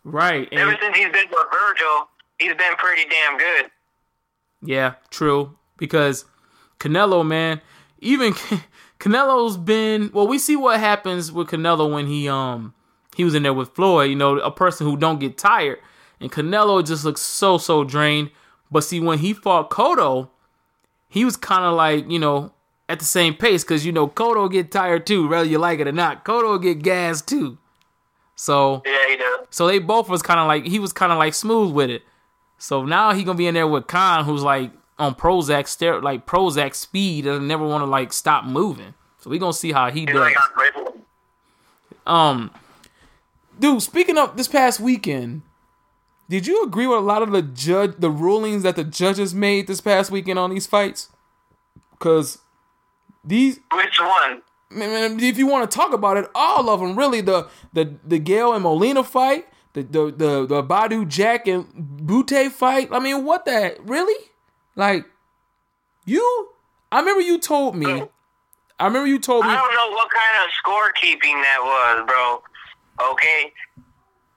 Right. 0.04 0.48
Ever 0.52 0.76
since 0.80 0.96
he's 0.96 1.10
been 1.10 1.26
with 1.30 1.46
Virgil, 1.52 2.08
he's 2.38 2.54
been 2.54 2.74
pretty 2.76 3.08
damn 3.08 3.38
good. 3.38 3.70
Yeah, 4.62 4.94
true. 5.10 5.56
Because 5.78 6.24
Canelo, 6.78 7.26
man, 7.26 7.60
even 8.00 8.32
Canelo's 9.00 9.56
been 9.56 10.10
well. 10.12 10.26
We 10.26 10.38
see 10.38 10.56
what 10.56 10.80
happens 10.80 11.32
with 11.32 11.48
Canelo 11.48 11.92
when 11.92 12.06
he 12.06 12.28
um 12.28 12.74
he 13.16 13.24
was 13.24 13.34
in 13.34 13.42
there 13.42 13.54
with 13.54 13.74
Floyd. 13.74 14.10
You 14.10 14.16
know, 14.16 14.38
a 14.38 14.50
person 14.50 14.86
who 14.86 14.96
don't 14.96 15.18
get 15.18 15.38
tired. 15.38 15.78
And 16.20 16.30
Canelo 16.30 16.86
just 16.86 17.04
looks 17.04 17.22
so 17.22 17.56
so 17.56 17.82
drained. 17.82 18.30
But 18.70 18.84
see, 18.84 19.00
when 19.00 19.20
he 19.20 19.32
fought 19.32 19.70
Cotto, 19.70 20.28
he 21.08 21.24
was 21.24 21.36
kind 21.36 21.64
of 21.64 21.74
like 21.74 22.10
you 22.10 22.18
know 22.18 22.52
at 22.90 22.98
the 22.98 23.06
same 23.06 23.34
pace 23.34 23.64
because 23.64 23.86
you 23.86 23.92
know 23.92 24.06
Cotto 24.06 24.52
get 24.52 24.70
tired 24.70 25.06
too, 25.06 25.28
whether 25.28 25.48
you 25.48 25.58
like 25.58 25.80
it 25.80 25.88
or 25.88 25.92
not. 25.92 26.24
Cotto 26.26 26.60
get 26.62 26.82
gas 26.82 27.22
too. 27.22 27.56
So 28.34 28.82
yeah, 28.84 29.08
he 29.08 29.16
does. 29.16 29.46
So 29.48 29.66
they 29.66 29.78
both 29.78 30.10
was 30.10 30.20
kind 30.20 30.38
of 30.38 30.46
like 30.46 30.66
he 30.66 30.78
was 30.78 30.92
kind 30.92 31.10
of 31.10 31.18
like 31.18 31.32
smooth 31.32 31.72
with 31.72 31.88
it. 31.88 32.02
So 32.58 32.84
now 32.84 33.14
he 33.14 33.24
gonna 33.24 33.38
be 33.38 33.46
in 33.46 33.54
there 33.54 33.66
with 33.66 33.86
Khan, 33.86 34.26
who's 34.26 34.42
like 34.42 34.72
on 34.98 35.14
Prozac, 35.14 35.66
stare 35.68 36.02
like 36.02 36.26
Prozac 36.26 36.74
speed, 36.74 37.26
and 37.26 37.48
never 37.48 37.66
want 37.66 37.80
to 37.80 37.86
like 37.86 38.12
stop 38.12 38.44
moving. 38.44 38.92
So 39.18 39.30
we 39.30 39.38
gonna 39.38 39.54
see 39.54 39.72
how 39.72 39.90
he 39.90 40.04
does. 40.04 40.34
Um, 42.06 42.50
dude. 43.58 43.82
Speaking 43.82 44.18
of 44.18 44.36
this 44.36 44.48
past 44.48 44.80
weekend, 44.80 45.42
did 46.28 46.46
you 46.46 46.64
agree 46.64 46.86
with 46.86 46.98
a 46.98 47.02
lot 47.02 47.22
of 47.22 47.30
the 47.30 47.42
judge 47.42 47.94
the 47.98 48.10
rulings 48.10 48.62
that 48.62 48.76
the 48.76 48.84
judges 48.84 49.34
made 49.34 49.66
this 49.66 49.80
past 49.80 50.10
weekend 50.10 50.38
on 50.38 50.50
these 50.50 50.66
fights? 50.66 51.08
Because 51.92 52.38
these 53.24 53.60
which 53.72 54.00
one? 54.00 54.42
If 54.70 55.38
you 55.38 55.46
want 55.46 55.70
to 55.70 55.76
talk 55.76 55.92
about 55.92 56.16
it, 56.16 56.28
all 56.34 56.68
of 56.68 56.80
them 56.80 56.98
really 56.98 57.20
the 57.20 57.48
the 57.72 57.96
the 58.04 58.18
Gale 58.18 58.52
and 58.52 58.62
Molina 58.62 59.04
fight, 59.04 59.46
the 59.74 59.82
the 59.82 60.04
the, 60.06 60.46
the 60.46 60.62
Badou 60.62 61.06
Jack 61.06 61.46
and 61.46 61.66
Bute 62.06 62.50
fight. 62.50 62.88
I 62.90 62.98
mean, 62.98 63.24
what 63.24 63.44
that 63.44 63.78
really? 63.86 64.30
Like 64.74 65.06
you? 66.04 66.48
I 66.90 67.00
remember 67.00 67.20
you 67.20 67.38
told 67.38 67.76
me. 67.76 68.04
I 68.78 68.86
remember 68.86 69.06
you 69.06 69.18
told 69.18 69.44
me. 69.44 69.50
I 69.50 69.56
don't 69.56 69.74
know 69.74 69.90
what 69.96 70.10
kind 70.10 70.44
of 70.44 70.50
scorekeeping 70.62 71.42
that 71.42 71.60
was, 71.62 72.06
bro. 72.06 72.42
Okay, 73.00 73.52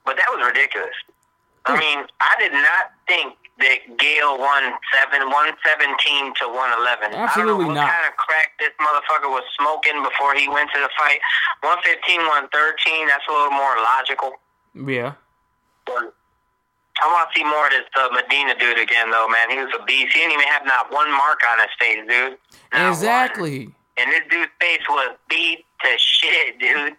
but 0.05 0.17
that 0.17 0.27
was 0.29 0.45
ridiculous. 0.45 0.95
I 1.65 1.77
mean, 1.77 2.05
I 2.19 2.35
did 2.39 2.53
not 2.53 2.91
think 3.07 3.35
that 3.59 3.83
Gale 3.99 4.39
won 4.39 4.63
seven, 4.95 5.29
one 5.29 5.51
seventeen 5.63 6.33
to 6.39 6.47
one 6.47 6.71
eleven. 6.79 7.11
Absolutely 7.13 7.19
I 7.19 7.35
don't 7.35 7.47
know 7.47 7.67
what 7.67 7.73
not. 7.75 7.91
kind 7.91 8.07
of 8.07 8.15
crack 8.15 8.55
this 8.59 8.71
motherfucker 8.79 9.29
was 9.29 9.43
smoking 9.59 10.01
before 10.01 10.33
he 10.35 10.47
went 10.47 10.71
to 10.73 10.79
the 10.79 10.89
fight. 10.97 11.19
115, 11.61 12.23
113, 12.25 13.07
That's 13.07 13.23
a 13.27 13.31
little 13.31 13.51
more 13.51 13.75
logical. 13.83 14.31
Yeah. 14.73 15.13
But 15.85 16.15
I 17.03 17.07
want 17.11 17.27
to 17.27 17.35
see 17.35 17.43
more 17.43 17.67
of 17.67 17.71
this 17.75 17.87
uh, 17.99 18.07
Medina 18.15 18.55
dude 18.57 18.79
again, 18.79 19.11
though, 19.11 19.27
man. 19.27 19.51
He 19.51 19.59
was 19.59 19.71
a 19.75 19.83
beast. 19.83 20.15
He 20.15 20.19
didn't 20.23 20.39
even 20.39 20.47
have 20.47 20.65
not 20.65 20.91
one 20.91 21.11
mark 21.11 21.39
on 21.51 21.59
his 21.59 21.71
face, 21.79 21.99
dude. 22.07 22.37
Not 22.71 22.89
exactly. 22.89 23.67
One. 23.67 23.75
And 23.99 24.11
this 24.11 24.21
dude's 24.29 24.51
face 24.61 24.81
was 24.87 25.15
beat 25.29 25.65
to 25.83 25.97
shit, 25.97 26.59
dude. 26.59 26.95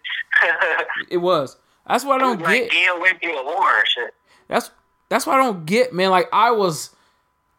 it 1.09 1.17
was. 1.17 1.57
That's 1.87 2.05
what 2.05 2.21
I 2.21 2.25
don't 2.25 2.37
get. 2.37 2.45
Like 2.45 2.71
Gale 2.71 3.01
went 3.01 3.19
through 3.21 3.37
a 3.37 3.43
war 3.43 3.85
shit. 3.85 4.13
That's 4.47 4.71
that's 5.09 5.25
what 5.25 5.39
I 5.39 5.43
don't 5.43 5.65
get, 5.65 5.93
man. 5.93 6.11
Like 6.11 6.29
I 6.31 6.51
was 6.51 6.95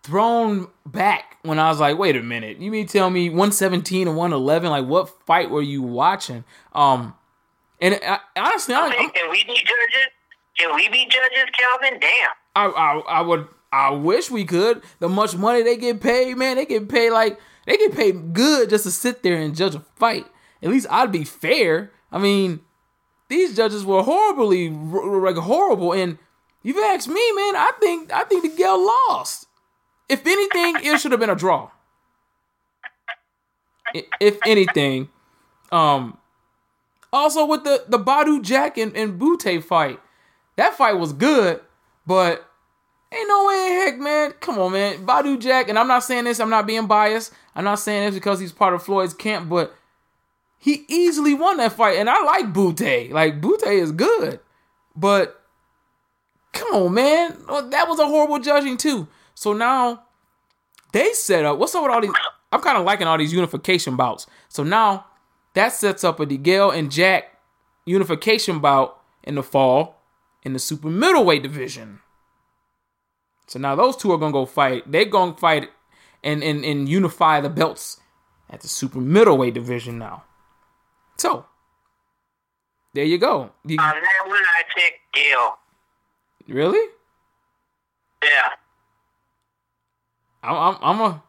thrown 0.02 0.68
back 0.86 1.38
when 1.42 1.58
I 1.58 1.68
was 1.68 1.80
like, 1.80 1.98
wait 1.98 2.16
a 2.16 2.22
minute. 2.22 2.58
You 2.58 2.70
mean 2.70 2.86
tell 2.86 3.10
me 3.10 3.28
117 3.28 4.08
and 4.08 4.16
111? 4.16 4.70
Like 4.70 4.86
what 4.86 5.08
fight 5.26 5.50
were 5.50 5.62
you 5.62 5.82
watching? 5.82 6.44
Um, 6.72 7.14
and 7.80 7.98
I, 8.06 8.18
honestly, 8.36 8.74
I, 8.74 8.86
I 8.86 9.10
can 9.12 9.30
we 9.30 9.42
be 9.44 9.54
judges? 9.54 10.08
Can 10.56 10.74
we 10.76 10.88
be 10.88 11.06
judges, 11.06 11.50
Calvin? 11.58 11.98
Damn. 12.00 12.30
I, 12.54 12.66
I 12.66 12.98
I 12.98 13.20
would 13.22 13.48
I 13.72 13.90
wish 13.90 14.30
we 14.30 14.44
could. 14.44 14.82
The 15.00 15.08
much 15.08 15.34
money 15.36 15.62
they 15.62 15.76
get 15.76 16.00
paid, 16.00 16.36
man, 16.36 16.56
they 16.56 16.66
get 16.66 16.88
paid 16.88 17.10
like 17.10 17.40
they 17.66 17.76
get 17.76 17.94
paid 17.94 18.32
good 18.32 18.70
just 18.70 18.84
to 18.84 18.90
sit 18.90 19.22
there 19.22 19.36
and 19.36 19.56
judge 19.56 19.74
a 19.74 19.80
fight. 19.96 20.26
At 20.62 20.70
least 20.70 20.86
I'd 20.90 21.12
be 21.12 21.24
fair. 21.24 21.92
I 22.10 22.18
mean, 22.18 22.60
these 23.28 23.56
judges 23.56 23.84
were 23.84 24.02
horribly 24.02 24.68
like 24.68 25.36
horrible. 25.36 25.92
And 25.92 26.18
you've 26.62 26.76
asked 26.78 27.08
me, 27.08 27.32
man, 27.32 27.56
I 27.56 27.72
think 27.80 28.12
I 28.12 28.24
think 28.24 28.44
DeGale 28.44 28.86
lost. 29.08 29.46
If 30.08 30.26
anything, 30.26 30.76
it 30.84 31.00
should 31.00 31.12
have 31.12 31.20
been 31.20 31.30
a 31.30 31.36
draw. 31.36 31.70
If 34.20 34.38
anything, 34.46 35.08
um, 35.70 36.18
also 37.12 37.44
with 37.46 37.64
the 37.64 37.84
the 37.88 37.98
Badou 37.98 38.42
Jack 38.42 38.78
and, 38.78 38.96
and 38.96 39.18
Bute 39.18 39.62
fight, 39.62 40.00
that 40.56 40.74
fight 40.74 40.98
was 40.98 41.12
good, 41.12 41.60
but 42.06 42.48
ain't 43.12 43.28
no 43.28 43.46
way 43.46 43.66
in 43.66 43.72
heck, 43.80 43.98
man. 43.98 44.32
Come 44.40 44.58
on, 44.58 44.72
man. 44.72 45.06
Badou 45.06 45.38
Jack, 45.38 45.68
and 45.68 45.78
I'm 45.78 45.88
not 45.88 46.04
saying 46.04 46.24
this, 46.24 46.40
I'm 46.40 46.50
not 46.50 46.66
being 46.66 46.86
biased. 46.86 47.32
I'm 47.54 47.64
not 47.64 47.78
saying 47.78 48.06
this 48.06 48.14
because 48.14 48.40
he's 48.40 48.52
part 48.52 48.74
of 48.74 48.82
Floyd's 48.82 49.14
camp, 49.14 49.48
but 49.48 49.74
he 50.58 50.84
easily 50.88 51.34
won 51.34 51.58
that 51.58 51.72
fight. 51.72 51.98
And 51.98 52.08
I 52.08 52.22
like 52.24 52.52
Bute. 52.52 53.12
Like, 53.12 53.40
Bute 53.40 53.66
is 53.66 53.92
good. 53.92 54.40
But 54.96 55.40
come 56.52 56.74
on, 56.74 56.94
man. 56.94 57.36
Oh, 57.48 57.68
that 57.68 57.88
was 57.88 57.98
a 57.98 58.06
horrible 58.06 58.38
judging, 58.38 58.76
too. 58.76 59.08
So 59.34 59.52
now 59.52 60.04
they 60.92 61.12
set 61.12 61.44
up. 61.44 61.58
What's 61.58 61.74
up 61.74 61.82
with 61.82 61.92
all 61.92 62.00
these? 62.00 62.12
I'm 62.52 62.60
kind 62.60 62.78
of 62.78 62.84
liking 62.84 63.06
all 63.06 63.18
these 63.18 63.32
unification 63.32 63.96
bouts. 63.96 64.26
So 64.48 64.62
now 64.62 65.06
that 65.54 65.72
sets 65.72 66.04
up 66.04 66.20
a 66.20 66.26
DeGale 66.26 66.76
and 66.76 66.90
Jack 66.90 67.38
unification 67.84 68.60
bout 68.60 69.00
in 69.24 69.34
the 69.34 69.42
fall 69.42 69.96
in 70.42 70.52
the 70.52 70.58
super 70.58 70.88
middleweight 70.88 71.42
division. 71.42 72.00
So 73.52 73.58
now 73.58 73.76
those 73.76 73.98
two 73.98 74.10
are 74.12 74.16
gonna 74.16 74.32
go 74.32 74.46
fight. 74.46 74.90
They're 74.90 75.04
gonna 75.04 75.36
fight 75.36 75.68
and 76.24 76.42
and 76.42 76.64
and 76.64 76.88
unify 76.88 77.42
the 77.42 77.50
belts 77.50 78.00
at 78.48 78.62
the 78.62 78.68
super 78.68 78.98
middleweight 78.98 79.52
division 79.52 79.98
now. 79.98 80.24
So 81.18 81.44
there 82.94 83.04
you 83.04 83.18
go. 83.18 83.50
You, 83.66 83.76
On 83.78 83.94
that 83.94 84.24
one, 84.26 84.38
I 84.38 84.62
pick 84.74 84.94
Gil. 85.12 85.58
really? 86.48 86.88
Yeah. 88.24 88.52
I'm 90.42 90.56
I'm 90.56 90.76
I'm 90.80 91.00
a 91.02 91.22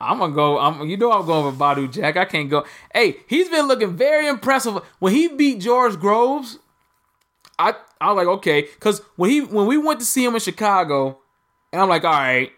I'm 0.00 0.18
gonna 0.20 0.34
go. 0.36 0.60
I'm 0.60 0.88
you 0.88 0.96
know 0.96 1.10
I'm 1.10 1.26
going 1.26 1.46
with 1.46 1.58
Badou 1.58 1.92
Jack. 1.92 2.16
I 2.16 2.26
can't 2.26 2.48
go. 2.48 2.64
Hey, 2.94 3.16
he's 3.26 3.48
been 3.48 3.66
looking 3.66 3.96
very 3.96 4.28
impressive 4.28 4.80
when 5.00 5.14
he 5.14 5.26
beat 5.26 5.58
George 5.58 5.98
Groves. 5.98 6.60
I 7.58 7.74
I 8.00 8.12
was 8.12 8.24
like 8.24 8.28
okay, 8.38 8.68
cause 8.78 9.02
when 9.16 9.30
he 9.30 9.40
when 9.40 9.66
we 9.66 9.76
went 9.76 9.98
to 9.98 10.06
see 10.06 10.24
him 10.24 10.34
in 10.34 10.40
Chicago, 10.40 11.18
and 11.72 11.82
I'm 11.82 11.88
like 11.88 12.04
all 12.04 12.12
right, 12.12 12.52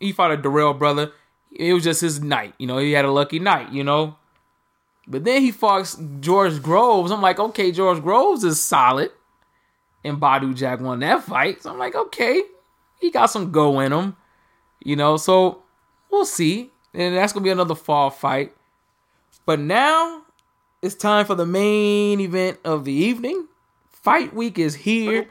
he 0.00 0.12
fought 0.12 0.32
a 0.32 0.36
Dirrell 0.36 0.78
brother. 0.78 1.12
It 1.52 1.72
was 1.72 1.84
just 1.84 2.00
his 2.00 2.20
night, 2.20 2.54
you 2.58 2.66
know. 2.66 2.78
He 2.78 2.92
had 2.92 3.04
a 3.04 3.10
lucky 3.10 3.38
night, 3.38 3.72
you 3.72 3.84
know. 3.84 4.16
But 5.06 5.24
then 5.24 5.40
he 5.40 5.52
fought 5.52 5.94
George 6.20 6.62
Groves. 6.62 7.10
I'm 7.10 7.22
like 7.22 7.38
okay, 7.38 7.72
George 7.72 8.02
Groves 8.02 8.44
is 8.44 8.60
solid, 8.60 9.10
and 10.04 10.20
Badou 10.20 10.54
Jack 10.54 10.80
won 10.80 11.00
that 11.00 11.24
fight. 11.24 11.62
So 11.62 11.70
I'm 11.70 11.78
like 11.78 11.94
okay, 11.94 12.42
he 13.00 13.10
got 13.10 13.26
some 13.26 13.52
go 13.52 13.80
in 13.80 13.92
him. 13.92 14.16
You 14.84 14.96
know, 14.96 15.16
so 15.16 15.62
we'll 16.10 16.26
see. 16.26 16.70
And 16.92 17.16
that's 17.16 17.32
gonna 17.32 17.44
be 17.44 17.50
another 17.50 17.74
fall 17.74 18.10
fight. 18.10 18.54
But 19.44 19.60
now 19.60 20.22
it's 20.82 20.94
time 20.94 21.26
for 21.26 21.34
the 21.34 21.46
main 21.46 22.20
event 22.20 22.58
of 22.64 22.84
the 22.84 22.92
evening. 22.92 23.48
Fight 23.90 24.34
week 24.34 24.58
is 24.58 24.74
here. 24.74 25.28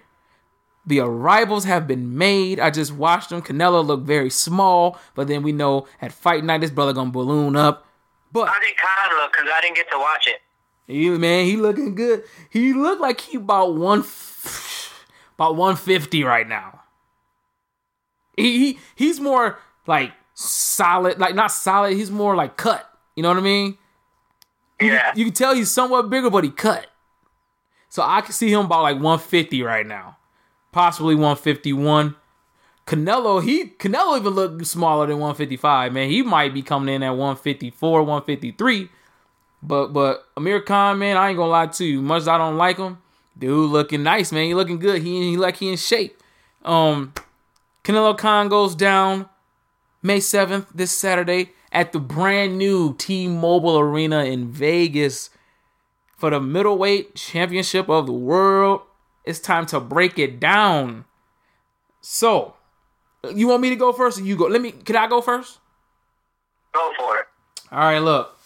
The 0.88 1.00
arrivals 1.00 1.64
have 1.66 1.88
been 1.88 2.18
made. 2.18 2.60
I 2.60 2.70
just 2.70 2.92
watched 2.94 3.30
them. 3.30 3.42
Canelo 3.42 3.84
looked 3.86 4.06
very 4.06 4.30
small, 4.30 5.00
but 5.16 5.28
then 5.28 5.42
we 5.42 5.52
know 5.52 5.88
at 6.02 6.12
fight 6.12 6.44
night 6.44 6.62
this 6.62 6.70
brother 6.72 6.94
gonna 6.94 7.10
balloon 7.12 7.56
up. 7.56 7.88
But 8.32 8.48
How 8.50 8.60
did 8.60 8.76
Khan 8.78 9.18
look? 9.18 9.32
Because 9.32 9.48
I 9.52 9.62
didn't 9.62 9.76
get 9.78 9.90
to 9.92 9.98
watch 9.98 10.28
it. 10.28 10.42
he, 10.88 11.10
man, 11.10 11.46
he 11.46 11.56
looking 11.58 11.96
good. 11.96 12.24
He 12.50 12.74
looked 12.74 13.02
like 13.02 13.20
he 13.22 13.38
about 13.38 13.76
one, 13.76 14.04
about 15.38 15.56
one 15.56 15.76
fifty 15.76 16.24
right 16.24 16.48
now. 16.48 16.82
He, 18.38 18.60
he 18.74 18.80
he's 18.96 19.20
more 19.20 19.58
like 19.88 20.12
solid, 20.34 21.18
like 21.20 21.34
not 21.36 21.52
solid. 21.52 21.94
He's 21.96 22.12
more 22.12 22.36
like 22.36 22.58
cut. 22.58 22.88
You 23.16 23.24
know 23.24 23.30
what 23.30 23.38
I 23.38 23.42
mean? 23.42 23.78
You, 24.82 24.92
Yeah. 24.92 25.14
you 25.16 25.26
can 25.26 25.34
tell 25.34 25.56
he's 25.56 25.72
somewhat 25.72 26.10
bigger, 26.10 26.30
but 26.30 26.44
he 26.44 26.52
cut. 26.52 26.86
So 27.90 28.04
I 28.04 28.20
can 28.22 28.34
see 28.34 28.52
him 28.52 28.66
about 28.66 28.82
like 28.84 28.96
150 28.96 29.64
right 29.64 29.86
now, 29.88 30.18
possibly 30.76 31.16
151. 31.16 32.16
Canelo, 32.86 33.42
he 33.42 33.68
Canelo 33.68 34.20
even 34.20 34.34
look 34.34 34.66
smaller 34.66 35.08
than 35.08 35.20
155. 35.20 35.94
Man, 35.94 36.10
he 36.10 36.22
might 36.22 36.54
be 36.54 36.62
coming 36.62 36.94
in 36.94 37.02
at 37.02 37.12
154, 37.12 38.04
153. 38.04 38.90
But 39.64 39.94
but 39.94 40.28
Amir 40.36 40.60
Khan, 40.62 41.00
man, 41.00 41.16
I 41.16 41.30
ain't 41.30 41.38
gonna 41.38 41.50
lie 41.50 41.68
to 41.68 41.86
you. 41.86 42.02
Much 42.02 42.24
as 42.24 42.28
I 42.28 42.38
don't 42.38 42.58
like 42.58 42.78
him, 42.78 42.98
dude, 43.40 43.72
looking 43.72 44.04
nice, 44.04 44.34
man. 44.34 44.48
He 44.48 44.54
looking 44.54 44.78
good. 44.78 45.02
He 45.02 45.32
he 45.32 45.38
like 45.38 45.56
he 45.56 45.70
in 45.70 45.78
shape. 45.78 46.22
Um, 46.66 47.14
Canelo 47.86 48.18
Khan 48.18 48.50
goes 48.50 48.76
down 48.76 49.30
May 50.04 50.18
7th, 50.18 50.68
this 50.76 50.92
Saturday, 50.92 51.54
at 51.72 51.94
the 51.94 52.00
brand 52.00 52.58
new 52.58 52.96
T 52.98 53.30
Mobile 53.30 53.80
Arena 53.80 54.26
in 54.26 54.50
Vegas 54.50 55.30
for 56.18 56.32
the 56.32 56.42
middleweight 56.42 57.16
championship 57.16 57.88
of 57.88 58.08
the 58.08 58.12
world. 58.12 58.82
It's 59.26 59.40
time 59.40 59.66
to 59.68 59.80
break 59.80 60.20
it 60.20 60.40
down. 60.40 61.06
So, 62.02 62.56
you 63.34 63.48
want 63.48 63.62
me 63.62 63.70
to 63.70 63.76
go 63.76 63.92
first 63.92 64.20
or 64.20 64.24
you 64.24 64.36
go? 64.36 64.46
Let 64.46 64.62
me, 64.62 64.72
can 64.72 64.96
I 64.96 65.08
go 65.08 65.22
first? 65.22 65.60
Go 66.74 66.92
for 66.98 67.18
it. 67.18 67.26
All 67.72 67.80
right, 67.80 68.00
look. 68.00 68.38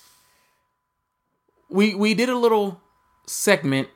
We 1.69 1.93
we 1.93 2.13
did 2.13 2.30
a 2.30 2.38
little 2.38 2.82
segment 3.27 3.89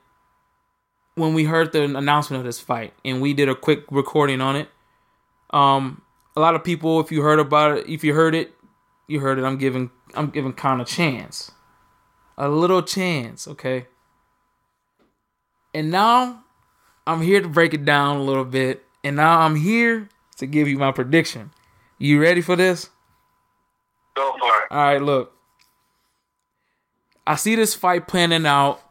when 1.15 1.34
we 1.34 1.45
heard 1.45 1.71
the 1.71 1.84
announcement 1.84 2.41
of 2.41 2.45
this 2.45 2.59
fight, 2.59 2.93
and 3.05 3.21
we 3.21 3.34
did 3.34 3.49
a 3.49 3.55
quick 3.55 3.84
recording 3.89 4.41
on 4.41 4.55
it. 4.55 4.69
Um, 5.51 6.01
a 6.36 6.39
lot 6.39 6.55
of 6.55 6.63
people, 6.63 6.99
if 6.99 7.11
you 7.11 7.21
heard 7.21 7.39
about 7.39 7.77
it, 7.77 7.89
if 7.89 8.03
you 8.03 8.13
heard 8.13 8.36
it, 8.36 8.53
you 9.07 9.19
heard 9.21 9.39
it. 9.39 9.43
I'm 9.43 9.57
giving 9.57 9.89
I'm 10.13 10.29
giving 10.29 10.53
Khan 10.53 10.81
a 10.81 10.86
chance, 10.86 11.51
a 12.38 12.49
little 12.49 12.81
chance, 12.81 13.47
okay. 13.47 13.88
And 15.73 15.89
now 15.89 16.43
I'm 17.06 17.22
here 17.22 17.41
to 17.41 17.47
break 17.47 17.74
it 17.74 17.86
down 17.86 18.18
a 18.18 18.24
little 18.24 18.45
bit, 18.45 18.84
and 19.04 19.16
now 19.18 19.41
I'm 19.41 19.56
here 19.56 20.10
to 20.38 20.45
give 20.45 20.68
you 20.68 20.78
my 20.78 20.91
prediction. 20.91 21.51
You 21.97 22.22
ready 22.22 22.41
for 22.41 22.56
this? 22.56 22.89
Go 24.16 24.34
for 24.39 24.47
it. 24.47 24.72
All 24.72 24.78
right, 24.78 25.01
look. 25.01 25.34
I 27.26 27.36
see 27.36 27.56
this 27.56 27.74
fight 27.74 28.08
planning 28.08 28.45
out 28.45 28.82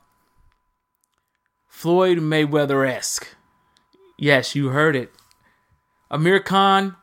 Floyd 1.68 2.18
Mayweather 2.18 2.88
esque. 2.88 3.28
Yes, 4.16 4.54
you 4.54 4.68
heard 4.68 4.96
it. 4.96 5.12
Amir 6.10 6.40
Khan 6.40 6.96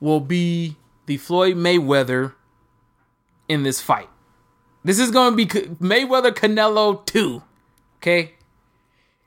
will 0.00 0.20
be 0.20 0.76
the 1.06 1.16
Floyd 1.16 1.56
Mayweather 1.56 2.34
in 3.48 3.62
this 3.62 3.80
fight. 3.80 4.08
This 4.84 4.98
is 4.98 5.10
going 5.10 5.32
to 5.32 5.36
be 5.36 5.46
Mayweather 5.46 6.30
Canelo 6.30 7.04
2. 7.06 7.42
Okay? 7.96 8.34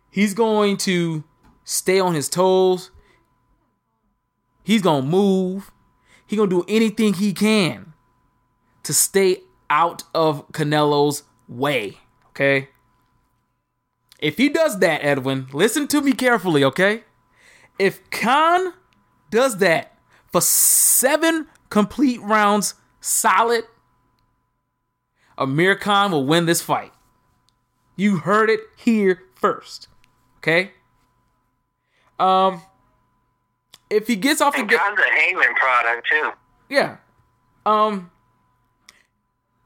He's 0.10 0.34
going 0.34 0.78
to 0.78 1.24
stay 1.64 2.00
on 2.00 2.16
his 2.16 2.30
toes. 2.30 2.92
He's 4.64 4.82
going 4.82 5.04
to 5.04 5.10
move. 5.10 5.72
He's 6.26 6.38
going 6.38 6.50
to 6.50 6.64
do 6.64 6.66
anything 6.68 7.14
he 7.14 7.34
can 7.34 7.94
to 8.84 8.94
stay 8.94 9.42
out 9.70 10.04
of 10.14 10.48
Canelo's 10.52 11.24
way. 11.48 11.98
Okay? 12.30 12.70
If 14.20 14.38
he 14.38 14.50
does 14.50 14.80
that, 14.80 15.04
Edwin, 15.04 15.48
listen 15.54 15.88
to 15.90 16.02
me 16.02 16.14
carefully, 16.14 16.64
okay? 16.64 17.04
If 17.78 18.10
Khan 18.10 18.74
does 19.30 19.58
that 19.58 19.98
for 20.32 20.42
seven 20.42 21.48
complete 21.70 22.20
rounds 22.22 22.74
solid, 23.00 23.66
Amir 25.38 25.76
Khan 25.76 26.12
will 26.12 26.26
win 26.26 26.46
this 26.46 26.62
fight. 26.62 26.94
You 27.96 28.18
heard 28.18 28.50
it 28.50 28.62
here 28.76 29.24
first. 29.36 29.88
Okay? 30.48 30.72
Um 32.20 32.62
if 33.90 34.08
he 34.08 34.16
gets 34.16 34.42
off 34.42 34.54
the 34.54 34.62
And 34.62 34.70
gate 34.70 34.80
Khan's 34.80 35.00
a 35.00 35.04
Haymon 35.14 35.54
product, 35.56 36.08
too. 36.10 36.32
yeah. 36.70 36.98
Um 37.66 38.12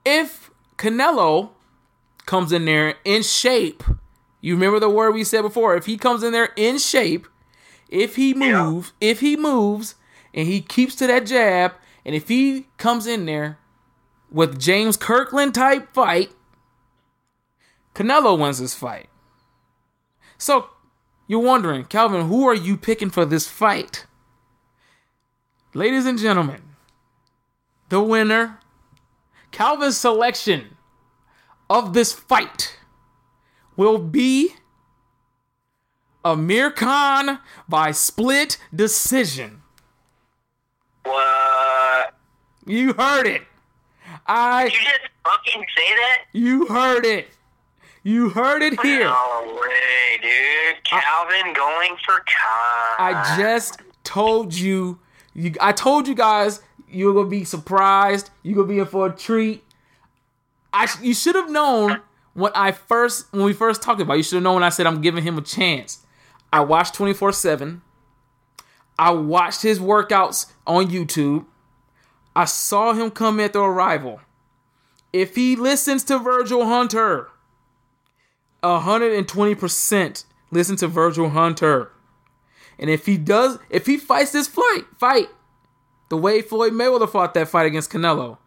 if 0.04 0.50
Canelo 0.78 1.50
comes 2.26 2.52
in 2.52 2.66
there 2.66 2.96
in 3.06 3.22
shape, 3.22 3.84
you 4.42 4.56
remember 4.56 4.80
the 4.80 4.90
word 4.90 5.12
we 5.14 5.24
said 5.24 5.44
before, 5.44 5.76
if 5.76 5.86
he 5.86 5.98
comes 5.98 6.24
in 6.24 6.32
there 6.32 6.50
in 6.56 6.78
shape, 6.80 7.28
if 7.90 8.16
he 8.16 8.30
Yeah. 8.30 8.64
moves, 8.66 8.94
if 9.00 9.20
he 9.20 9.36
moves 9.38 9.96
and 10.34 10.48
he 10.48 10.62
keeps 10.62 10.96
to 10.96 11.08
that 11.08 11.26
jab, 11.28 11.74
and 12.04 12.16
if 12.16 12.28
he 12.28 12.68
comes 12.78 13.06
in 13.06 13.26
there 13.28 13.60
with 14.32 14.60
James 14.60 14.98
Kirkland 14.98 15.54
type 15.54 15.94
fight, 15.94 16.32
Canelo 17.94 18.40
wins 18.40 18.60
this 18.60 18.74
fight. 18.74 19.10
So 20.42 20.70
you're 21.28 21.40
wondering, 21.40 21.86
Calvin, 21.86 22.28
who 22.28 22.48
are 22.48 22.56
you 22.56 22.76
picking 22.76 23.12
for 23.12 23.26
this 23.26 23.48
fight? 23.48 24.08
Ladies 25.76 26.08
and 26.08 26.18
gentlemen, 26.18 26.64
the 27.90 28.02
winner, 28.02 28.58
Calvin's 29.52 29.98
selection 29.98 30.78
of 31.70 31.94
this 31.94 32.12
fight 32.12 32.80
will 33.78 34.00
be 34.00 34.56
Amir 36.26 36.72
Khan 36.72 37.38
by 37.70 37.92
split 37.92 38.58
decision. 38.74 39.62
What? 41.04 42.16
You 42.66 42.94
heard 42.94 43.28
it. 43.28 43.44
I 44.26 44.64
Did 44.64 44.74
you 44.74 44.80
just 44.80 45.00
fucking 45.24 45.66
say 45.78 45.96
that? 45.98 46.18
you 46.34 46.66
heard 46.66 47.06
it. 47.06 47.28
You 48.04 48.30
heard 48.30 48.64
it 48.64 48.80
here. 48.82 49.04
No 49.06 49.58
way, 49.62 50.20
dude. 50.22 50.84
Calvin 50.84 51.54
going 51.54 51.96
for 52.04 52.16
Khan. 52.16 52.96
I 53.00 53.36
just 53.38 53.80
told 54.04 54.54
you, 54.56 55.00
you 55.34 55.54
I 55.62 55.72
told 55.72 56.08
you 56.08 56.16
guys 56.16 56.62
you're 56.90 57.14
gonna 57.14 57.30
be 57.30 57.44
surprised. 57.44 58.32
You're 58.44 58.56
gonna 58.56 58.68
be 58.68 58.80
in 58.80 58.86
for 58.86 59.08
a 59.08 59.12
treat. 59.12 59.64
I 60.74 60.88
you 61.02 61.14
should 61.14 61.36
have 61.36 61.50
known 61.50 62.02
when 62.34 62.52
I 62.56 62.72
first 62.72 63.32
when 63.32 63.44
we 63.44 63.54
first 63.54 63.82
talked 63.82 64.02
about. 64.02 64.14
it. 64.16 64.18
You 64.18 64.24
should 64.24 64.36
have 64.36 64.44
known 64.44 64.56
when 64.56 64.64
I 64.64 64.70
said 64.70 64.88
I'm 64.88 65.02
giving 65.02 65.24
him 65.24 65.38
a 65.38 65.42
chance. 65.42 66.00
I 66.52 66.62
watched 66.62 66.96
24 66.96 67.32
seven. 67.34 67.82
I 68.98 69.12
watched 69.12 69.62
his 69.62 69.80
workouts 69.80 70.52
on 70.68 70.88
YouTube. 70.88 71.46
I 72.36 72.46
saw 72.46 72.94
him 72.94 73.12
come 73.12 73.40
at 73.40 73.54
the 73.54 73.62
arrival. 73.62 74.22
If 75.14 75.36
he 75.36 75.56
listens 75.56 76.04
to 76.06 76.18
Virgil 76.20 76.66
Hunter, 76.66 77.31
120% 78.64 80.26
listen 80.52 80.76
to 80.78 80.88
Virgil 80.88 81.30
Hunter. 81.30 81.92
And 82.78 82.90
if 82.90 83.06
he 83.06 83.18
does, 83.18 83.60
if 83.70 83.86
he 83.86 83.98
fights 83.98 84.32
this 84.32 84.48
fight, 84.48 84.86
fight, 84.98 85.30
the 86.10 86.18
way 86.18 86.42
Floyd 86.42 86.74
Mayweather 86.74 87.10
fought 87.10 87.34
that 87.36 87.48
fight 87.48 87.66
against 87.66 87.92
Canelo. 87.92 88.38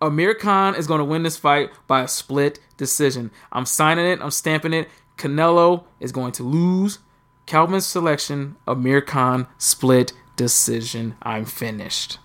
Amir 0.00 0.34
Khan 0.34 0.74
is 0.74 0.86
going 0.86 0.98
to 0.98 1.04
win 1.04 1.22
this 1.22 1.38
fight 1.38 1.70
by 1.86 2.02
a 2.02 2.08
split 2.08 2.58
decision. 2.76 3.30
I'm 3.52 3.64
signing 3.64 4.04
it. 4.06 4.20
I'm 4.20 4.30
stamping 4.30 4.74
it. 4.74 4.88
Canelo 5.16 5.84
is 6.00 6.12
going 6.12 6.32
to 6.32 6.42
lose. 6.42 6.98
Calvin's 7.46 7.86
selection, 7.86 8.56
Amir 8.66 9.00
Khan, 9.00 9.46
split 9.58 10.12
decision. 10.36 11.14
I'm 11.22 11.44
finished. 11.44 12.18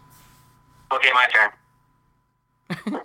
Okay, 0.91 1.09
my 1.13 1.27
turn. 1.27 2.93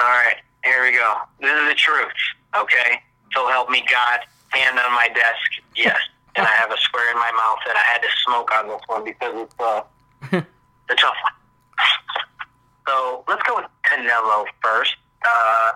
All 0.00 0.06
right, 0.06 0.36
here 0.64 0.82
we 0.82 0.92
go. 0.92 1.14
This 1.40 1.50
is 1.50 1.68
the 1.68 1.74
truth. 1.74 2.12
Okay, 2.54 3.00
so 3.34 3.48
help 3.48 3.70
me 3.70 3.84
God. 3.90 4.20
Hand 4.50 4.78
on 4.78 4.92
my 4.92 5.08
desk. 5.08 5.64
Yes, 5.74 5.98
and 6.36 6.46
I 6.46 6.50
have 6.50 6.70
a 6.70 6.78
square 6.78 7.10
in 7.10 7.16
my 7.16 7.32
mouth 7.32 7.58
that 7.66 7.76
I 7.76 7.82
had 7.92 8.02
to 8.02 8.08
smoke 8.24 8.50
on 8.54 8.68
this 8.68 8.80
one 8.86 9.04
because 9.04 9.34
it's 9.34 9.54
uh, 9.58 9.82
the 10.30 10.94
tough 10.94 11.16
one. 11.22 11.32
So 12.86 13.24
let's 13.28 13.42
go 13.42 13.56
with 13.56 13.66
Canelo 13.84 14.46
first. 14.62 14.94
Uh, 15.24 15.72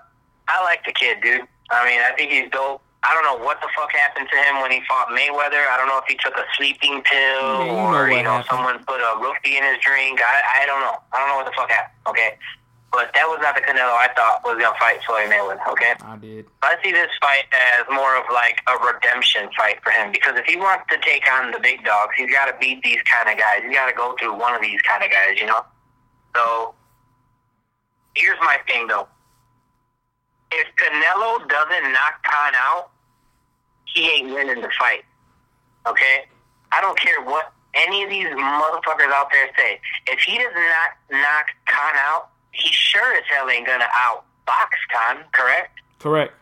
I 0.48 0.62
like 0.62 0.84
the 0.84 0.92
kid, 0.92 1.18
dude. 1.22 1.42
I 1.70 1.84
mean, 1.86 2.00
I 2.00 2.12
think 2.16 2.30
he's 2.30 2.50
dope. 2.50 2.82
I 3.02 3.14
don't 3.14 3.24
know 3.24 3.42
what 3.44 3.60
the 3.62 3.68
fuck 3.74 3.90
happened 3.92 4.28
to 4.30 4.36
him 4.36 4.60
when 4.60 4.70
he 4.70 4.82
fought 4.86 5.08
Mayweather. 5.08 5.64
I 5.72 5.76
don't 5.78 5.88
know 5.88 5.98
if 5.98 6.04
he 6.06 6.16
took 6.16 6.36
a 6.36 6.44
sleeping 6.56 7.02
pill 7.02 7.64
you 7.64 7.72
or 7.72 8.10
you 8.10 8.22
know 8.22 8.44
happened. 8.44 8.46
someone 8.50 8.84
put 8.84 9.00
a 9.00 9.16
roofie 9.16 9.56
in 9.56 9.64
his 9.64 9.80
drink. 9.80 10.20
I 10.20 10.62
I 10.62 10.66
don't 10.66 10.80
know. 10.80 11.00
I 11.12 11.18
don't 11.18 11.28
know 11.28 11.36
what 11.36 11.46
the 11.46 11.56
fuck 11.56 11.70
happened. 11.70 11.96
Okay, 12.08 12.36
but 12.93 13.11
that 13.14 13.26
was 13.28 13.38
not 13.41 13.55
the 13.55 13.62
Canelo 13.62 13.95
I 13.95 14.11
thought 14.16 14.43
was 14.43 14.59
gonna 14.61 14.76
fight 14.78 14.99
Floyd 15.07 15.30
Mayweather. 15.30 15.62
Okay. 15.70 15.95
I 16.03 16.16
did. 16.16 16.47
I 16.62 16.74
see 16.82 16.91
this 16.91 17.11
fight 17.20 17.47
as 17.55 17.86
more 17.91 18.16
of 18.18 18.24
like 18.32 18.61
a 18.66 18.74
redemption 18.82 19.49
fight 19.57 19.78
for 19.82 19.91
him 19.91 20.11
because 20.11 20.34
if 20.36 20.45
he 20.45 20.57
wants 20.57 20.84
to 20.91 20.99
take 20.99 21.22
on 21.30 21.53
the 21.53 21.61
big 21.61 21.84
dogs, 21.84 22.14
he's 22.16 22.30
got 22.30 22.47
to 22.47 22.55
beat 22.59 22.82
these 22.82 23.01
kind 23.07 23.30
of 23.30 23.38
guys. 23.38 23.62
He's 23.62 23.74
got 23.74 23.86
to 23.86 23.95
go 23.95 24.16
through 24.18 24.34
one 24.38 24.55
of 24.55 24.61
these 24.61 24.80
kind 24.82 25.05
of 25.05 25.11
guys, 25.11 25.38
you 25.38 25.47
know. 25.47 25.64
So 26.34 26.74
here's 28.14 28.38
my 28.41 28.59
thing 28.66 28.88
though: 28.88 29.07
if 30.51 30.66
Canelo 30.74 31.49
doesn't 31.49 31.93
knock 31.93 32.22
Khan 32.26 32.55
out, 32.57 32.91
he 33.86 34.11
ain't 34.11 34.34
winning 34.34 34.62
the 34.62 34.70
fight. 34.78 35.05
Okay, 35.86 36.26
I 36.72 36.80
don't 36.80 36.99
care 36.99 37.22
what 37.22 37.53
any 37.74 38.03
of 38.03 38.11
these 38.11 38.26
motherfuckers 38.26 39.12
out 39.14 39.30
there 39.30 39.49
say. 39.57 39.80
If 40.07 40.20
he 40.20 40.38
does 40.38 40.53
not 40.55 41.20
knock 41.20 41.47
Khan 41.66 41.95
out, 41.97 42.30
he 42.53 42.68
sure 42.72 43.14
as 43.14 43.22
hell 43.30 43.48
ain't 43.48 43.66
gonna 43.66 43.86
outbox 43.94 44.70
Khan. 44.92 45.24
Correct? 45.32 45.78
Correct. 45.98 46.32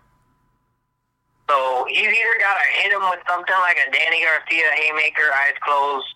So 1.49 1.87
he's 1.89 1.99
either 2.07 2.39
got 2.39 2.55
to 2.61 2.83
hit 2.83 2.93
him 2.93 3.01
with 3.09 3.21
something 3.27 3.55
like 3.61 3.79
a 3.79 3.91
Danny 3.91 4.23
Garcia 4.23 4.69
haymaker, 4.77 5.33
eyes 5.35 5.55
closed, 5.63 6.07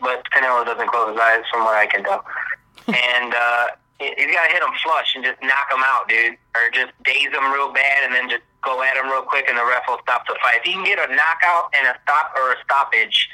but 0.00 0.24
Canelo 0.32 0.64
doesn't 0.64 0.88
close 0.88 1.12
his 1.12 1.20
eyes 1.20 1.42
from 1.52 1.64
what 1.64 1.74
I 1.76 1.86
can 1.86 2.02
tell. 2.04 2.24
and 2.88 3.34
uh, 3.34 3.66
he- 4.00 4.14
he's 4.16 4.32
got 4.34 4.46
to 4.48 4.52
hit 4.54 4.62
him 4.62 4.72
flush 4.82 5.14
and 5.14 5.22
just 5.22 5.36
knock 5.42 5.68
him 5.70 5.82
out, 5.84 6.08
dude. 6.08 6.36
Or 6.56 6.70
just 6.72 6.92
daze 7.04 7.28
him 7.28 7.52
real 7.52 7.70
bad 7.70 8.04
and 8.04 8.14
then 8.14 8.30
just 8.30 8.42
go 8.64 8.82
at 8.82 8.96
him 8.96 9.06
real 9.12 9.22
quick 9.22 9.44
and 9.48 9.58
the 9.58 9.64
ref 9.66 9.82
will 9.88 10.00
stop 10.02 10.26
the 10.26 10.34
fight. 10.42 10.56
If 10.56 10.62
he 10.64 10.72
can 10.72 10.84
get 10.84 10.98
a 10.98 11.14
knockout 11.14 11.68
and 11.76 11.86
a 11.86 11.94
stop 12.02 12.32
or 12.34 12.52
a 12.52 12.56
stoppage, 12.64 13.28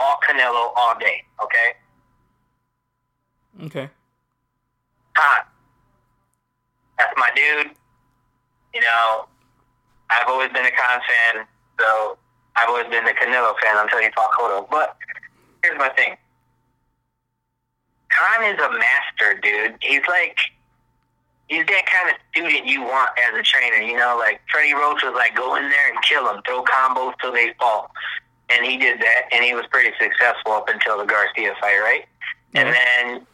all 0.00 0.20
Canelo 0.28 0.72
all 0.76 0.98
day, 0.98 1.24
okay? 1.42 1.72
Okay. 3.64 3.88
Khan. 5.14 5.42
That's 6.98 7.12
my 7.16 7.30
dude. 7.34 7.72
You 8.74 8.80
know, 8.80 9.26
I've 10.10 10.28
always 10.28 10.50
been 10.50 10.64
a 10.64 10.70
Khan 10.70 11.00
fan, 11.00 11.46
so 11.78 12.18
I've 12.56 12.68
always 12.68 12.86
been 12.88 13.06
a 13.06 13.12
Canelo 13.12 13.54
fan 13.62 13.76
until 13.78 14.00
he 14.00 14.08
fought 14.14 14.30
Cotto. 14.38 14.68
But 14.70 14.96
here's 15.62 15.78
my 15.78 15.88
thing. 15.90 16.16
Khan 18.10 18.44
is 18.44 18.58
a 18.58 18.70
master, 18.70 19.40
dude. 19.40 19.76
He's 19.80 20.02
like, 20.08 20.38
he's 21.48 21.66
that 21.66 21.86
kind 21.86 22.10
of 22.10 22.16
student 22.32 22.66
you 22.66 22.82
want 22.82 23.10
as 23.18 23.38
a 23.38 23.42
trainer. 23.42 23.76
You 23.76 23.96
know, 23.96 24.16
like 24.18 24.40
Freddie 24.50 24.74
Roach 24.74 25.02
was 25.02 25.14
like, 25.14 25.36
go 25.36 25.56
in 25.56 25.68
there 25.68 25.92
and 25.92 26.02
kill 26.02 26.24
them, 26.24 26.42
throw 26.46 26.64
combos 26.64 27.14
till 27.20 27.32
they 27.32 27.54
fall. 27.58 27.90
And 28.50 28.64
he 28.64 28.78
did 28.78 28.98
that, 29.00 29.24
and 29.30 29.44
he 29.44 29.54
was 29.54 29.66
pretty 29.70 29.92
successful 30.00 30.52
up 30.52 30.68
until 30.68 30.98
the 30.98 31.04
Garcia 31.04 31.54
fight, 31.60 31.78
right? 31.80 32.06
And 32.54 32.74
then 32.74 33.26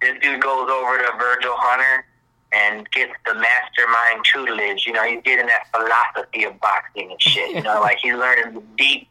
this 0.00 0.18
dude 0.22 0.40
goes 0.40 0.70
over 0.70 0.96
to 0.96 1.12
Virgil 1.18 1.54
Hunter 1.56 2.06
and 2.52 2.88
gets 2.90 3.12
the 3.26 3.34
mastermind 3.34 4.24
tutelage. 4.24 4.86
You 4.86 4.92
know, 4.92 5.04
he's 5.04 5.22
getting 5.22 5.46
that 5.46 5.66
philosophy 5.74 6.44
of 6.44 6.60
boxing 6.60 7.10
and 7.10 7.22
shit. 7.22 7.50
You 7.50 7.62
know, 7.62 7.80
like 7.80 7.98
he's 8.02 8.14
learning 8.14 8.54
the 8.54 8.62
deep 8.76 9.08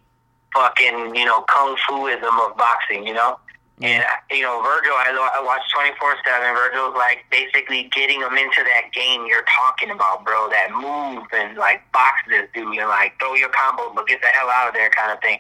fucking, 0.53 1.15
you 1.15 1.25
know, 1.25 1.41
kung 1.41 1.75
fuism 1.87 2.49
of 2.49 2.57
boxing, 2.57 3.05
you 3.07 3.13
know? 3.13 3.39
And, 3.81 4.03
uh, 4.03 4.21
you 4.29 4.43
know, 4.43 4.61
Virgil, 4.61 4.93
I, 4.93 5.09
I 5.09 5.41
watched 5.41 5.73
24 5.73 6.15
7. 6.23 6.53
Virgil's 6.53 6.93
like 6.93 7.25
basically 7.31 7.89
getting 7.89 8.21
him 8.21 8.37
into 8.37 8.61
that 8.61 8.93
game 8.93 9.25
you're 9.25 9.45
talking 9.49 9.89
about, 9.89 10.23
bro. 10.23 10.49
That 10.49 10.69
move 10.69 11.25
and 11.33 11.57
like 11.57 11.81
box 11.91 12.21
this 12.29 12.45
dude 12.53 12.77
and 12.77 12.89
like 12.89 13.17
throw 13.19 13.33
your 13.33 13.49
combo, 13.49 13.91
but 13.95 14.05
get 14.05 14.21
the 14.21 14.27
hell 14.27 14.49
out 14.53 14.67
of 14.67 14.75
there 14.75 14.91
kind 14.91 15.11
of 15.11 15.19
thing. 15.21 15.39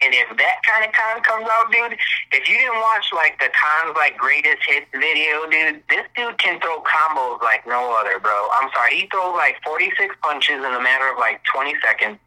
And 0.00 0.14
if 0.14 0.30
that 0.36 0.62
kind 0.62 0.86
of 0.86 0.92
Khan 0.92 1.22
comes 1.22 1.48
out, 1.50 1.72
dude, 1.72 1.98
if 2.30 2.48
you 2.48 2.54
didn't 2.54 2.78
watch 2.78 3.10
like 3.12 3.38
the 3.40 3.50
Khan's 3.50 3.96
like 3.96 4.16
greatest 4.16 4.62
hits 4.62 4.86
video, 4.92 5.42
dude, 5.50 5.82
this 5.90 6.06
dude 6.14 6.38
can 6.38 6.60
throw 6.60 6.80
combos 6.86 7.42
like 7.42 7.66
no 7.66 7.98
other, 7.98 8.20
bro. 8.20 8.48
I'm 8.54 8.70
sorry, 8.70 8.94
he 8.94 9.08
throws 9.10 9.34
like 9.34 9.56
46 9.64 10.14
punches 10.22 10.62
in 10.62 10.70
a 10.70 10.80
matter 10.80 11.10
of 11.10 11.18
like 11.18 11.42
20 11.50 11.74
seconds, 11.82 12.18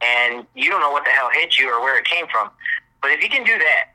and 0.00 0.46
you 0.54 0.70
don't 0.70 0.80
know 0.80 0.90
what 0.90 1.04
the 1.04 1.10
hell 1.10 1.28
hit 1.32 1.58
you 1.58 1.68
or 1.68 1.82
where 1.82 1.98
it 1.98 2.06
came 2.06 2.26
from. 2.28 2.48
But 3.02 3.10
if 3.10 3.20
he 3.20 3.28
can 3.28 3.44
do 3.44 3.58
that 3.58 3.92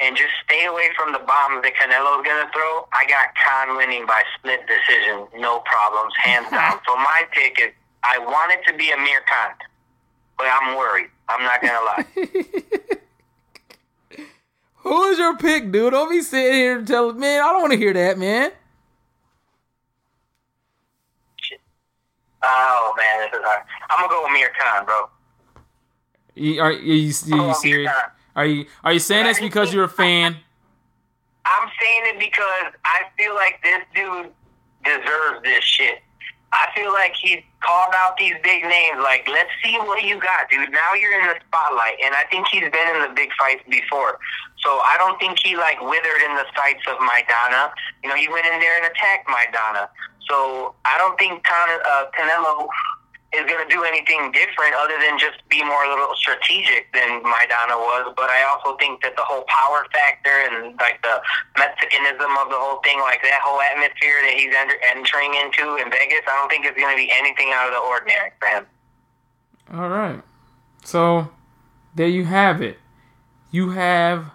and 0.00 0.16
just 0.16 0.34
stay 0.44 0.66
away 0.66 0.90
from 0.98 1.12
the 1.12 1.20
bombs 1.20 1.62
that 1.62 1.78
Canelo's 1.78 2.26
gonna 2.26 2.50
throw, 2.50 2.90
I 2.90 3.06
got 3.06 3.38
Khan 3.38 3.76
winning 3.76 4.04
by 4.04 4.24
split 4.34 4.66
decision, 4.66 5.30
no 5.38 5.60
problems, 5.60 6.12
hands 6.18 6.50
down. 6.50 6.80
So 6.88 6.96
my 6.96 7.22
pick 7.30 7.60
is 7.60 7.70
I 8.02 8.18
want 8.18 8.50
it 8.50 8.66
to 8.66 8.76
be 8.76 8.90
Amir 8.90 9.22
Khan, 9.30 9.54
but 10.36 10.46
I'm 10.50 10.76
worried. 10.76 11.10
I'm 11.28 11.42
not 11.42 11.60
gonna 11.60 11.84
lie. 11.84 12.06
Who 14.76 15.02
is 15.04 15.18
your 15.18 15.36
pick, 15.36 15.72
dude? 15.72 15.92
Don't 15.92 16.10
be 16.10 16.22
sitting 16.22 16.52
here 16.52 16.78
and 16.78 16.86
tell 16.86 17.12
man. 17.12 17.40
I 17.40 17.48
don't 17.52 17.60
want 17.60 17.72
to 17.72 17.78
hear 17.78 17.92
that, 17.92 18.18
man. 18.18 18.52
Oh 22.42 22.94
man, 22.96 23.28
this 23.30 23.38
is 23.38 23.44
hard. 23.44 23.64
I'm 23.90 23.98
gonna 23.98 24.08
go 24.08 24.22
with 24.22 24.30
Amir 24.30 24.52
Khan, 24.58 24.84
bro. 24.84 25.08
You, 26.36 26.60
are, 26.60 26.66
are 26.68 26.72
you, 26.72 27.10
are 27.10 27.32
oh, 27.32 27.44
you 27.44 27.50
Oh, 27.50 27.52
serious? 27.54 27.92
Are 28.36 28.46
you 28.46 28.66
are 28.84 28.92
you 28.92 28.98
saying 28.98 29.26
this 29.26 29.40
because 29.40 29.72
you're 29.72 29.84
a 29.84 29.88
fan? 29.88 30.36
I'm 31.44 31.68
saying 31.80 32.02
it 32.14 32.18
because 32.18 32.74
I 32.84 33.02
feel 33.16 33.34
like 33.34 33.60
this 33.62 33.82
dude 33.94 34.32
deserves 34.84 35.42
this 35.42 35.64
shit. 35.64 36.02
I 36.52 36.68
feel 36.74 36.92
like 36.92 37.14
he's 37.20 37.42
called 37.66 37.92
out 37.98 38.16
these 38.16 38.34
big 38.42 38.62
names. 38.62 39.02
Like, 39.02 39.26
let's 39.26 39.50
see 39.62 39.76
what 39.82 40.02
you 40.04 40.20
got, 40.20 40.48
dude. 40.48 40.70
Now 40.70 40.94
you're 40.94 41.18
in 41.18 41.26
the 41.26 41.34
spotlight, 41.46 41.98
and 42.02 42.14
I 42.14 42.22
think 42.30 42.46
he's 42.46 42.70
been 42.70 42.88
in 42.94 43.02
the 43.02 43.12
big 43.14 43.30
fights 43.38 43.62
before. 43.68 44.18
So 44.62 44.78
I 44.86 44.94
don't 44.98 45.18
think 45.18 45.38
he 45.42 45.56
like 45.56 45.80
withered 45.82 46.22
in 46.22 46.34
the 46.38 46.46
sights 46.54 46.86
of 46.86 46.98
Maidana. 47.02 47.74
You 48.02 48.08
know, 48.10 48.16
he 48.16 48.28
went 48.28 48.46
in 48.46 48.58
there 48.60 48.78
and 48.78 48.86
attacked 48.86 49.26
Maidana. 49.28 49.88
So 50.30 50.74
I 50.84 50.96
don't 50.98 51.18
think 51.18 51.42
Con- 51.44 51.82
uh, 51.86 52.06
Canelo 52.14 52.68
is 53.36 53.44
going 53.44 53.60
to 53.60 53.72
do 53.72 53.84
anything 53.84 54.32
different 54.32 54.74
other 54.74 54.96
than 54.98 55.18
just 55.18 55.38
be 55.48 55.62
more 55.62 55.84
a 55.84 55.90
little 55.90 56.16
strategic 56.16 56.92
than 56.92 57.22
Maidana 57.22 57.76
was. 57.76 58.12
But 58.16 58.30
I 58.30 58.42
also 58.48 58.76
think 58.76 59.02
that 59.02 59.16
the 59.16 59.22
whole 59.22 59.44
power 59.46 59.86
factor 59.92 60.32
and 60.32 60.74
like 60.80 61.00
the 61.02 61.20
Mexicanism 61.56 62.32
of 62.40 62.48
the 62.48 62.58
whole 62.58 62.80
thing, 62.82 62.98
like 63.00 63.22
that 63.22 63.40
whole 63.44 63.60
atmosphere 63.60 64.24
that 64.24 64.34
he's 64.34 64.54
enter- 64.54 64.80
entering 64.88 65.34
into 65.36 65.76
in 65.76 65.90
Vegas, 65.90 66.24
I 66.26 66.34
don't 66.40 66.48
think 66.48 66.64
it's 66.64 66.78
going 66.78 66.96
to 66.96 67.00
be 67.00 67.12
anything 67.12 67.52
out 67.52 67.68
of 67.68 67.74
the 67.74 67.82
ordinary 67.84 68.32
for 68.40 68.48
him. 68.48 68.64
All 69.72 69.88
right. 69.88 70.22
So 70.84 71.30
there 71.94 72.08
you 72.08 72.24
have 72.24 72.62
it. 72.62 72.78
You 73.50 73.70
have 73.70 74.32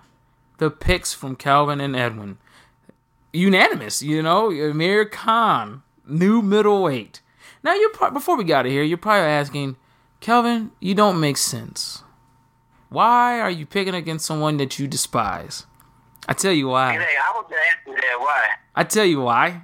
the 0.57 0.69
picks 0.69 1.13
from 1.13 1.35
Calvin 1.35 1.81
and 1.81 1.95
Edwin. 1.95 2.37
Unanimous, 3.33 4.03
you 4.03 4.21
know, 4.21 4.51
Amir 4.51 5.05
Khan, 5.05 5.83
new 6.05 6.41
middleweight. 6.41 7.21
Now 7.63 7.75
you're 7.75 7.91
pro- 7.91 8.11
before 8.11 8.37
we 8.37 8.43
got 8.43 8.65
here, 8.65 8.83
you're 8.83 8.97
probably 8.97 9.29
asking, 9.29 9.75
Kelvin, 10.19 10.71
you 10.79 10.95
don't 10.95 11.19
make 11.19 11.37
sense. 11.37 12.03
Why 12.89 13.39
are 13.39 13.49
you 13.51 13.65
picking 13.65 13.95
against 13.95 14.25
someone 14.25 14.57
that 14.57 14.77
you 14.77 14.87
despise? 14.87 15.65
I 16.27 16.33
tell 16.33 16.51
you 16.51 16.67
why. 16.67 16.93
Hey, 16.93 16.99
I 16.99 17.37
was 17.37 17.51
asking 17.71 17.95
that 17.95 18.19
why. 18.19 18.45
I 18.75 18.83
tell 18.83 19.05
you 19.05 19.21
why. 19.21 19.63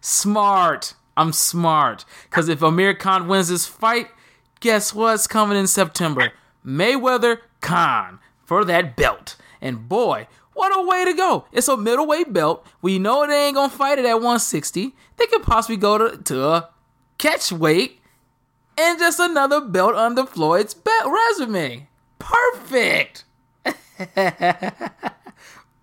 Smart. 0.00 0.94
I'm 1.16 1.32
smart. 1.32 2.04
Because 2.24 2.48
if 2.48 2.62
Amir 2.62 2.94
Khan 2.94 3.28
wins 3.28 3.48
this 3.48 3.66
fight, 3.66 4.08
guess 4.60 4.92
what's 4.92 5.26
coming 5.26 5.58
in 5.58 5.66
September? 5.66 6.32
Mayweather 6.64 7.38
Khan 7.60 8.18
for 8.44 8.64
that 8.64 8.96
belt. 8.96 9.36
And 9.60 9.88
boy, 9.88 10.26
what 10.54 10.76
a 10.76 10.86
way 10.86 11.04
to 11.04 11.14
go. 11.14 11.46
It's 11.52 11.68
a 11.68 11.76
middleweight 11.76 12.32
belt. 12.32 12.66
We 12.82 12.98
know 12.98 13.26
they 13.26 13.46
ain't 13.46 13.54
going 13.54 13.70
to 13.70 13.76
fight 13.76 13.98
it 13.98 14.04
at 14.04 14.14
160. 14.14 14.94
They 15.16 15.26
could 15.26 15.42
possibly 15.42 15.76
go 15.76 15.98
to, 15.98 16.16
to 16.16 16.44
a 16.44 16.70
catch 17.18 17.52
weight 17.52 18.00
and 18.76 18.98
just 18.98 19.20
another 19.20 19.60
belt 19.60 19.94
under 19.94 20.26
Floyd's 20.26 20.74
belt 20.74 21.12
resume. 21.12 21.88
Perfect. 22.18 23.24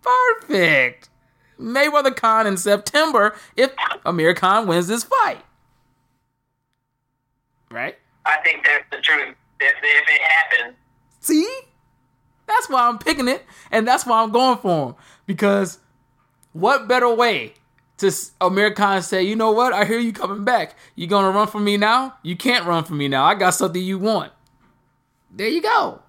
Perfect. 0.02 1.10
Mayweather 1.60 2.16
Khan 2.16 2.48
in 2.48 2.58
September 2.58 3.36
if 3.56 3.72
Amir 4.06 4.34
Khan 4.34 4.68
wins 4.68 4.88
this 4.88 5.04
fight. 5.04 5.44
Right? 7.70 7.98
I 8.26 8.38
think 8.44 8.66
that's 8.66 8.86
the 8.92 8.98
truth. 8.98 9.36
If, 9.60 9.76
if 9.84 10.10
it 10.10 10.22
happens, 10.22 10.76
See? 11.22 11.48
That's 12.48 12.70
why 12.70 12.88
I'm 12.88 12.98
picking 12.98 13.30
it, 13.30 13.46
and 13.70 13.88
that's 13.88 14.06
why 14.06 14.22
I'm 14.22 14.32
going 14.32 14.58
for 14.58 14.88
him. 14.88 14.96
Because 15.26 15.80
what 16.52 16.88
better 16.88 17.14
way 17.14 17.54
to 18.02 18.12
Amir 18.42 18.74
Khan 18.74 19.02
say, 19.02 19.24
you 19.24 19.36
know 19.36 19.52
what? 19.52 19.74
I 19.74 19.86
hear 19.86 20.00
you 20.00 20.14
coming 20.14 20.44
back. 20.44 20.76
You 20.96 21.08
gonna 21.08 21.32
run 21.32 21.48
from 21.48 21.64
me 21.64 21.78
now? 21.78 22.16
You 22.24 22.36
can't 22.36 22.66
run 22.66 22.84
from 22.84 22.98
me 22.98 23.08
now. 23.08 23.24
I 23.24 23.36
got 23.36 23.52
something 23.52 23.82
you 23.82 23.98
want. 23.98 24.32
There 25.32 25.48
you 25.48 25.62
go. 25.62 26.02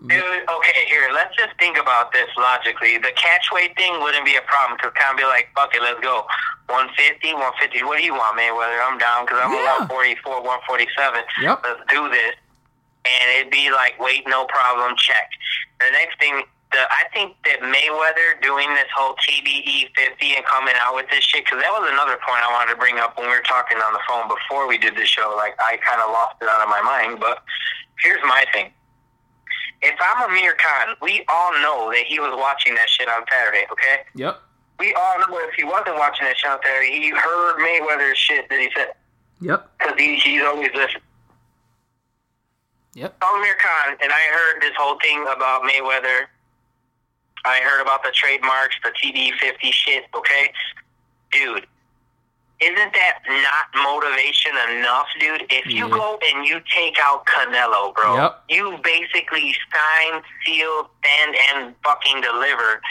Dude, 0.00 0.16
okay, 0.16 0.80
here, 0.88 1.10
let's 1.12 1.36
just 1.36 1.52
think 1.58 1.76
about 1.76 2.10
this 2.10 2.28
logically. 2.38 2.96
The 2.96 3.12
catch 3.16 3.52
weight 3.52 3.76
thing 3.76 4.00
wouldn't 4.00 4.24
be 4.24 4.34
a 4.36 4.40
problem 4.48 4.78
because 4.80 4.92
kind 4.96 5.12
of 5.12 5.18
be 5.18 5.24
like, 5.24 5.50
fuck 5.54 5.74
it, 5.76 5.82
let's 5.82 6.00
go. 6.00 6.24
150, 6.72 7.34
150, 7.34 7.84
what 7.84 7.98
do 7.98 8.04
you 8.04 8.14
want, 8.14 8.34
man? 8.36 8.56
Whether 8.56 8.80
I'm 8.80 8.96
down 8.96 9.26
because 9.26 9.40
I'm 9.44 9.52
Yeah. 9.52 9.84
a 9.84 9.92
144, 9.92 10.40
147. 10.40 11.22
Yep. 11.42 11.60
Let's 11.68 11.84
do 11.92 12.08
this. 12.08 12.32
And 13.04 13.24
it'd 13.36 13.52
be 13.52 13.70
like, 13.70 14.00
wait, 14.00 14.24
no 14.26 14.46
problem, 14.46 14.96
check. 14.96 15.28
The 15.80 15.90
next 15.92 16.18
thing, 16.18 16.44
the, 16.72 16.86
I 16.86 17.10
think 17.12 17.34
that 17.44 17.60
Mayweather 17.60 18.40
doing 18.42 18.70
this 18.74 18.86
whole 18.94 19.14
TBE 19.26 19.90
50 19.94 20.34
and 20.36 20.44
coming 20.46 20.74
out 20.78 20.94
with 20.94 21.10
this 21.10 21.24
shit, 21.24 21.44
because 21.44 21.60
that 21.62 21.72
was 21.74 21.90
another 21.90 22.18
point 22.22 22.42
I 22.42 22.50
wanted 22.52 22.72
to 22.74 22.78
bring 22.78 22.98
up 22.98 23.18
when 23.18 23.26
we 23.26 23.34
were 23.34 23.46
talking 23.46 23.78
on 23.78 23.92
the 23.92 24.02
phone 24.06 24.30
before 24.30 24.68
we 24.68 24.78
did 24.78 24.94
the 24.94 25.04
show. 25.04 25.34
Like, 25.36 25.58
I 25.58 25.78
kind 25.82 26.00
of 26.00 26.10
lost 26.10 26.38
it 26.40 26.48
out 26.48 26.62
of 26.62 26.68
my 26.70 26.82
mind. 26.82 27.18
But 27.18 27.42
here's 28.02 28.22
my 28.22 28.44
thing 28.52 28.70
if 29.82 29.96
I'm 29.98 30.30
Amir 30.30 30.54
Khan, 30.54 30.96
we 31.00 31.24
all 31.28 31.52
know 31.62 31.90
that 31.90 32.04
he 32.06 32.20
was 32.20 32.34
watching 32.36 32.74
that 32.74 32.88
shit 32.88 33.08
on 33.08 33.22
Saturday, 33.30 33.66
okay? 33.72 34.04
Yep. 34.14 34.40
We 34.78 34.94
all 34.94 35.18
know 35.20 35.38
if 35.48 35.54
he 35.54 35.64
wasn't 35.64 35.96
watching 35.96 36.26
that 36.26 36.36
shit 36.36 36.50
on 36.50 36.58
Saturday, 36.64 36.92
he 36.92 37.10
heard 37.10 37.56
Mayweather's 37.58 38.18
shit 38.18 38.48
that 38.48 38.60
he 38.60 38.70
said. 38.76 38.92
Yep. 39.40 39.70
Because 39.78 39.94
he, 39.98 40.16
he's 40.16 40.42
always 40.42 40.70
listening. 40.74 41.02
Yep. 42.94 43.16
I'm 43.22 43.40
Amir 43.40 43.56
Khan, 43.56 43.96
and 44.02 44.12
I 44.12 44.20
heard 44.32 44.60
this 44.60 44.72
whole 44.76 44.98
thing 45.00 45.22
about 45.22 45.62
Mayweather. 45.62 46.26
I 47.44 47.60
heard 47.60 47.80
about 47.80 48.02
the 48.02 48.10
trademarks, 48.10 48.76
the 48.84 48.90
TD 48.90 49.32
50 49.38 49.70
shit, 49.70 50.04
okay? 50.14 50.52
Dude, 51.32 51.66
isn't 52.60 52.92
that 52.92 53.18
not 53.26 53.82
motivation 53.82 54.52
enough, 54.76 55.06
dude? 55.18 55.46
If 55.50 55.66
you 55.66 55.88
Yeah. 55.88 55.96
go 55.96 56.18
and 56.22 56.46
you 56.46 56.60
take 56.74 56.98
out 57.00 57.24
Canelo, 57.26 57.94
bro, 57.94 58.16
Yep. 58.16 58.42
you 58.50 58.78
basically 58.82 59.56
sign, 59.72 60.22
seal, 60.44 60.90
stand, 61.02 61.36
and 61.36 61.74
fucking 61.82 62.20
deliver. 62.20 62.82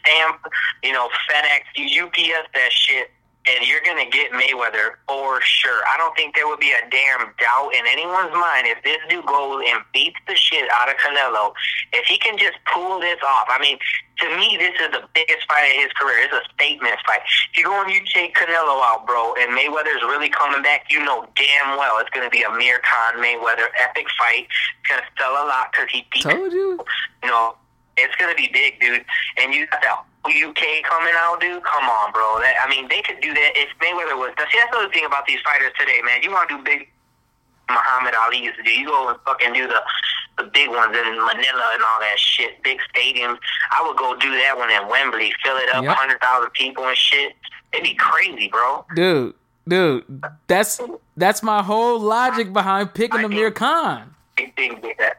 Stamp, 0.00 0.44
you 0.82 0.92
know, 0.92 1.08
FedEx, 1.30 1.62
you 1.76 2.04
UPS 2.06 2.48
that 2.54 2.72
shit, 2.72 3.12
and 3.46 3.66
you're 3.66 3.82
gonna 3.84 4.08
get 4.08 4.30
Mayweather 4.30 5.02
for 5.08 5.40
sure. 5.42 5.82
I 5.92 5.96
don't 5.98 6.14
think 6.14 6.34
there 6.34 6.46
would 6.46 6.60
be 6.60 6.70
a 6.70 6.82
damn 6.90 7.34
doubt 7.42 7.74
in 7.74 7.84
anyone's 7.90 8.32
mind 8.32 8.70
if 8.70 8.82
this 8.84 8.98
dude 9.08 9.26
goes 9.26 9.64
and 9.66 9.82
beats 9.92 10.18
the 10.28 10.36
shit 10.36 10.70
out 10.70 10.88
of 10.88 10.94
Canelo. 10.96 11.52
If 11.92 12.06
he 12.06 12.18
can 12.18 12.38
just 12.38 12.58
pull 12.72 13.00
this 13.00 13.18
off, 13.26 13.46
I 13.50 13.58
mean, 13.58 13.78
to 14.18 14.26
me, 14.38 14.56
this 14.58 14.74
is 14.78 14.92
the 14.92 15.02
biggest 15.12 15.48
fight 15.48 15.74
of 15.74 15.82
his 15.82 15.92
career. 15.98 16.22
It's 16.22 16.34
a 16.34 16.42
statement 16.54 16.94
fight. 17.04 17.22
If 17.50 17.58
you 17.58 17.64
go 17.64 17.82
and 17.82 17.90
you 17.90 18.00
take 18.14 18.36
Canelo 18.36 18.78
out, 18.78 19.06
bro, 19.06 19.34
and 19.34 19.50
Mayweather's 19.50 20.02
really 20.06 20.28
coming 20.28 20.62
back, 20.62 20.86
you 20.88 21.02
know 21.04 21.26
damn 21.34 21.76
well 21.76 21.98
it's 21.98 22.10
gonna 22.10 22.30
be 22.30 22.42
a 22.42 22.48
Amir 22.48 22.80
Khan 22.86 23.18
Mayweather 23.18 23.74
epic 23.82 24.06
fight. 24.18 24.46
It's 24.46 24.88
gonna 24.88 25.02
sell 25.18 25.32
a 25.32 25.46
lot 25.48 25.72
because 25.72 25.90
he 25.90 26.06
beat 26.12 26.22
Told 26.22 26.52
you. 26.52 26.78
you 27.24 27.28
know, 27.28 27.56
it's 27.96 28.14
gonna 28.16 28.36
be 28.36 28.48
big, 28.52 28.78
dude. 28.78 29.04
And 29.38 29.52
you 29.52 29.66
got 29.66 29.82
that 29.82 30.04
UK 30.24 30.82
coming 30.86 31.14
out, 31.16 31.40
dude. 31.40 31.62
Come 31.64 31.84
on, 31.88 32.12
bro. 32.12 32.38
That 32.40 32.54
I 32.64 32.70
mean, 32.70 32.88
they 32.88 33.02
could 33.02 33.20
do 33.20 33.34
that 33.34 33.50
if 33.56 33.68
Mayweather 33.82 34.16
was. 34.16 34.30
See, 34.38 34.58
that's 34.58 34.70
the 34.70 34.78
other 34.78 34.92
thing 34.92 35.04
about 35.04 35.26
these 35.26 35.40
fighters 35.44 35.72
today, 35.78 36.00
man. 36.04 36.22
You 36.22 36.30
want 36.30 36.48
to 36.50 36.58
do 36.58 36.62
big 36.62 36.88
Muhammad 37.68 38.14
Ali 38.14 38.42
used 38.44 38.56
to 38.56 38.62
do. 38.62 38.70
You 38.70 38.86
go 38.86 39.08
and 39.08 39.18
fucking 39.26 39.52
do 39.52 39.66
the 39.66 39.82
the 40.38 40.44
big 40.44 40.68
ones 40.70 40.96
in 40.96 41.04
Manila 41.16 41.66
and 41.74 41.82
all 41.82 42.00
that 42.00 42.16
shit, 42.18 42.62
big 42.62 42.78
stadiums. 42.94 43.36
I 43.70 43.86
would 43.86 43.96
go 43.98 44.16
do 44.16 44.30
that 44.30 44.56
one 44.56 44.70
in 44.70 44.88
Wembley, 44.88 45.32
fill 45.44 45.56
it 45.56 45.68
up, 45.74 45.84
Yep. 45.84 45.94
hundred 45.96 46.20
thousand 46.20 46.52
people 46.52 46.84
and 46.86 46.96
shit. 46.96 47.34
It'd 47.72 47.84
be 47.84 47.94
crazy, 47.94 48.48
bro. 48.48 48.84
Dude, 48.94 49.34
dude, 49.68 50.22
that's 50.46 50.80
that's 51.16 51.42
my 51.42 51.62
whole 51.62 51.98
logic 51.98 52.52
behind 52.52 52.94
picking 52.94 53.24
Amir 53.24 53.50
Khan. 53.50 54.14
Big 54.36 54.54
thing 54.56 54.80
with 54.80 54.96
that. 54.98 55.18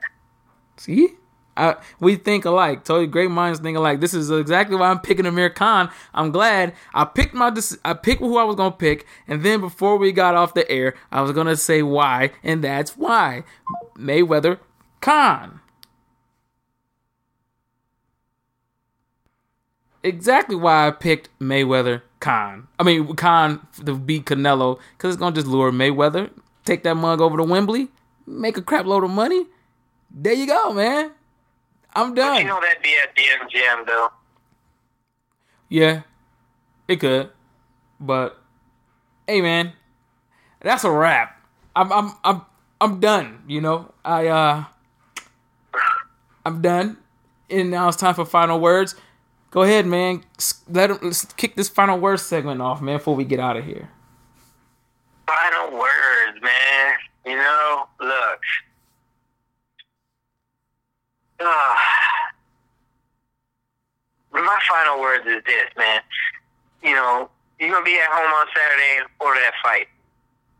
See? 0.77 1.09
I, 1.55 1.75
we 1.99 2.15
think 2.15 2.45
alike. 2.45 2.83
Totally 2.83 3.07
great 3.07 3.29
minds 3.29 3.59
think 3.59 3.77
alike. 3.77 3.99
This 3.99 4.13
is 4.13 4.31
exactly 4.31 4.75
why 4.75 4.89
I'm 4.89 4.99
picking 4.99 5.25
Amir 5.25 5.49
Khan. 5.49 5.89
I'm 6.13 6.31
glad 6.31 6.73
I 6.93 7.05
picked 7.05 7.33
my. 7.33 7.55
I 7.85 7.93
picked 7.93 8.21
who 8.21 8.37
I 8.37 8.43
was 8.43 8.55
gonna 8.55 8.71
pick, 8.71 9.05
and 9.27 9.43
then 9.43 9.61
before 9.61 9.97
we 9.97 10.11
got 10.11 10.35
off 10.35 10.53
the 10.53 10.69
air, 10.69 10.95
I 11.11 11.21
was 11.21 11.31
gonna 11.31 11.55
say 11.55 11.83
why, 11.83 12.31
and 12.43 12.63
that's 12.63 12.97
why 12.97 13.43
Mayweather 13.97 14.59
Khan. 15.01 15.59
Exactly 20.01 20.55
why 20.55 20.87
I 20.87 20.91
picked 20.91 21.29
Mayweather 21.39 22.01
Khan. 22.19 22.67
I 22.79 22.83
mean 22.83 23.15
Khan 23.15 23.65
to 23.85 23.95
beat 23.95 24.25
Canelo, 24.25 24.79
because 24.97 25.13
it's 25.13 25.19
gonna 25.19 25.35
just 25.35 25.47
lure 25.47 25.71
Mayweather. 25.71 26.31
Take 26.65 26.83
that 26.83 26.95
mug 26.95 27.21
over 27.21 27.37
to 27.37 27.43
Wembley, 27.43 27.89
make 28.25 28.57
a 28.57 28.61
crap 28.61 28.85
load 28.85 29.03
of 29.03 29.11
money. 29.11 29.45
There 30.09 30.33
you 30.33 30.47
go, 30.47 30.73
man. 30.73 31.11
I'm 31.95 32.09
But 32.09 32.15
done. 32.15 32.37
you 32.41 32.45
know 32.45 32.59
that'd 32.61 32.81
be 32.81 32.95
at 33.03 33.15
the 33.15 33.21
MGM 33.21 33.85
though. 33.85 34.09
yeah, 35.69 36.01
it 36.87 36.97
could, 36.99 37.29
but 37.99 38.41
hey, 39.27 39.41
man, 39.41 39.73
that's 40.61 40.83
a 40.83 40.91
wrap. 40.91 41.39
I'm 41.75 41.91
I'm 41.91 42.11
I'm 42.23 42.41
I'm 42.81 42.99
done. 42.99 43.43
You 43.47 43.61
know, 43.61 43.91
I 44.03 44.27
uh, 44.27 44.63
I'm 46.45 46.61
done. 46.61 46.97
And 47.49 47.69
now 47.69 47.87
it's 47.87 47.97
time 47.97 48.15
for 48.15 48.25
final 48.25 48.59
words. 48.59 48.95
Go 49.51 49.61
ahead, 49.61 49.85
man. 49.85 50.23
Let 50.67 50.89
him 50.89 50.97
let's 51.03 51.25
kick 51.33 51.55
this 51.55 51.69
final 51.69 51.99
words 51.99 52.23
segment 52.23 52.61
off, 52.61 52.81
man, 52.81 52.97
before 52.97 53.15
we 53.15 53.25
get 53.25 53.39
out 53.39 53.55
of 53.57 53.63
here. 53.65 53.89
Final 55.27 55.77
words, 55.77 56.41
man. 56.41 56.95
You 57.25 57.35
know, 57.35 57.87
look. 58.01 58.39
Ah. 61.45 61.77
my 64.31 64.59
final 64.67 64.99
words 64.99 65.25
is 65.27 65.43
this, 65.45 65.69
man. 65.77 66.01
You 66.83 66.93
know, 66.95 67.29
you're 67.59 67.69
gonna 67.71 67.85
be 67.85 67.97
at 67.99 68.09
home 68.09 68.31
on 68.33 68.47
Saturday 68.55 69.07
or 69.19 69.33
that 69.35 69.53
fight. 69.63 69.87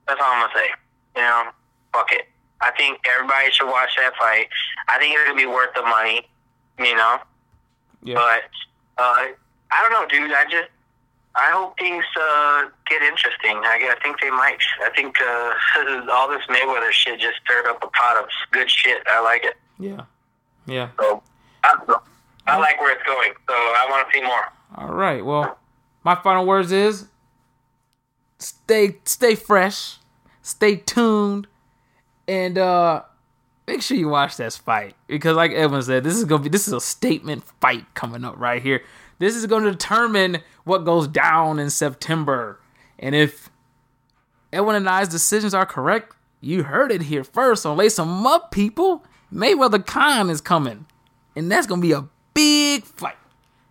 That's 0.08 0.20
all 0.22 0.28
I'm 0.32 0.42
gonna 0.48 0.54
say. 0.54 0.70
You 1.16 1.22
know, 1.22 1.44
fuck 1.92 2.12
it. 2.12 2.28
I 2.62 2.72
think 2.72 3.00
everybody 3.10 3.52
should 3.52 3.68
watch 3.68 3.90
that 3.98 4.14
fight. 4.18 4.48
I 4.90 4.98
think 5.00 5.16
it's 5.16 5.24
gonna 5.28 5.38
be 5.38 5.46
worth 5.46 5.74
the 5.76 5.82
money. 5.82 6.28
You 6.80 6.96
know, 6.96 7.18
Yeah. 8.04 8.16
but 8.16 8.44
uh, 8.98 9.28
I 9.72 9.82
don't 9.82 9.92
know, 9.92 10.08
dude. 10.08 10.32
I 10.32 10.44
just 10.46 10.70
I 11.36 11.50
hope 11.52 11.78
things 11.80 12.06
uh, 12.20 12.66
get 12.88 13.02
interesting. 13.02 13.58
I, 13.58 13.90
I 13.92 13.96
think 14.04 14.22
they 14.22 14.30
might. 14.30 14.60
I 14.84 14.90
think 14.96 15.18
uh, 15.20 15.54
all 16.12 16.30
this 16.30 16.44
Mayweather 16.48 16.92
shit 16.92 17.20
just 17.20 17.38
stirred 17.44 17.66
up 17.68 17.84
a 17.84 17.88
pot 17.88 18.18
of 18.24 18.26
good 18.52 18.70
shit. 18.70 19.02
I 19.08 19.20
like 19.22 19.44
it. 19.44 19.56
Yeah. 19.80 20.02
Yeah. 20.66 20.90
So 21.00 21.24
I. 21.64 21.76
I 22.46 22.58
like 22.58 22.80
where 22.80 22.92
it's 22.94 23.04
going. 23.04 23.32
So 23.48 23.54
I 23.54 23.88
want 23.90 24.08
to 24.08 24.18
see 24.18 24.24
more. 24.24 24.52
All 24.76 24.94
right. 24.94 25.24
Well, 25.24 25.58
my 26.04 26.16
final 26.16 26.46
words 26.46 26.72
is 26.72 27.08
stay 28.40 28.98
stay 29.06 29.36
fresh, 29.36 29.98
stay 30.42 30.76
tuned, 30.76 31.48
and 32.28 32.58
uh 32.58 33.04
make 33.66 33.82
sure 33.82 33.96
you 33.98 34.10
watch 34.10 34.36
this 34.36 34.58
fight 34.58 34.96
because 35.08 35.36
like 35.36 35.52
Evan 35.52 35.82
said, 35.82 36.04
this 36.04 36.16
is 36.16 36.26
to 36.26 36.38
be 36.38 36.50
this 36.50 36.68
is 36.68 36.74
a 36.74 36.82
statement 36.82 37.44
fight 37.62 37.86
coming 37.94 38.26
up 38.26 38.38
right 38.38 38.62
here. 38.62 38.84
This 39.20 39.36
is 39.36 39.46
going 39.46 39.64
to 39.64 39.72
determine 39.72 40.40
what 40.66 40.80
goes 40.80 41.08
down 41.08 41.60
in 41.60 41.70
September. 41.70 42.60
And 43.00 43.16
if 43.16 43.50
Edwin 44.52 44.76
and 44.76 44.90
I's 44.90 45.08
decisions 45.08 45.54
are 45.54 45.66
correct, 45.66 46.14
you 46.42 46.64
heard 46.64 46.92
it 46.92 47.04
here 47.04 47.24
first. 47.24 47.64
So 47.64 47.74
lace 47.74 47.96
them 47.96 48.28
up, 48.28 48.52
people. 48.52 49.06
Mayweather 49.34 49.86
Khan 49.86 50.30
is 50.30 50.42
coming. 50.42 50.86
And 51.36 51.52
that's 51.52 51.68
to 51.68 51.78
be 51.78 51.92
a 51.92 52.08
big 52.34 52.84
fight. 52.84 53.18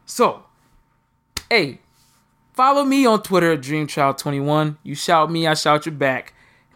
So, 0.05 0.45
hey, 1.49 1.79
follow 2.53 2.85
me 2.85 3.07
on 3.07 3.23
Twitter 3.23 3.53
at 3.53 3.61
DreamChild21. 3.61 4.79
You 4.83 4.95
shout 4.95 5.31
me, 5.31 5.47
I 5.47 5.55
shout 5.55 5.87
you 5.87 5.93
back. 5.93 6.35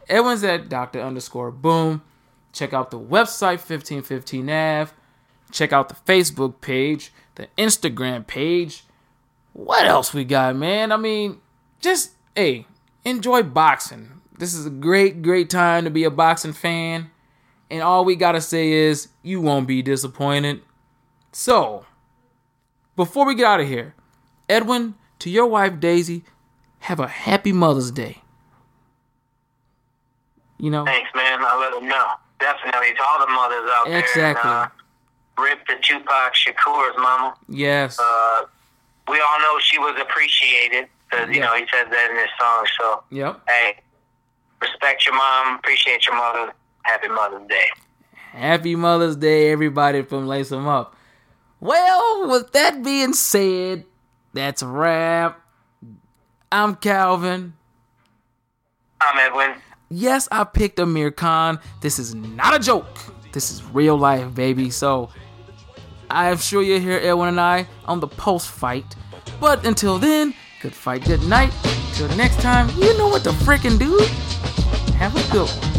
Everyone's 0.09 0.45
at 0.45 0.68
Dr. 0.68 1.01
underscore 1.01 1.51
boom. 1.51 2.03
Check 2.53 2.72
out 2.72 2.91
the 2.91 2.99
website 2.99 3.59
1515nav. 3.59 4.91
Check 5.51 5.72
out 5.72 5.89
the 5.89 5.95
Facebook 5.95 6.61
page, 6.61 7.12
the 7.34 7.49
Instagram 7.59 8.26
page. 8.26 8.84
What 9.53 9.87
else 9.87 10.14
we 10.14 10.24
got, 10.24 10.57
man? 10.57 10.93
I 10.93 10.97
mean, 10.97 11.41
just 11.80 12.12
hey, 12.34 12.66
enjoy 13.05 13.43
boxing. 13.43 14.20
This 14.39 14.55
is 14.55 14.66
a 14.66 14.70
great, 14.70 15.22
great 15.22 15.49
time 15.49 15.84
to 15.84 15.91
be 15.91 16.05
a 16.05 16.11
boxing 16.11 16.53
fan. 16.53 17.11
And 17.71 17.83
all 17.83 18.05
we 18.05 18.14
gotta 18.17 18.41
say 18.41 18.71
is 18.73 19.09
you 19.23 19.41
won't 19.41 19.67
be 19.67 19.83
disappointed. 19.83 20.62
So, 21.33 21.85
before 22.95 23.27
we 23.27 23.35
get 23.35 23.45
out 23.47 23.61
of 23.61 23.67
here, 23.69 23.95
Edwin, 24.49 24.95
to 25.19 25.31
your 25.31 25.47
wife 25.47 25.81
Daisy, 25.81 26.25
have 26.81 27.01
a 27.01 27.09
happy 27.09 27.53
Mother's 27.53 27.91
Day. 27.91 28.23
You 30.59 30.71
know, 30.71 30.85
Thanks, 30.85 31.11
man. 31.14 31.41
I'll 31.43 31.61
let 31.61 31.73
them 31.73 31.87
know. 31.89 32.12
Definitely. 32.39 32.95
To 32.95 33.03
all 33.03 33.21
the 33.27 33.33
mothers 33.33 33.69
out 33.73 33.87
Exactly. 33.89 34.49
there. 34.49 34.62
And, 34.62 34.71
uh, 35.39 35.43
rip 35.43 35.67
the 35.67 35.75
Tupac 35.83 36.35
Shakur's 36.35 36.97
mama. 36.99 37.35
yes, 37.49 37.99
Uh, 37.99 38.43
we 39.09 39.21
all 39.21 39.39
know 39.41 39.59
she 39.61 39.79
was 39.79 39.99
appreciated. 40.01 40.89
Because, 41.11 41.29
you 41.29 41.37
Yeah. 41.37 41.47
know, 41.47 41.55
he 41.55 41.67
says 41.73 41.87
that 41.91 42.11
in 42.11 42.17
his 42.17 42.29
song. 42.41 42.67
So, 42.81 43.03
yep. 43.11 43.41
hey, 43.49 43.79
respect 44.61 45.05
your 45.07 45.14
mom. 45.14 45.57
Appreciate 45.57 46.07
your 46.07 46.17
mother. 46.17 46.53
Happy 46.87 47.09
Mother's 47.09 47.49
Day. 47.49 47.66
Happy 48.30 48.76
Mother's 48.76 49.16
Day, 49.16 49.51
everybody 49.51 50.03
from 50.03 50.28
Lace 50.28 50.53
'em 50.53 50.68
Up. 50.68 50.95
Well, 51.59 52.28
with 52.28 52.53
that 52.53 52.84
being 52.84 53.12
said, 53.12 53.84
that's 54.32 54.62
a 54.62 54.68
wrap. 54.68 55.41
I'm 56.53 56.76
Calvin. 56.76 57.55
I'm 59.01 59.18
Edwin. 59.18 59.61
Yes, 59.89 60.28
I 60.30 60.45
picked 60.45 60.78
Amir 60.78 61.11
Khan. 61.11 61.59
This 61.80 61.99
is 61.99 62.14
not 62.14 62.55
a 62.55 62.61
joke. 62.61 62.87
This 63.32 63.51
is 63.51 63.64
real 63.64 63.99
life, 63.99 64.32
baby. 64.34 64.70
So 64.70 65.11
I 66.09 66.30
am 66.30 66.37
sure 66.37 66.62
you'll 66.62 66.80
hear 66.80 67.01
Edwin 67.03 67.30
and 67.30 67.41
I 67.41 67.66
on 67.87 67.99
the 67.99 68.09
post 68.09 68.49
fight. 68.49 68.95
But 69.41 69.66
until 69.66 69.99
then, 69.99 70.34
good 70.62 70.74
fight, 70.74 71.05
good 71.05 71.24
night. 71.24 71.53
Till 71.95 72.09
next 72.16 72.41
time, 72.41 72.68
you 72.78 72.97
know 72.97 73.09
what 73.09 73.24
to 73.24 73.30
frickin' 73.30 73.76
do. 73.76 73.99
Have 74.95 75.16
a 75.16 75.32
good 75.32 75.49
one. 75.49 75.76